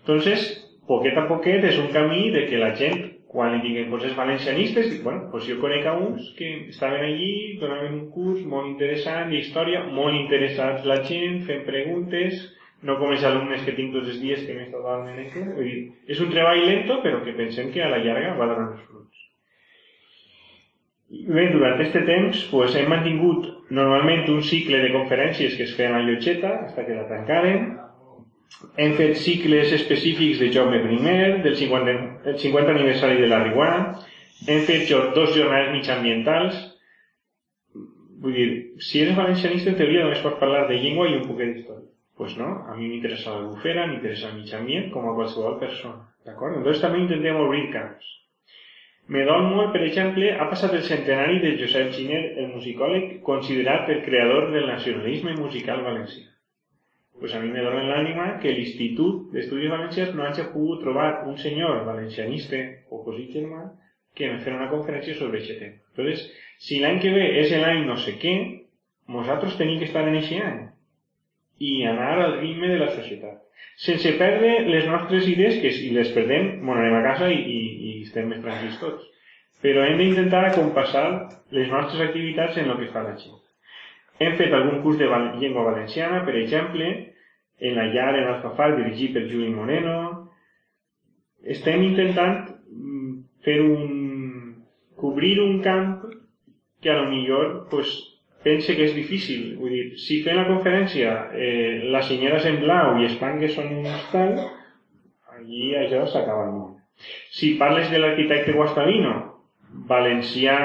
[0.00, 3.04] Entonces, poquet a poquet és un camí de que la gent,
[3.34, 7.02] quan li diguen pues és valencianistes, dic, bueno, pues jo conec a uns que estaven
[7.02, 12.44] allí, donaven un curs molt interessant d'història, molt interessats la gent, fent preguntes,
[12.84, 15.42] no com els alumnes que tinc tots els dies que m'he estat en això.
[15.56, 15.82] Vull dir,
[16.14, 19.22] és un treball lento, però que pensem que a la llarga va donar els fruits.
[21.34, 25.96] Bé, durant aquest temps pues, hem mantingut normalment un cicle de conferències que es feien
[25.96, 27.66] a Llotxeta, fins que la tancaren.
[28.76, 30.98] Hem fet cicles específics de Jaume I,
[31.44, 31.94] del 50,
[32.32, 33.98] el 50 aniversari de la Riguana.
[34.46, 36.56] Hem fet dos jornades mitjambientals.
[38.24, 38.48] Vull dir,
[38.88, 41.88] si eres valencianista, en teoria només pots parlar de llengua i un poquet d'història.
[42.16, 46.04] Pues no, a mi m'interessa la bufera, m'interessa el mig ambient, com a qualsevol persona.
[46.26, 46.60] D'acord?
[46.60, 48.12] Entonces també intentem obrir camps.
[49.14, 53.90] Me dol molt, per exemple, ha passat el centenari de Josep Giner, el musicòleg considerat
[53.92, 56.30] el creador del nacionalisme musical valencià.
[57.20, 61.24] Pues a mi me dol en l'ànima que l'Institut d'Estudis Valencians no hagi pogut trobar
[61.30, 62.60] un senyor valencianista
[62.90, 63.46] o cosí que
[64.30, 65.78] me fera una conferència sobre aquest tema.
[65.94, 66.26] Entonces,
[66.58, 68.34] si l'any que ve és l'any no sé què,
[69.08, 70.60] nosaltres tenim que estar en aquest any
[71.58, 73.40] i anar al ritme de la societat.
[73.84, 77.94] Sense perdre les nostres idees, que si les perdem, bon, anem a casa i, i,
[78.06, 79.06] estem més tranquils tots.
[79.64, 81.06] Però hem d'intentar compassar
[81.56, 83.40] les nostres activitats en el que fa la gent.
[84.22, 85.08] Hem fet algun curs de
[85.40, 86.90] llengua valenciana, per exemple,
[87.58, 89.96] en la llar en Alfafar, dirigit per Juli Moreno.
[91.56, 93.14] Estem intentant mm,
[93.46, 94.02] fer un...
[94.96, 96.04] cobrir un camp
[96.80, 97.90] que a lo millor pues,
[98.44, 99.56] pense que és difícil.
[99.58, 103.88] Vull dir, si fem la conferència eh, les senyores en blau i Espangues són un
[104.12, 104.36] tal,
[105.34, 106.74] allí això s'acaba el món.
[107.34, 109.14] Si parles de l'arquitecte Guastavino,
[109.90, 110.58] valencià,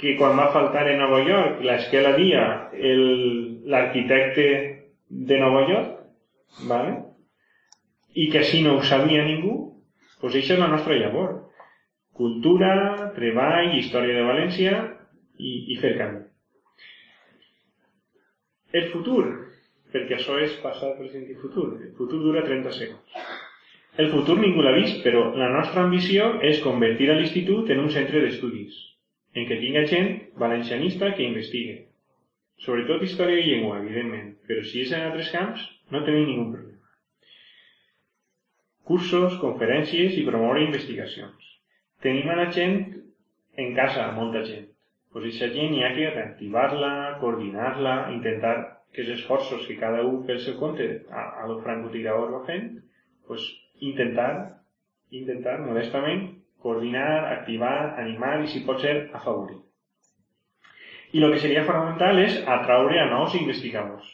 [0.00, 2.44] que quan va faltar en Nova York, l'esquela dia,
[3.74, 4.46] l'arquitecte
[5.08, 5.90] de Nova York,
[6.70, 6.94] ¿vale?
[8.14, 9.54] i que així no ho sabia ningú,
[10.20, 11.32] doncs això és la nostra llavor.
[12.14, 12.74] Cultura,
[13.16, 14.76] treball, història de València
[15.38, 16.20] i, i fer camí.
[18.74, 19.24] El futur,
[19.94, 21.72] perquè això és passat, present i futur.
[21.80, 23.26] El futur dura 30 segons.
[23.98, 27.92] El futur ningú l'ha vist, però la nostra ambició és convertir a l'institut en un
[27.94, 28.78] centre d'estudis,
[29.34, 31.80] en què tinga gent valencianista que investigue.
[32.64, 36.70] Sobretot història i llengua, evidentment, però si és en altres camps, no tenim ningú problema.
[38.90, 41.50] Cursos, conferències i promoure investigacions.
[42.04, 42.78] Tenim a la gent
[43.64, 44.68] en casa, molta gent.
[45.10, 48.54] Pues aquesta gent hi ha que reactivar-la, coordinar-la, intentar
[48.94, 52.70] que els esforços que cada un pel seu compte a, a lo francotirador va fent,
[53.26, 53.46] pues
[53.82, 54.30] intentar,
[55.10, 56.28] intentar modestament
[56.64, 59.60] coordinar, activar, animar i, si pot ser, afavorir.
[61.14, 64.08] I el que seria fonamental és atraure a nous investigadors.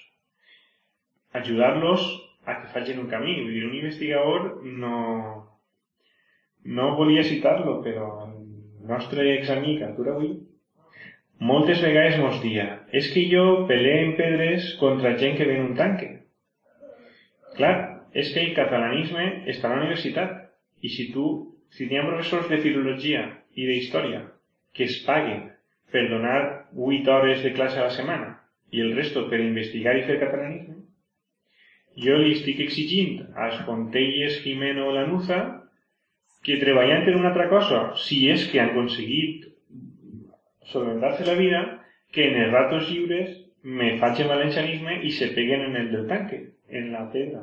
[1.40, 2.04] Ajudar-los
[2.44, 3.38] a que facin un camí.
[3.40, 4.96] Vull dir, un investigador no...
[6.60, 8.34] No volia citar-lo, però el
[8.90, 10.10] nostre examic, Artur
[11.40, 15.70] moltes vegades mos dia és que jo peleé en pedres contra gent que ve en
[15.70, 16.08] un tanque.
[17.56, 17.76] Clar,
[18.12, 20.36] és que el catalanisme està a la universitat
[20.84, 21.24] i si tu,
[21.76, 23.24] si hi ha professors de filologia
[23.54, 24.24] i d'història
[24.74, 25.48] que es paguen
[25.92, 26.40] per donar
[26.74, 28.34] 8 hores de classe a la setmana
[28.70, 30.76] i el resto per investigar i fer catalanisme,
[32.04, 35.40] jo li estic exigint als Fontelles, Jimeno Lanuza
[36.46, 39.48] que treballant en una altra cosa, si és que han aconseguit
[40.70, 41.62] solventar-se la vida,
[42.14, 46.40] que en els ratos lliures me facin valencianisme i se peguen en el del tanque,
[46.68, 47.42] en la pedra.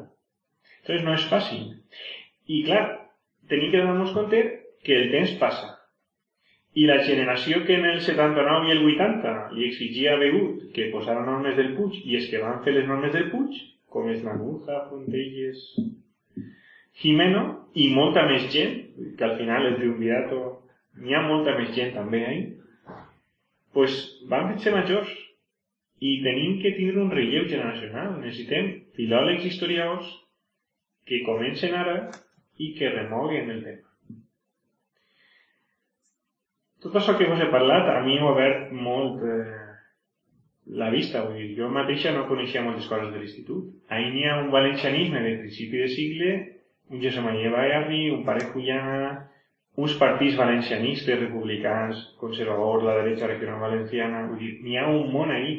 [0.80, 1.68] Entonces no és fàcil.
[2.48, 2.86] I clar,
[3.50, 4.42] tenim que donar-nos compte
[4.84, 5.74] que el temps passa.
[6.78, 10.92] I la generació que en el 79 i el 80 li exigia a Begut que
[10.94, 13.56] posara normes del Puig i és que van fer les normes del Puig,
[13.90, 15.64] com és Nanuza, Fontelles,
[17.02, 17.44] Jimeno
[17.78, 18.78] i molta més gent,
[19.18, 20.44] que al final el triunvirato
[21.02, 22.44] n'hi ha molta més gent també ahí,
[23.74, 23.98] pues
[24.30, 25.10] van fer-se majors
[26.02, 28.16] i tenim que tindre un relleu generacional.
[28.22, 30.10] Necessitem filòlegs historiadors
[31.10, 31.98] que comencen ara
[32.58, 33.88] i que remoguen el tema.
[36.84, 39.64] Tot això que us he parlat a mi m'ha obert molt eh,
[40.82, 41.24] la vista.
[41.26, 43.72] Vull dir, jo mateixa no coneixia moltes coses de l'institut.
[43.90, 46.36] Ahir n'hi ha un valencianisme de principi de sigle,
[46.90, 49.10] un José María Bayarri, un Pare Jullana,
[49.78, 55.34] uns partits valencianistes, republicans, conservadors, la dreta regional valenciana, vull dir, n'hi ha un món
[55.34, 55.58] ahí.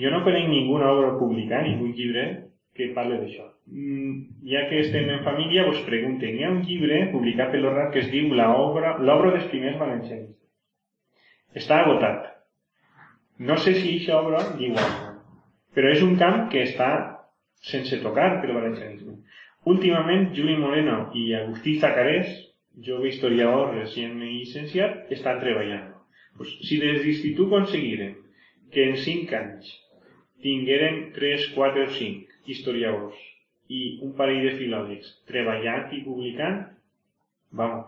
[0.00, 2.26] Jo no conec ninguna obra publicada, ningú llibre
[2.74, 3.49] que parle d'això.
[3.70, 7.92] Mm, ja que estem en família, us pregunto, hi ha un llibre publicat per l'Horrat
[7.94, 10.48] que es diu L'obra dels primers valencianistes.
[11.60, 12.26] Està agotat.
[13.38, 14.90] No sé si això, però, igual.
[15.76, 16.90] Però és un camp que està
[17.70, 19.20] sense tocar pel valencianisme.
[19.70, 22.34] Últimament, Juli Moreno i Agustí Zacarés,
[22.86, 25.90] jove historiador recient llicenciat, estan treballant.
[26.36, 28.16] Pues, si des d'institut aconseguirem
[28.74, 29.74] que en 5 anys
[30.42, 33.29] tingueren 3, 4 o 5 historiadors
[33.70, 36.64] i un parell de filòlegs treballant i publicant,
[37.60, 37.86] vamos,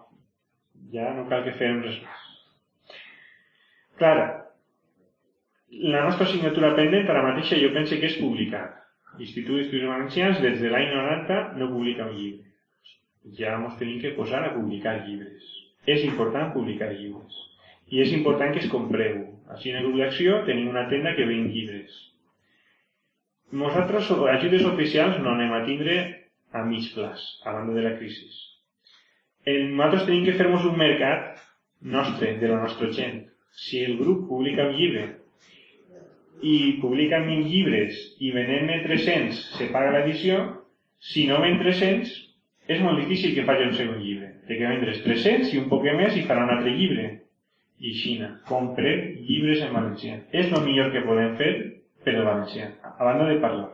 [0.95, 2.29] ja no cal que fem res més.
[3.99, 4.29] Clar,
[5.95, 8.65] la nostra assignatura pendent ara mateixa jo penso que és publicar.
[9.19, 12.49] L'Institut d'Estudis Valencians des de l'any 90 no publica un llibre.
[13.39, 15.51] Ja ens tenim que posar a publicar llibres.
[15.87, 17.41] És important publicar llibres.
[17.93, 19.19] I és important que es compreu.
[19.53, 21.99] Així en el grup d'acció tenim una tenda que ven llibres.
[23.53, 26.01] Nosaltres, ajudes oficials, no anem a tindre
[26.53, 28.31] a mig plaç, a banda de la crisi
[29.45, 31.41] el, nosaltres tenim que fer-nos un mercat
[31.95, 33.24] nostre, de la nostra gent.
[33.53, 35.09] Si el grup publica un llibre
[36.43, 40.39] i publica mil llibres i venem-ne 300 se paga l'edició,
[41.03, 42.15] si no ven 300
[42.73, 44.31] és molt difícil que faci un segon llibre.
[44.47, 47.09] Té que vendre 300 i un poc més i farà un altre llibre.
[47.83, 48.93] I Xina, compre
[49.27, 50.20] llibres en valencià.
[50.31, 51.53] És el millor que podem fer
[52.05, 53.70] per el valencià, a banda de parlar.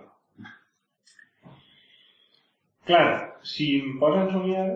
[2.88, 3.08] Clar,
[3.44, 4.68] si em posen somiar,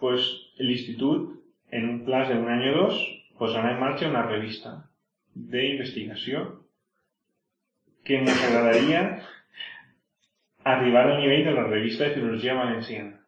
[0.00, 0.28] pues
[0.58, 1.28] el institut,
[1.72, 3.02] en un plaç d'un any o dos,
[3.40, 4.74] posarà en marxa una revista
[5.34, 6.42] d'investigació
[8.04, 9.02] que ens agradaria
[10.72, 13.20] arribar al nivell de la revista de filologia valenciana,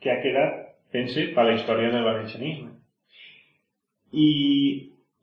[0.00, 0.60] que ha quedat,
[0.94, 2.70] pense, per la història del valencianisme.
[4.12, 4.28] I,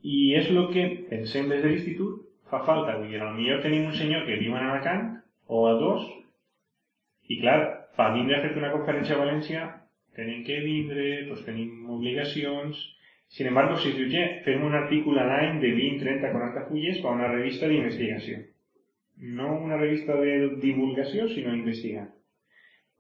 [0.06, 2.98] i és el que pensem des de l'institut fa falta.
[3.00, 5.08] Vull dir, potser tenim un senyor que viu en Alacant,
[5.48, 6.06] o a dos,
[7.30, 7.58] i clar,
[7.98, 9.66] per vindre a fer una conferència a València
[10.16, 12.92] tenim que vindre, doncs tenim obligacions...
[13.36, 14.06] Sin embargo, si diu,
[14.46, 18.38] fem un article l'any de 20, 30, 40 fulles per una revista d'investigació.
[19.40, 22.06] No una revista de divulgació, sinó investigar.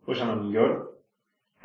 [0.03, 0.73] Pues a lo millor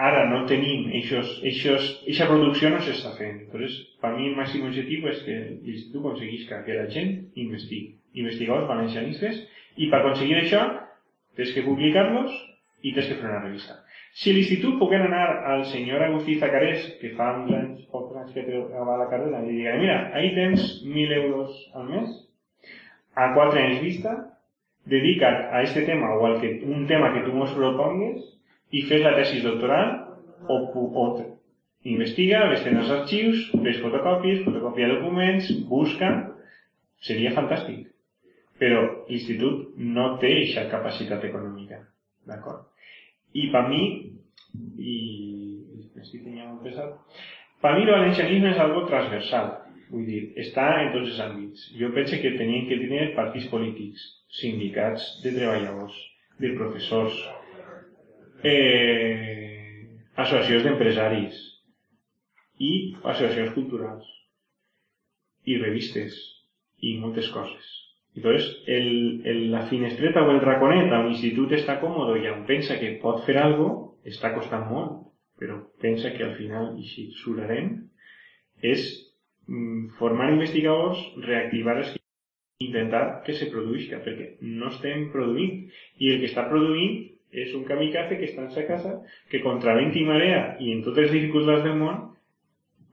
[0.09, 3.43] ara no tenim eixos, eixos, eixa producció no s'està fent.
[3.47, 7.13] Entonces, per mi el màxim objectiu és que l'Institut aconseguisca que la gent
[7.45, 9.43] investigui, investigadors valencianistes,
[9.77, 10.63] i per aconseguir això
[11.37, 12.33] tens que publicar-los
[12.83, 13.77] i tens que fer una revista.
[14.17, 18.47] Si l'institut pogués anar al senyor Agustí Zacarés, que fa uns anys, pocs anys que
[18.49, 22.17] treballa la carrera, i digui, mira, ahí tens 1.000 euros al mes,
[23.15, 24.17] a 4 anys vista,
[24.91, 28.40] dedica't a este tema o al que, un tema que tu mos propongues
[28.71, 29.93] i fes la tesis doctoral
[30.49, 31.07] o, o
[31.91, 36.11] investiga, ves en els arxius, fes fotocòpies, fotocòpia documents, busca,
[37.07, 37.87] seria fantàstic.
[38.61, 41.81] Però l'institut no té aquesta capacitat econòmica.
[42.29, 42.67] D'acord?
[43.33, 43.83] I per mi,
[44.77, 44.97] i
[46.03, 47.23] estic tenint molt pesat,
[47.65, 49.51] per mi el valencianisme és algo transversal.
[49.91, 51.65] Vull dir, està en tots els àmbits.
[51.81, 54.05] Jo penso que tenien que tenir partits polítics,
[54.39, 55.97] sindicats de treballadors,
[56.39, 57.17] de professors,
[58.45, 61.39] eh, associacions d'empresaris
[62.61, 62.73] i
[63.03, 64.09] associacions culturals
[65.49, 66.17] i revistes
[66.85, 67.69] i moltes coses.
[68.17, 72.79] Entonces, el, el, la finestreta o el raconet on l'institut està còmode i on pensa
[72.81, 73.69] que pot fer algo,
[74.05, 74.97] està costant molt,
[75.41, 77.71] però pensa que al final, i si surarem,
[78.61, 78.83] és
[79.47, 81.95] mm, formar investigadors, reactivar els
[82.61, 85.71] intentar que se produïsca, perquè no estem produint.
[86.03, 86.99] I el que està produint
[87.33, 88.97] és un kamikaze que està en sa casa,
[89.31, 92.01] que contra vent i marea i en totes les dificultats del món,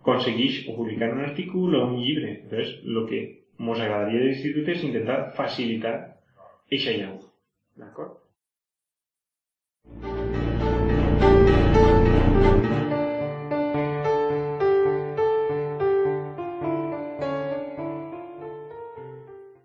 [0.01, 2.41] aconsegueix o publicar un article o un llibre.
[2.43, 3.23] Entonces, lo que
[3.57, 5.95] ens agradaria de l'institut és intentar facilitar
[6.71, 7.17] eixa llau.
[7.81, 8.26] D'acord?